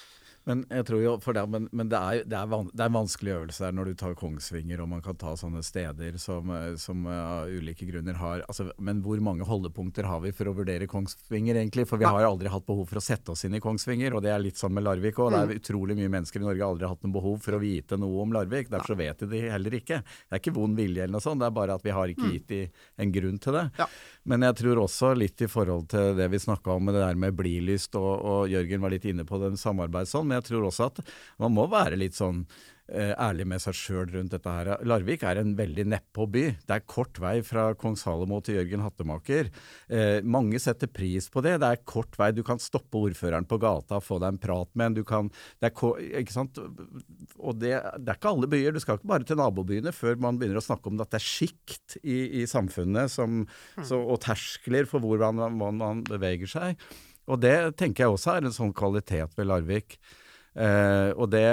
Men 0.49 0.63
jeg 0.65 0.85
tror 0.87 1.01
jo, 1.03 1.11
for 1.21 1.37
det, 1.37 1.43
men, 1.53 1.67
men 1.77 1.89
det, 1.91 1.97
er, 1.99 2.23
det, 2.25 2.37
er 2.39 2.47
van, 2.49 2.69
det, 2.71 2.81
er, 2.81 2.89
en 2.89 2.95
vanskelig 2.95 3.33
øvelse 3.35 3.61
der 3.61 3.75
når 3.77 3.91
du 3.91 3.99
tar 4.01 4.15
Kongsvinger, 4.17 4.81
og 4.81 4.89
man 4.89 5.03
kan 5.05 5.17
ta 5.19 5.35
sånne 5.37 5.61
steder 5.65 6.17
som, 6.21 6.49
eh, 6.55 6.71
som 6.81 7.03
eh, 7.05 7.19
av 7.19 7.51
ulike 7.53 7.85
grunner 7.85 8.17
har 8.17 8.41
altså, 8.47 8.71
Men 8.81 9.03
hvor 9.05 9.21
mange 9.21 9.45
holdepunkter 9.45 10.07
har 10.09 10.23
vi 10.23 10.31
for 10.33 10.49
å 10.49 10.55
vurdere 10.57 10.87
Kongsvinger, 10.89 11.59
egentlig? 11.61 11.85
For 11.89 12.01
vi 12.01 12.09
har 12.09 12.25
aldri 12.25 12.49
hatt 12.49 12.65
behov 12.65 12.87
for 12.89 12.97
å 12.97 13.03
sette 13.03 13.35
oss 13.35 13.45
inn 13.45 13.59
i 13.59 13.61
Kongsvinger, 13.61 14.15
og 14.17 14.25
det 14.25 14.33
er 14.33 14.41
litt 14.41 14.57
sånn 14.57 14.73
med 14.73 14.87
Larvik 14.87 15.21
òg. 15.21 15.35
Det 15.35 15.43
er 15.43 15.51
mm. 15.51 15.61
utrolig 15.61 15.99
mye 15.99 16.13
mennesker 16.15 16.41
i 16.41 16.47
Norge 16.47 16.65
har 16.65 16.73
aldri 16.73 16.89
hatt 16.89 17.05
noe 17.05 17.17
behov 17.19 17.37
for 17.45 17.59
å 17.59 17.61
vite 17.61 18.01
noe 18.01 18.25
om 18.25 18.33
Larvik. 18.33 18.73
Derfor 18.73 18.95
så 18.95 18.99
vet 19.03 19.21
de 19.21 19.29
det 19.35 19.43
heller 19.53 19.77
ikke. 19.77 20.01
Det 20.01 20.39
er 20.39 20.41
ikke 20.41 20.55
vond 20.57 20.81
vilje 20.81 21.05
eller 21.05 21.19
noe 21.19 21.27
sånt, 21.27 21.43
det 21.43 21.51
er 21.51 21.57
bare 21.59 21.77
at 21.77 21.85
vi 21.85 21.93
har 21.93 22.15
ikke 22.15 22.25
mm. 22.25 22.33
gitt 22.39 22.49
de 22.55 22.63
en 23.05 23.13
grunn 23.19 23.37
til 23.45 23.59
det. 23.59 23.65
Ja. 23.83 23.89
Men 24.33 24.49
jeg 24.49 24.57
tror 24.63 24.83
også 24.87 25.13
litt 25.17 25.45
i 25.45 25.51
forhold 25.51 25.87
til 25.93 26.17
det 26.17 26.27
vi 26.33 26.41
snakka 26.41 26.73
om 26.73 26.89
med 26.89 26.97
det 26.97 27.05
der 27.05 27.21
med 27.21 27.37
blilyst, 27.37 27.93
og, 28.01 28.11
og 28.17 28.49
Jørgen 28.49 28.81
var 28.81 28.97
litt 28.97 29.05
inne 29.09 29.29
på 29.29 29.37
den 29.45 29.57
samarbeidsånd, 29.57 30.29
men 30.29 30.38
jeg 30.39 30.49
tror 30.49 30.69
også 30.69 30.89
at 30.89 31.01
man 31.41 31.55
må 31.55 31.67
være 31.71 31.99
litt 31.99 32.17
sånn 32.17 32.45
eh, 32.91 33.13
ærlig 33.13 33.45
med 33.49 33.61
seg 33.63 33.77
sjøl 33.77 34.09
rundt 34.13 34.33
dette 34.33 34.53
her. 34.53 34.71
Larvik 34.87 35.23
er 35.27 35.41
en 35.41 35.55
veldig 35.57 35.85
nedpå 35.93 36.25
by. 36.31 36.43
Det 36.67 36.75
er 36.75 36.85
kort 36.89 37.19
vei 37.21 37.39
fra 37.45 37.69
kong 37.79 37.97
Salomo 37.99 38.39
til 38.45 38.59
Jørgen 38.59 38.83
Hattemaker. 38.83 39.49
Eh, 39.87 40.19
mange 40.23 40.61
setter 40.61 40.91
pris 40.91 41.29
på 41.31 41.43
det. 41.45 41.57
Det 41.61 41.69
er 41.69 41.83
kort 41.87 42.17
vei. 42.19 42.31
Du 42.35 42.41
kan 42.47 42.61
stoppe 42.61 43.01
ordføreren 43.01 43.47
på 43.49 43.59
gata 43.61 43.99
og 43.99 44.05
få 44.05 44.19
deg 44.21 44.35
en 44.35 44.41
prat 44.41 44.71
med 44.73 44.91
en. 44.91 44.99
Du 44.99 45.03
kan, 45.07 45.31
det 45.61 45.71
er, 45.71 46.05
ikke 46.21 46.35
sant? 46.35 46.61
Og 47.37 47.59
det, 47.59 47.75
det, 47.75 48.07
er 48.07 48.15
ikke 48.17 48.33
alle 48.33 48.51
byer. 48.51 48.75
Du 48.75 48.83
skal 48.83 48.99
ikke 48.99 49.13
bare 49.13 49.27
til 49.27 49.39
nabobyene 49.41 49.93
før 49.95 50.19
man 50.21 50.39
begynner 50.39 50.61
å 50.61 50.65
snakke 50.65 50.91
om 50.91 50.99
at 51.03 51.13
det 51.13 51.21
er 51.21 51.27
sjikt 51.27 51.99
i, 52.03 52.41
i, 52.41 52.47
samfunnet 52.49 53.11
som, 53.13 53.43
mm. 53.45 53.85
så, 53.85 53.99
og 53.99 54.21
terskler 54.25 54.89
for 54.89 55.03
hvordan 55.03 55.43
man, 55.59 55.79
man 55.79 56.03
beveger 56.07 56.49
seg. 56.49 56.89
Og 57.29 57.37
det 57.43 57.75
tenker 57.77 58.05
jeg 58.05 58.15
også 58.15 58.33
er 58.35 58.47
en 58.47 58.55
sånn 58.55 58.73
kvalitet 58.73 59.35
ved 59.37 59.49
Larvik. 59.51 59.99
Uh, 60.59 61.15
og, 61.15 61.29
det, 61.31 61.45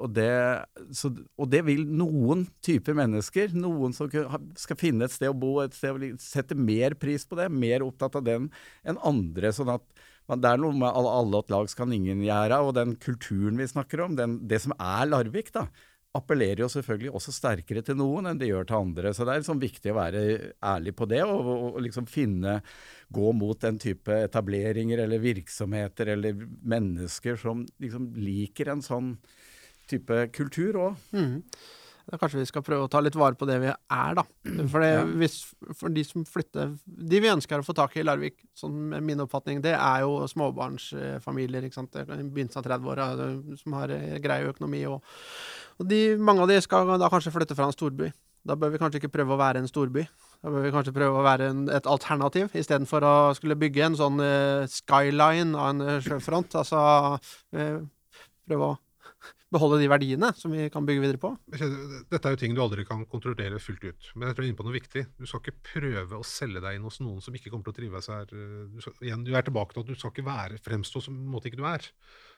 og, 0.00 0.08
det, 0.16 0.30
så, 0.96 1.10
og, 1.36 1.48
det, 1.52 1.60
vil 1.66 1.82
noen 1.92 2.46
typer 2.64 2.96
mennesker, 2.96 3.52
noen 3.52 3.92
som 3.92 4.08
skal 4.08 4.78
finne 4.80 5.04
et 5.04 5.12
sted 5.12 5.28
å 5.28 5.36
bo, 5.36 5.58
et 5.60 5.76
sted 5.76 5.92
å 5.92 6.08
sette 6.22 6.56
mer 6.56 6.96
pris 6.96 7.28
på 7.28 7.36
det, 7.36 7.50
mer 7.52 7.84
opptatt 7.84 8.16
av 8.16 8.24
den 8.24 8.48
enn 8.88 9.00
andre. 9.04 9.52
sånn 9.52 9.74
at 9.74 9.84
man, 10.26 10.40
Det 10.40 10.54
er 10.54 10.62
noe 10.62 10.72
med 10.72 10.88
alle, 10.88 11.42
åt 11.42 11.52
lag 11.52 11.68
skal 11.68 11.92
ingen 11.92 12.24
gjøre, 12.24 12.62
og 12.64 12.72
den 12.78 12.96
kulturen 13.02 13.60
vi 13.60 13.68
snakker 13.68 14.06
om, 14.06 14.16
den, 14.16 14.40
det 14.48 14.62
som 14.64 14.72
er 14.80 15.04
Larvik, 15.10 15.52
da, 15.52 15.66
appellerer 16.16 16.64
jo 16.64 16.68
selvfølgelig 16.72 17.12
også 17.18 17.34
sterkere 17.34 17.82
til 17.86 17.98
noen 17.98 18.30
enn 18.30 18.40
det 18.40 18.50
gjør 18.50 18.68
til 18.68 18.78
andre. 18.78 19.12
Så 19.14 19.26
det 19.26 19.34
er 19.34 19.42
liksom 19.42 19.62
viktig 19.62 19.92
å 19.92 19.98
være 19.98 20.22
ærlig 20.74 20.94
på 20.96 21.08
det, 21.10 21.22
og, 21.24 21.50
og, 21.54 21.80
liksom 21.84 22.08
finne 22.10 22.60
Gå 23.14 23.30
mot 23.38 23.60
den 23.62 23.76
type 23.78 24.10
etableringer 24.26 24.98
eller 25.04 25.20
virksomheter 25.22 26.08
eller 26.16 26.40
mennesker 26.66 27.36
som 27.38 27.60
liksom 27.78 28.08
liker 28.18 28.72
en 28.72 28.82
sånn 28.82 29.12
type 29.86 30.24
kultur 30.34 30.80
òg. 30.88 31.04
Mm. 31.14 31.36
Da 32.06 32.18
kanskje 32.20 32.38
vi 32.38 32.46
skal 32.46 32.62
prøve 32.62 32.86
å 32.86 32.90
ta 32.90 33.00
litt 33.02 33.16
vare 33.18 33.34
på 33.34 33.48
det 33.48 33.56
vi 33.64 33.70
er, 33.72 34.12
da. 34.14 34.22
For, 34.70 34.78
det, 34.78 34.90
ja. 34.92 35.04
hvis, 35.22 35.40
for 35.74 35.90
de 35.90 36.04
som 36.06 36.22
flytter 36.28 36.76
De 36.86 37.18
vi 37.22 37.32
ønsker 37.32 37.58
å 37.58 37.66
få 37.66 37.74
tak 37.74 37.96
i 37.96 38.04
i 38.04 38.06
Larvik, 38.06 38.36
sånn 38.54 38.94
min 39.02 39.24
oppfatning, 39.24 39.58
det 39.64 39.74
er 39.74 40.04
jo 40.04 40.20
småbarnsfamilier. 40.30 41.66
ikke 41.66 41.80
sant? 41.80 41.98
Begynnelsen 41.98 42.62
av 42.62 42.68
30-åra 42.68 43.08
som 43.58 43.78
har 43.80 43.94
grei 44.22 44.44
økonomi. 44.46 44.84
og 44.86 45.02
og 45.76 45.88
de, 45.90 46.16
mange 46.16 46.44
av 46.44 46.48
de 46.50 46.60
skal 46.64 46.94
da 47.00 47.10
kanskje 47.12 47.32
flytte 47.34 47.56
fra 47.56 47.68
en 47.68 47.74
storby. 47.74 48.08
Da 48.46 48.54
bør 48.56 48.72
vi 48.72 48.80
kanskje 48.80 49.02
ikke 49.02 49.12
prøve 49.12 49.34
å 49.34 49.40
være 49.40 49.60
en 49.60 49.68
storby. 49.68 50.06
Da 50.44 50.52
bør 50.52 50.64
vi 50.64 50.72
kanskje 50.72 50.94
prøve 50.94 51.20
å 51.20 51.26
være 51.26 51.50
en, 51.50 51.66
et 51.72 51.88
alternativ, 51.90 52.52
istedenfor 52.54 53.04
å 53.04 53.14
skulle 53.36 53.58
bygge 53.58 53.88
en 53.88 53.98
sånn 53.98 54.22
uh, 54.22 54.68
skyline 54.70 55.56
av 55.58 55.72
en 55.72 56.02
sjøfront. 56.04 56.56
Altså 56.60 56.80
uh, 57.18 57.80
prøve 58.46 58.70
å 58.70 58.76
beholde 59.56 59.80
de 59.82 59.88
verdiene 59.90 60.30
som 60.38 60.54
vi 60.54 60.68
kan 60.72 60.86
bygge 60.86 61.02
videre 61.02 61.22
på. 61.22 61.32
Dette 61.56 62.22
er 62.22 62.36
jo 62.36 62.40
ting 62.40 62.54
du 62.56 62.62
aldri 62.62 62.86
kan 62.88 63.02
kontrollere 63.10 63.60
fullt 63.62 63.88
ut. 63.88 64.12
Men 64.14 64.28
jeg 64.28 64.36
tror 64.36 64.44
du 64.44 64.46
er 64.46 64.52
inne 64.52 64.60
på 64.60 64.68
noe 64.68 64.76
viktig. 64.76 65.06
Du 65.18 65.26
skal 65.26 65.42
ikke 65.42 65.72
prøve 65.72 66.20
å 66.20 66.26
selge 66.26 66.62
deg 66.62 66.78
inn 66.78 66.86
hos 66.86 67.00
noen 67.02 67.24
som 67.24 67.34
ikke 67.36 67.52
kommer 67.52 67.68
til 67.68 67.74
å 67.74 67.80
trives 67.80 68.10
her. 68.12 68.30
Du, 68.30 68.78
skal, 68.84 68.96
igjen, 69.08 69.26
du 69.26 69.34
er 69.34 69.46
tilbake 69.46 69.74
til 69.74 69.84
at 69.84 69.90
du 69.90 69.98
skal 69.98 70.14
ikke 70.14 70.28
være, 70.28 70.62
fremstå 70.64 71.04
som 71.08 71.18
en 71.18 71.34
måte 71.34 71.50
ikke 71.50 71.60
du 71.60 71.68
er. 71.68 71.90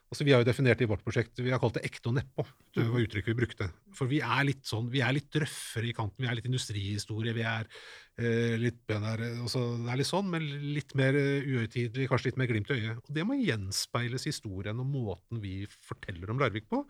Altså, 0.08 0.24
vi 0.24 0.32
har 0.32 0.40
jo 0.40 0.48
definert 0.48 0.80
i 0.80 0.88
vårt 0.88 1.02
prosjekt 1.04 1.40
vi 1.44 1.52
har 1.52 1.60
kalt 1.60 1.76
det 1.76 1.84
ekte 1.84 2.08
og 2.08 2.16
nedpå. 2.16 2.44
Det 2.72 2.86
var 2.88 3.02
uttrykket 3.04 3.28
vi 3.34 3.40
brukte. 3.42 3.66
For 3.96 4.08
vi 4.08 4.22
er 4.24 4.46
litt 4.48 4.64
sånn, 4.64 4.88
vi 4.92 5.02
er 5.04 5.12
litt 5.12 5.36
røffere 5.36 5.90
i 5.90 5.96
kanten. 5.96 6.24
Vi 6.24 6.30
er 6.30 6.38
litt 6.38 6.48
industrihistorie. 6.48 7.34
Vi 7.36 7.44
er 7.44 7.68
eh, 7.68 8.07
litt 8.18 8.80
benere, 8.88 9.28
Altså, 9.44 9.60
det 9.78 9.92
er 9.92 10.00
litt 10.00 10.08
sånn, 10.08 10.30
men 10.32 10.46
litt 10.74 10.94
mer 10.98 11.14
uh, 11.14 11.44
uhøytidelig, 11.46 12.08
kanskje 12.10 12.32
litt 12.32 12.40
mer 12.40 12.50
glimt 12.50 12.72
i 12.74 12.78
øyet. 12.80 13.02
Og 13.04 13.12
det 13.14 13.24
må 13.26 13.36
gjenspeiles 13.38 14.26
i 14.26 14.32
historien 14.32 14.82
og 14.82 14.88
måten 14.90 15.42
vi 15.42 15.60
forteller 15.86 16.32
om 16.32 16.40
Larvik 16.42 16.66
på. 16.70 16.82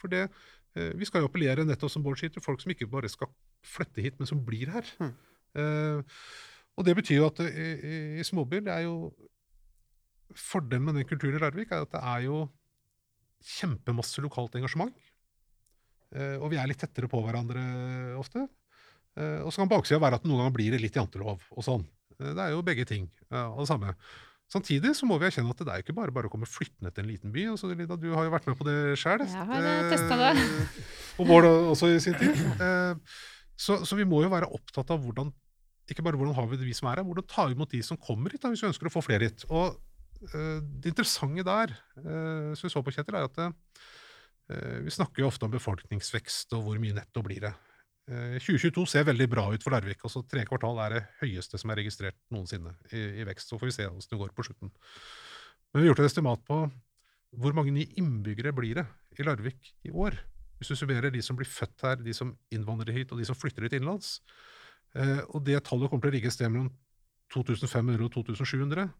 For 0.00 0.12
det, 0.12 0.26
eh, 0.76 0.92
vi 0.96 1.08
skal 1.08 1.24
jo 1.24 1.28
appellere 1.28 1.66
nettopp 1.68 1.92
som 1.92 2.04
Bård 2.04 2.20
sier, 2.20 2.32
til 2.32 2.44
folk 2.44 2.62
som 2.62 2.72
ikke 2.72 2.88
bare 2.88 3.10
skal 3.12 3.28
flytte 3.66 4.04
hit, 4.04 4.16
men 4.16 4.30
som 4.30 4.40
blir 4.46 4.72
her. 4.72 4.88
Mm. 5.02 5.12
Eh, 5.60 6.16
og 6.78 6.86
det 6.86 6.96
betyr 6.96 7.18
jo 7.18 7.28
at 7.28 7.42
i, 7.44 7.50
i, 7.50 8.00
i 8.22 8.24
småbyer 8.24 8.64
det 8.64 8.72
er 8.76 8.86
jo 8.86 9.10
Fordelen 10.30 10.84
med 10.86 10.94
den 10.94 11.06
kulturen 11.10 11.34
i 11.34 11.40
Larvik 11.42 11.72
er 11.74 11.82
at 11.82 11.90
det 11.90 12.00
er 12.06 12.20
jo 12.28 12.44
kjempemasse 13.58 14.22
lokalt 14.22 14.54
engasjement. 14.54 14.94
Eh, 16.14 16.36
og 16.38 16.52
vi 16.52 16.58
er 16.60 16.70
litt 16.70 16.78
tettere 16.78 17.10
på 17.10 17.18
hverandre 17.24 17.64
ofte. 18.18 18.44
Eh, 19.18 19.40
og 19.44 19.52
så 19.52 19.62
kan 19.62 19.70
baksida 19.70 20.00
være 20.02 20.20
at 20.20 20.26
noen 20.26 20.44
ganger 20.44 20.56
blir 20.56 20.74
det 20.74 20.82
litt 20.82 20.98
jantelov 20.98 21.42
og 21.50 21.66
sånn. 21.66 21.86
Eh, 22.18 22.32
det 22.32 22.44
er 22.44 22.54
jo 22.54 22.64
begge 22.66 22.86
ting 22.88 23.08
av 23.30 23.58
det 23.60 23.70
samme. 23.70 23.94
Samtidig 24.50 24.96
så 24.98 25.06
må 25.06 25.14
vi 25.20 25.28
erkjenne 25.28 25.52
at 25.54 25.60
det 25.62 25.70
er 25.70 25.82
ikke 25.84 25.94
bare 25.94 26.14
bare 26.14 26.26
å 26.26 26.32
komme 26.32 26.48
flyttende 26.50 26.90
til 26.90 27.04
en 27.04 27.10
liten 27.12 27.34
by. 27.34 27.44
Altså, 27.52 27.70
Lida, 27.70 27.94
du 27.94 28.08
har 28.16 28.26
jo 28.26 28.32
vært 28.32 28.48
med 28.50 28.58
på 28.58 28.66
det 28.66 28.78
sjøl. 28.98 29.22
Jeg 29.22 29.46
har 29.50 29.68
eh, 29.68 30.40
og 31.22 31.28
Bård 31.28 31.46
også 31.50 31.92
i 31.92 32.00
sin 32.02 32.18
tid. 32.18 32.34
Eh, 32.60 33.20
så, 33.60 33.76
så, 33.84 33.92
vi 33.98 34.08
må 34.08 34.22
jo 34.24 34.32
være 34.32 34.48
opptatt 34.56 34.90
av 34.90 35.02
hvordan 35.04 35.30
ikke 35.90 36.04
bare 36.06 36.16
hvordan 36.16 36.36
har 36.36 36.46
vi 36.48 36.56
det 36.56 36.64
vi 36.64 36.74
som 36.74 36.86
er 36.86 37.00
her, 37.00 37.06
hvordan 37.06 37.26
tar 37.28 37.48
vi 37.50 37.56
imot 37.56 37.72
de 37.74 37.80
som 37.82 37.98
kommer 37.98 38.32
hit, 38.32 38.40
da, 38.40 38.48
hvis 38.52 38.62
vi 38.62 38.68
ønsker 38.68 38.88
å 38.88 38.92
få 38.94 39.02
flere 39.02 39.26
hit. 39.26 39.42
Og 39.50 39.74
Eh, 40.20 40.60
det 40.60 40.92
interessante 40.92 41.44
der, 41.46 41.72
eh, 41.96 42.52
som 42.54 42.66
vi 42.66 42.72
så 42.72 42.82
på, 42.84 42.92
Kjetil, 42.92 43.16
er 43.16 43.28
at 43.28 43.38
eh, 43.40 44.78
vi 44.84 44.92
snakker 44.92 45.22
jo 45.22 45.30
ofte 45.30 45.46
om 45.46 45.54
befolkningsvekst 45.54 46.52
og 46.58 46.66
hvor 46.66 46.80
mye 46.82 46.96
netto 46.96 47.22
blir 47.24 47.40
det. 47.46 47.54
Eh, 48.10 48.38
2022 48.42 48.86
ser 48.90 49.06
veldig 49.06 49.28
bra 49.30 49.46
ut 49.54 49.62
for 49.62 49.74
Larvik. 49.74 50.02
altså 50.02 50.24
Tre 50.26 50.42
kvartal 50.48 50.80
er 50.82 50.96
det 50.96 51.02
høyeste 51.20 51.60
som 51.60 51.70
er 51.70 51.78
registrert 51.78 52.18
noensinne 52.34 52.74
i, 52.90 53.22
i 53.22 53.26
vekst. 53.28 53.52
Så 53.52 53.58
får 53.60 53.70
vi 53.70 53.76
se 53.76 53.86
hvordan 53.86 54.10
det 54.10 54.20
går 54.22 54.34
på 54.34 54.46
slutten. 54.48 54.72
Men 55.70 55.78
vi 55.78 55.86
har 55.86 55.92
gjort 55.92 56.02
et 56.02 56.10
estimat 56.10 56.42
på 56.46 56.64
hvor 57.38 57.54
mange 57.54 57.70
nye 57.74 57.92
innbyggere 58.00 58.50
blir 58.56 58.80
det 58.80 58.86
i 59.20 59.26
Larvik 59.26 59.74
i 59.86 59.92
år. 59.94 60.16
Hvis 60.58 60.72
du 60.72 60.76
summerer 60.76 61.14
de 61.14 61.22
som 61.22 61.38
blir 61.38 61.48
født 61.48 61.86
her, 61.86 62.00
de 62.02 62.14
som 62.16 62.32
innvandrer 62.52 62.92
hit, 62.96 63.12
og 63.14 63.20
de 63.20 63.26
som 63.28 63.38
flytter 63.38 63.64
hit 63.64 63.78
innenlands. 63.78 64.18
Eh, 64.98 65.22
og 65.30 65.44
det 65.46 65.60
tallet 65.68 65.88
kommer 65.88 66.08
til 66.08 66.10
å 66.10 66.16
ligge 66.16 66.28
et 66.32 66.34
sted 66.34 66.50
mellom 66.50 66.72
2500 67.30 68.02
og 68.02 68.10
2700. 68.16 68.90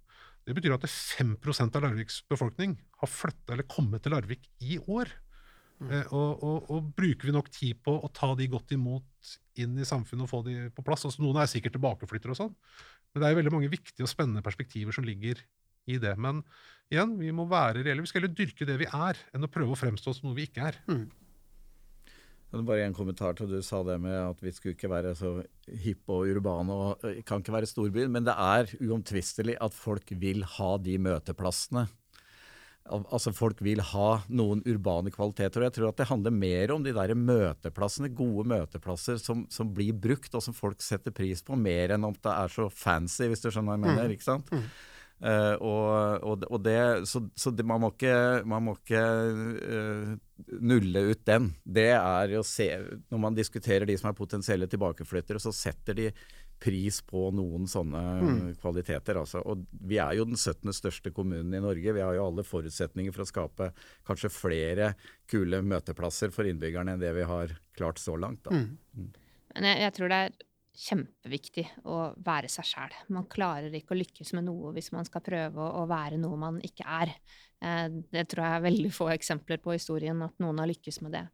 Det 0.47 0.55
betyr 0.57 0.77
at 0.77 0.87
det 0.87 0.93
5% 0.93 1.77
av 1.77 1.85
Larviks 1.85 2.23
befolkning 2.31 2.79
har 3.03 3.11
flytta 3.11 3.57
eller 3.57 3.67
kommet 3.69 4.07
til 4.07 4.15
Larvik 4.15 4.47
i 4.63 4.79
år. 4.87 5.11
Mm. 5.81 5.93
Eh, 5.97 6.11
og, 6.13 6.43
og, 6.45 6.67
og, 6.69 6.91
bruker 6.97 7.31
vi 7.31 7.35
nok 7.35 7.49
tid 7.55 7.79
på 7.85 7.95
å 7.97 8.11
ta 8.13 8.35
de 8.37 8.49
godt 8.53 8.75
imot 8.77 9.31
inn 9.61 9.79
i 9.81 9.87
samfunnet 9.89 10.27
og 10.27 10.33
få 10.33 10.43
de 10.45 10.57
på 10.77 10.85
plass? 10.85 11.07
Altså, 11.09 11.23
noen 11.25 11.41
er 11.41 11.49
sikkert 11.51 11.77
tilbakeflyttere 11.79 12.35
og 12.35 12.41
sånn, 12.43 12.53
men 13.11 13.23
det 13.23 13.29
er 13.29 13.35
jo 13.35 13.41
veldig 13.41 13.55
mange 13.55 13.73
viktige 13.73 14.05
og 14.05 14.13
spennende 14.13 14.45
perspektiver 14.45 14.97
som 14.97 15.07
ligger 15.09 15.41
i 15.91 15.97
det. 16.03 16.13
Men 16.21 16.43
igjen, 16.93 17.17
vi 17.21 17.33
må 17.35 17.49
være 17.51 17.85
reelle. 17.87 18.05
Vi 18.05 18.11
skal 18.11 18.23
heller 18.23 18.37
dyrke 18.37 18.69
det 18.69 18.77
vi 18.83 18.91
er, 18.91 19.25
enn 19.33 19.47
å 19.47 19.51
prøve 19.53 19.75
å 19.75 19.81
fremstå 19.81 20.15
som 20.17 20.29
noe 20.29 20.39
vi 20.39 20.47
ikke 20.51 20.69
er. 20.69 20.79
Mm. 20.91 21.09
Bare 22.51 22.83
en 22.83 22.95
kommentar 22.95 23.37
til 23.39 23.47
du 23.47 23.61
sa 23.63 23.79
det 23.87 23.95
med 24.03 24.17
at 24.19 24.41
vi 24.43 24.51
skulle 24.51 24.75
ikke 24.75 24.91
være 24.91 25.13
så 25.15 25.37
hippe 25.85 26.17
og 26.17 26.33
urbane 26.33 26.75
og 26.75 27.05
øh, 27.07 27.21
kan 27.27 27.45
ikke 27.45 27.55
være 27.55 27.69
storbyen. 27.71 28.11
Men 28.11 28.27
det 28.27 28.35
er 28.35 28.73
uomtvistelig 28.83 29.55
at 29.63 29.77
folk 29.77 30.11
vil 30.19 30.43
ha 30.59 30.73
de 30.83 30.97
møteplassene. 30.99 31.87
Altså 32.89 33.31
Folk 33.37 33.61
vil 33.63 33.83
ha 33.93 34.09
noen 34.33 34.63
urbane 34.67 35.13
kvaliteter. 35.15 35.61
og 35.61 35.69
Jeg 35.69 35.77
tror 35.77 35.91
at 35.91 36.01
det 36.01 36.09
handler 36.11 36.35
mer 36.35 36.73
om 36.75 36.83
de 36.83 36.95
der 36.97 37.13
møteplassene, 37.15 38.11
gode 38.17 38.47
møteplasser 38.51 39.21
som, 39.23 39.45
som 39.53 39.71
blir 39.75 39.93
brukt, 39.95 40.33
og 40.35 40.43
som 40.43 40.57
folk 40.57 40.83
setter 40.83 41.15
pris 41.15 41.45
på, 41.45 41.59
mer 41.59 41.95
enn 41.95 42.09
om 42.09 42.17
det 42.17 42.33
er 42.33 42.51
så 42.51 42.71
fancy, 42.73 43.29
hvis 43.31 43.45
du 43.45 43.51
skjønner 43.51 43.77
hva 43.77 43.79
jeg 43.79 43.85
mener. 43.85 44.09
Mm. 44.09 44.17
ikke 44.17 44.27
sant? 44.27 44.51
Mm. 44.51 44.65
Uh, 45.21 45.53
og, 45.61 45.89
og, 46.25 46.45
og, 46.49 46.61
det, 46.65 47.05
Så, 47.05 47.21
så 47.37 47.51
det, 47.53 47.67
man 47.69 47.83
må 47.83 47.91
ikke, 47.93 48.41
man 48.49 48.65
må 48.65 48.75
ikke 48.79 49.03
uh, 49.61 50.15
nulle 50.65 51.03
ut 51.13 51.25
den. 51.29 51.51
Det 51.61 51.91
er 51.93 52.33
å 52.39 52.45
se 52.47 52.71
Når 53.13 53.21
man 53.21 53.37
diskuterer 53.37 53.85
de 53.85 53.99
som 54.01 54.09
er 54.09 54.17
potensielle 54.17 54.69
tilbakeflyttere, 54.71 55.43
så 55.43 55.53
setter 55.53 55.99
de 55.99 56.09
pris 56.61 57.01
på 57.09 57.31
noen 57.33 57.65
sånne 57.71 58.03
mm. 58.21 58.41
kvaliteter. 58.61 59.17
Altså. 59.23 59.41
Og 59.49 59.65
vi 59.71 59.97
er 60.03 60.19
jo 60.19 60.27
den 60.29 60.37
17. 60.37 60.73
største 60.77 61.13
kommunen 61.17 61.55
i 61.57 61.63
Norge. 61.63 61.95
Vi 61.97 62.05
har 62.05 62.17
jo 62.17 62.27
alle 62.29 62.45
forutsetninger 62.45 63.15
for 63.17 63.25
å 63.25 63.31
skape 63.31 63.71
kanskje 64.09 64.33
flere 64.35 64.93
kule 65.31 65.63
møteplasser 65.65 66.35
for 66.35 66.49
innbyggerne 66.51 66.95
enn 66.95 67.03
det 67.03 67.15
vi 67.17 67.27
har 67.29 67.57
klart 67.79 68.03
så 68.03 68.19
langt. 68.21 68.51
Mm. 68.53 68.77
Mm. 68.97 69.11
Men 69.57 69.69
jeg, 69.71 69.83
jeg 69.87 69.97
tror 69.97 70.13
det 70.13 70.21
er 70.27 70.39
kjempeviktig 70.77 71.67
å 71.91 72.13
være 72.25 72.49
seg 72.51 72.67
sjæl. 72.69 72.97
Man 73.13 73.29
klarer 73.31 73.75
ikke 73.75 73.97
å 73.97 74.01
lykkes 74.01 74.33
med 74.37 74.47
noe 74.47 74.73
hvis 74.77 74.93
man 74.95 75.07
skal 75.09 75.23
prøve 75.25 75.59
å 75.81 75.87
være 75.91 76.19
noe 76.21 76.39
man 76.41 76.61
ikke 76.65 76.87
er. 76.87 77.13
Eh, 77.61 77.89
det 78.15 78.23
tror 78.31 78.47
jeg 78.47 78.57
er 78.57 78.65
veldig 78.65 78.91
få 78.95 79.11
eksempler 79.13 79.61
på 79.61 79.75
i 79.75 79.81
historien 79.81 80.23
at 80.25 80.37
noen 80.41 80.63
har 80.63 80.71
lykkes 80.71 81.01
med 81.05 81.13
det. 81.19 81.25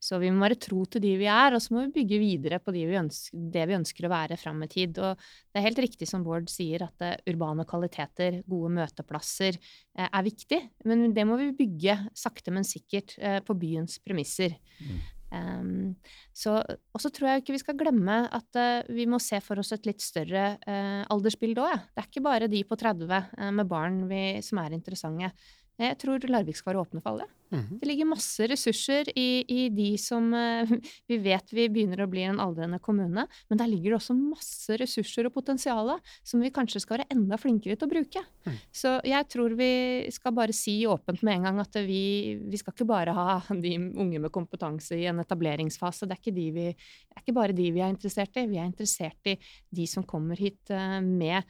Så 0.00 0.20
vi 0.22 0.30
må 0.32 0.44
være 0.46 0.60
tro 0.62 0.84
til 0.88 1.02
de 1.04 1.12
vi 1.20 1.28
er, 1.28 1.56
og 1.56 1.60
så 1.60 1.74
må 1.74 1.84
vi 1.84 1.94
bygge 1.98 2.20
videre 2.22 2.60
på 2.62 2.72
de 2.76 2.86
vi 2.88 3.00
ønsker, 3.00 3.42
det 3.56 3.66
vi 3.68 3.76
ønsker 3.76 4.08
å 4.08 4.12
være 4.14 4.38
fram 4.40 4.62
i 4.64 4.70
tid. 4.72 5.00
Og 5.02 5.18
det 5.18 5.60
er 5.60 5.66
helt 5.66 5.82
riktig 5.84 6.08
som 6.08 6.24
Bård 6.24 6.48
sier, 6.52 6.86
at 6.86 7.04
eh, 7.04 7.18
urbane 7.34 7.66
kvaliteter, 7.68 8.40
gode 8.48 8.72
møteplasser, 8.78 9.58
eh, 9.98 10.08
er 10.08 10.28
viktig. 10.28 10.60
Men 10.88 11.10
det 11.16 11.26
må 11.28 11.40
vi 11.40 11.50
bygge 11.58 11.98
sakte, 12.16 12.54
men 12.54 12.64
sikkert 12.68 13.18
på 13.44 13.56
byens 13.58 13.98
premisser. 14.04 14.56
Mm. 14.80 15.02
Um, 15.34 15.94
så, 16.36 16.56
og 16.62 17.02
så 17.02 17.10
tror 17.10 17.30
jeg 17.30 17.42
ikke 17.42 17.56
vi 17.56 17.62
skal 17.62 17.78
glemme 17.80 18.20
at 18.34 18.60
uh, 18.60 18.94
vi 18.94 19.08
må 19.10 19.18
se 19.22 19.40
for 19.42 19.58
oss 19.60 19.74
et 19.74 19.88
litt 19.88 20.04
større 20.04 20.54
uh, 20.62 21.02
aldersbilde 21.10 21.64
òg. 21.64 21.74
Ja. 21.74 21.82
Det 21.90 22.04
er 22.04 22.10
ikke 22.10 22.26
bare 22.28 22.50
de 22.52 22.62
på 22.68 22.78
30 22.78 23.10
uh, 23.10 23.50
med 23.54 23.70
barn 23.70 24.04
vi, 24.10 24.24
som 24.46 24.62
er 24.62 24.76
interessante. 24.76 25.32
Jeg 25.80 25.98
tror 25.98 26.22
Larvik 26.30 26.58
skal 26.58 26.72
være 26.72 26.84
åpne 26.84 27.02
for 27.02 27.16
alle. 27.16 27.26
Mm. 27.54 27.78
Det 27.80 27.88
ligger 27.88 28.08
masse 28.10 28.48
ressurser 28.50 29.08
i, 29.18 29.44
i 29.48 29.68
de 29.74 29.90
som 30.00 30.30
uh, 30.34 30.74
Vi 31.10 31.18
vet 31.22 31.52
vi 31.54 31.68
begynner 31.72 32.04
å 32.04 32.08
bli 32.10 32.24
en 32.26 32.40
aldrende 32.42 32.80
kommune, 32.82 33.26
men 33.48 33.60
der 33.60 33.70
ligger 33.70 33.94
det 33.94 33.98
også 34.00 34.16
masse 34.16 34.78
ressurser 34.80 35.28
og 35.28 35.34
potensial 35.36 35.94
som 36.24 36.42
vi 36.42 36.52
kanskje 36.54 36.82
skal 36.82 36.98
være 36.98 37.14
enda 37.14 37.38
flinkere 37.40 37.76
til 37.78 37.88
å 37.88 37.92
bruke. 37.92 38.22
Mm. 38.46 38.56
Så 38.74 38.94
jeg 39.06 39.28
tror 39.32 39.56
vi 39.58 39.72
skal 40.14 40.34
bare 40.36 40.56
si 40.56 40.76
åpent 40.88 41.22
med 41.26 41.38
en 41.38 41.48
gang 41.48 41.60
at 41.62 41.78
vi, 41.86 42.36
vi 42.40 42.60
skal 42.60 42.74
ikke 42.76 42.88
bare 42.88 43.14
ha 43.16 43.38
de 43.64 43.76
unge 43.78 44.22
med 44.22 44.32
kompetanse 44.34 44.98
i 44.98 45.06
en 45.10 45.22
etableringsfase. 45.22 46.08
Det 46.08 46.16
er 46.18 46.22
ikke, 46.22 46.36
de 46.38 46.48
vi, 46.54 46.66
det 46.72 47.18
er 47.18 47.26
ikke 47.26 47.38
bare 47.38 47.56
de 47.56 47.70
vi 47.74 47.84
er 47.84 47.94
interessert 47.94 48.40
i. 48.40 48.48
Vi 48.50 48.60
er 48.60 48.70
interessert 48.70 49.32
i 49.34 49.38
de 49.74 49.86
som 49.90 50.06
kommer 50.06 50.40
hit 50.40 50.74
uh, 50.74 51.00
med 51.04 51.44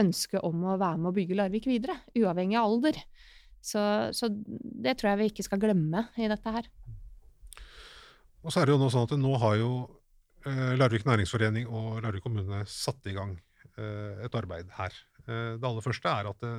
ønske 0.00 0.40
om 0.44 0.64
å 0.68 0.76
være 0.80 1.00
med 1.00 1.10
å 1.10 1.16
bygge 1.16 1.38
Larvik 1.38 1.68
videre, 1.70 1.96
uavhengig 2.16 2.58
av 2.60 2.68
alder. 2.68 2.98
Så, 3.66 3.82
så, 4.14 4.30
det 4.30 4.94
tror 4.98 5.12
jeg 5.12 5.20
vi 5.20 5.30
ikke 5.32 5.46
skal 5.46 5.60
glemme 5.62 6.06
i 6.20 6.28
dette 6.30 6.52
her. 6.54 6.68
Og 8.46 8.52
så 8.52 8.62
er 8.62 8.68
det 8.68 8.76
jo 8.76 8.80
nå 8.80 8.90
sånn 8.94 9.08
at 9.08 9.16
nå 9.18 9.32
har 9.42 9.56
jo 9.58 9.70
eh, 10.46 10.76
Larvik 10.78 11.06
næringsforening 11.08 11.66
og 11.66 11.98
Larvik 12.04 12.22
kommune 12.22 12.62
satt 12.70 13.10
i 13.10 13.16
gang 13.16 13.34
eh, 13.74 14.22
et 14.28 14.38
arbeid 14.38 14.70
her. 14.76 14.94
Eh, 15.26 15.56
det 15.58 15.66
aller 15.66 15.82
første 15.82 16.12
er 16.12 16.30
at 16.30 16.44
det, 16.44 16.54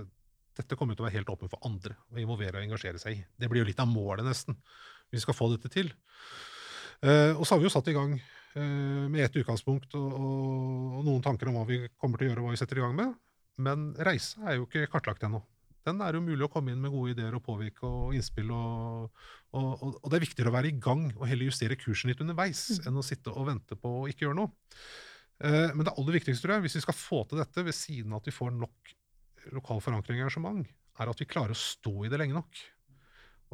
dette 0.60 0.76
kommer 0.76 0.97
til 0.97 1.05
å 1.05 1.08
være 1.08 1.20
helt 1.22 1.32
åpent 1.32 1.53
for 1.53 1.64
andre 1.70 1.95
å 2.12 2.20
involvere 2.20 2.60
og 2.60 2.68
engasjere 2.68 2.99
seg 2.99 3.16
i. 3.16 3.24
Det 3.39 3.47
blir 3.47 3.64
jo 3.64 3.70
litt 3.70 3.80
av 3.80 3.88
målet, 3.88 4.28
nesten, 4.28 4.60
vi 5.14 5.24
skal 5.24 5.38
få 5.38 5.47
dette 5.53 5.72
til. 5.72 5.93
Eh, 7.05 7.32
og 7.38 7.45
så 7.45 7.55
har 7.55 7.64
vi 7.64 7.70
jo 7.70 7.76
satt 7.78 7.88
i 7.88 7.95
gang 7.95 8.18
eh, 8.18 9.05
med 9.08 9.22
ett 9.24 9.39
utgangspunkt 9.39 9.95
og, 9.95 10.08
og, 10.18 11.03
noen 11.05 11.24
tanker 11.24 11.47
om 11.47 11.62
hva 11.62 11.68
vi 11.70 11.86
kommer 11.95 12.20
til 12.20 12.28
å 12.28 12.34
gjøre 12.34 12.43
og 12.43 12.49
hva 12.49 12.58
vi 12.58 12.60
setter 12.66 12.82
i 12.82 12.84
gang 12.84 12.97
med. 12.99 13.16
Men 13.64 13.93
reisa 14.03 14.43
er 14.49 14.60
jo 14.60 14.68
ikke 14.68 14.89
kartlagt 14.91 15.24
ennå 15.24 15.39
den 15.88 16.03
er 16.03 16.17
jo 16.17 16.23
mulig 16.23 16.45
å 16.45 16.51
komme 16.51 16.73
inn 16.73 16.81
med 16.83 16.93
gode 16.93 17.15
ideer 17.15 17.35
og 17.38 17.43
påvirke 17.45 17.88
og 17.88 18.15
innspill. 18.17 18.51
Og, 18.53 19.25
og, 19.57 19.85
og 19.89 20.07
det 20.07 20.19
er 20.19 20.25
viktigere 20.25 20.51
å 20.51 20.55
være 20.57 20.71
i 20.71 20.79
gang 20.83 21.07
og 21.15 21.27
heller 21.29 21.49
justere 21.49 21.79
kursen 21.79 22.11
litt 22.11 22.23
underveis 22.23 22.63
mm. 22.77 22.88
enn 22.89 22.99
å 22.99 23.05
sitte 23.05 23.33
og 23.33 23.47
vente 23.49 23.77
på 23.79 23.93
å 24.01 24.07
ikke 24.11 24.27
gjøre 24.27 24.39
noe. 24.41 24.51
Eh, 25.43 25.69
men 25.73 25.85
det 25.85 25.93
aller 25.93 26.17
viktigste, 26.17 26.43
tror 26.43 26.57
jeg, 26.57 26.65
hvis 26.65 26.79
vi 26.79 26.85
skal 26.88 26.97
få 26.97 27.21
til 27.29 27.41
dette 27.41 27.65
ved 27.65 27.77
siden 27.77 28.13
av 28.13 28.21
at 28.21 28.29
vi 28.29 28.35
får 28.35 28.55
nok 28.57 28.95
lokal 29.55 29.79
forankring 29.83 30.19
og 30.19 30.27
engasjement, 30.27 30.67
er 30.97 31.11
at 31.11 31.21
vi 31.21 31.29
klarer 31.29 31.53
å 31.53 31.61
stå 31.61 31.93
i 32.03 32.11
det 32.11 32.19
lenge 32.19 32.35
nok. 32.35 32.61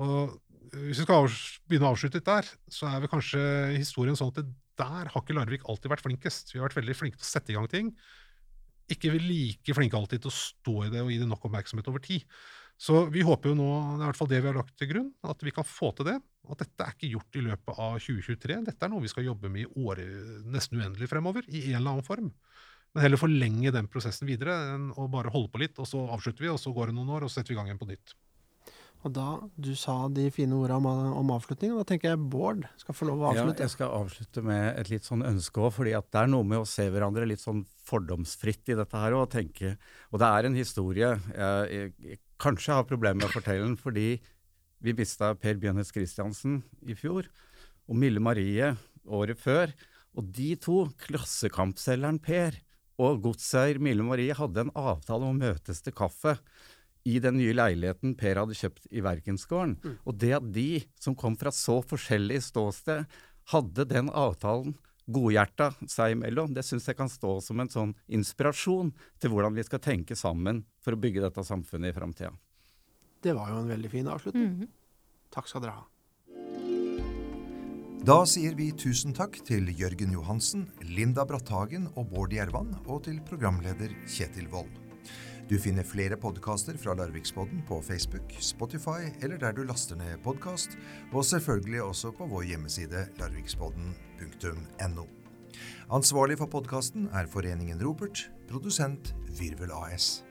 Og 0.03 0.38
hvis 0.73 1.01
vi 1.01 1.05
skal 1.05 1.27
begynne 1.67 1.89
å 1.89 1.93
avslutte 1.93 2.17
litt 2.17 2.29
der, 2.29 2.47
så 2.71 2.88
er 2.89 3.03
vel 3.03 3.11
kanskje 3.11 3.41
historien 3.75 4.17
sånn 4.17 4.31
at 4.34 4.41
det 4.41 4.47
der 4.79 5.09
har 5.11 5.21
ikke 5.21 5.36
Larvik 5.38 5.67
alltid 5.69 5.91
vært 5.91 6.01
flinkest. 6.01 6.49
Vi 6.49 6.57
har 6.57 6.65
vært 6.65 6.79
veldig 6.79 6.95
flinke 6.97 7.19
til 7.19 7.27
å 7.27 7.29
sette 7.29 7.53
i 7.53 7.57
gang 7.57 7.67
ting 7.69 7.91
ikke 8.95 9.13
like 9.17 9.75
flinke 9.77 9.97
alltid 9.97 10.23
til 10.23 10.31
å 10.31 10.35
stå 10.35 10.75
i 10.85 10.91
det 10.93 11.01
og 11.03 11.11
gi 11.13 11.21
det 11.21 11.29
nok 11.29 11.47
oppmerksomhet 11.49 11.89
over 11.91 12.03
tid. 12.03 12.25
Så 12.79 13.05
vi 13.13 13.21
håper 13.23 13.51
jo 13.51 13.57
nå, 13.57 13.67
det 13.69 14.01
er 14.01 14.03
i 14.03 14.09
hvert 14.09 14.19
fall 14.19 14.29
det 14.31 14.39
vi 14.41 14.49
har 14.49 14.57
lagt 14.57 14.73
til 14.79 14.89
grunn, 14.89 15.11
at 15.29 15.43
vi 15.45 15.53
kan 15.55 15.67
få 15.67 15.93
til 15.97 16.09
det. 16.09 16.17
At 16.51 16.59
dette 16.59 16.85
er 16.85 16.95
ikke 16.95 17.11
gjort 17.13 17.37
i 17.39 17.43
løpet 17.45 17.79
av 17.85 17.97
2023. 18.01 18.57
Dette 18.67 18.85
er 18.85 18.91
noe 18.91 19.03
vi 19.05 19.11
skal 19.11 19.27
jobbe 19.29 19.51
med 19.53 19.63
i 19.63 19.85
året 19.85 20.47
nesten 20.51 20.81
uendelig 20.81 21.07
fremover, 21.11 21.47
i 21.47 21.69
en 21.69 21.79
eller 21.79 21.95
annen 21.95 22.07
form. 22.07 22.31
Men 22.93 23.05
heller 23.05 23.21
forlenge 23.21 23.71
den 23.73 23.87
prosessen 23.89 24.29
videre 24.29 24.57
enn 24.73 24.91
å 24.99 25.07
bare 25.11 25.31
holde 25.33 25.49
på 25.53 25.61
litt, 25.63 25.79
og 25.81 25.87
så 25.89 26.03
avslutter 26.13 26.45
vi, 26.45 26.51
og 26.51 26.59
så 26.61 26.73
går 26.75 26.91
det 26.91 26.97
noen 26.97 27.13
år, 27.15 27.25
og 27.25 27.31
så 27.31 27.39
setter 27.39 27.53
vi 27.53 27.57
i 27.57 27.61
gang 27.61 27.71
igjen 27.71 27.81
på 27.81 27.89
nytt. 27.89 28.13
Og 29.04 29.12
da 29.12 29.28
du 29.60 29.74
sa 29.76 29.95
de 30.16 30.30
fine 30.32 30.56
orda 30.56 30.78
om, 30.80 30.86
om 31.20 31.32
avslutning, 31.36 31.74
da 31.76 31.84
tenker 31.88 32.14
jeg 32.14 32.22
Bård 32.32 32.64
skal 32.80 32.95
få 32.95 33.08
lov 33.10 33.24
å 33.24 33.32
avslutte. 33.34 33.60
Ja, 33.60 33.68
jeg 33.68 33.74
skal 33.74 33.95
avslutte 33.97 34.43
med 34.47 34.68
et 34.80 34.91
litt 34.93 35.08
sånn 35.08 35.26
ønske 35.28 35.60
òg, 35.60 35.74
fordi 35.76 35.95
det 35.97 36.22
er 36.22 36.30
noe 36.32 36.47
med 36.47 36.64
å 36.64 36.70
se 36.70 36.86
hverandre 36.91 37.28
litt 37.28 37.43
sånn 37.43 37.66
fordomsfritt 37.84 38.72
i 38.72 38.78
dette 38.80 39.01
her 39.01 39.18
og 39.18 39.28
tenke 39.34 39.74
Og 40.14 40.22
det 40.22 40.30
er 40.30 40.47
en 40.47 40.56
historie 40.56 41.10
jeg, 41.10 41.34
jeg, 41.36 41.91
jeg 41.99 42.22
kanskje 42.39 42.78
har 42.78 42.88
problemer 42.88 43.20
med 43.20 43.28
å 43.28 43.34
fortelle 43.36 43.66
den, 43.66 43.76
fordi 43.80 44.08
vi 44.84 44.95
mista 44.95 45.34
Per 45.39 45.60
Bjørnes 45.60 45.91
Christiansen 45.95 46.62
i 46.88 46.95
fjor, 46.95 47.28
og 47.88 47.99
Mille 47.99 48.24
Marie 48.24 48.74
året 49.04 49.39
før. 49.39 49.72
Og 50.16 50.28
de 50.36 50.54
to, 50.60 50.86
Klassekampselgeren 51.04 52.20
Per 52.24 52.60
og 53.01 53.24
godseier 53.24 53.80
Mille 53.84 54.04
Marie, 54.06 54.36
hadde 54.36 54.66
en 54.66 54.74
avtale 54.78 55.28
om 55.28 55.36
å 55.36 55.39
møtes 55.39 55.82
til 55.84 55.95
kaffe 55.95 56.36
i 57.04 57.20
den 57.20 57.38
nye 57.39 57.54
leiligheten 57.56 58.16
Per 58.20 58.39
hadde 58.39 58.56
kjøpt 58.58 58.88
i 58.91 59.04
Verkensgården. 59.04 59.76
Mm. 59.84 59.99
Og 60.08 60.18
det 60.20 60.34
at 60.38 60.49
de 60.56 60.84
som 60.99 61.18
kom 61.20 61.36
fra 61.39 61.51
så 61.51 61.82
forskjellig 61.84 62.41
ståsted, 62.47 63.06
hadde 63.51 63.86
den 63.89 64.10
avtalen 64.10 64.78
godhjerta 65.12 65.74
seg 65.91 66.16
imellom, 66.16 66.54
det 66.56 66.64
syns 66.64 66.88
jeg 66.88 66.95
kan 66.95 67.12
stå 67.12 67.36
som 67.43 67.60
en 67.60 67.72
sånn 67.72 67.91
inspirasjon 68.08 68.93
til 69.20 69.34
hvordan 69.34 69.56
vi 69.58 69.66
skal 69.68 69.84
tenke 69.84 70.16
sammen 70.16 70.64
for 70.84 70.95
å 70.95 71.01
bygge 71.04 71.26
dette 71.26 71.43
samfunnet 71.43 71.91
i 71.91 71.97
framtida. 71.97 72.32
Det 73.24 73.36
var 73.36 73.51
jo 73.51 73.64
en 73.64 73.72
veldig 73.72 73.91
fin 73.91 74.08
avslutning. 74.08 74.47
Mm 74.47 74.62
-hmm. 74.62 74.72
Takk 75.32 75.47
skal 75.47 75.62
dere 75.62 75.72
ha. 75.72 75.88
Da 78.04 78.26
sier 78.26 78.56
vi 78.56 78.72
tusen 78.72 79.14
takk 79.14 79.38
til 79.47 79.70
Jørgen 79.80 80.12
Johansen, 80.12 80.66
Linda 80.82 81.24
Bratthagen 81.26 81.88
og 81.95 82.10
Bård 82.10 82.34
Gjervan, 82.36 82.76
og 82.86 83.04
til 83.04 83.22
programleder 83.22 83.95
Kjetil 84.08 84.49
Wold. 84.51 84.82
Du 85.49 85.57
finner 85.59 85.83
flere 85.83 86.15
podkaster 86.15 86.77
fra 86.79 86.93
Larviksboden 86.95 87.65
på 87.67 87.81
Facebook, 87.83 88.31
Spotify 88.39 89.09
eller 89.21 89.37
der 89.37 89.51
du 89.51 89.63
laster 89.67 89.99
ned 89.99 90.21
podkast, 90.23 90.77
og 91.11 91.25
selvfølgelig 91.25 91.81
også 91.83 92.13
på 92.15 92.27
vår 92.31 92.47
hjemmeside 92.53 93.05
larviksboden.no. 93.19 95.05
Ansvarlig 95.91 96.39
for 96.39 96.47
podkasten 96.47 97.09
er 97.11 97.27
Foreningen 97.27 97.83
Robert, 97.83 98.29
produsent 98.47 99.15
Virvel 99.39 99.75
AS. 99.83 100.23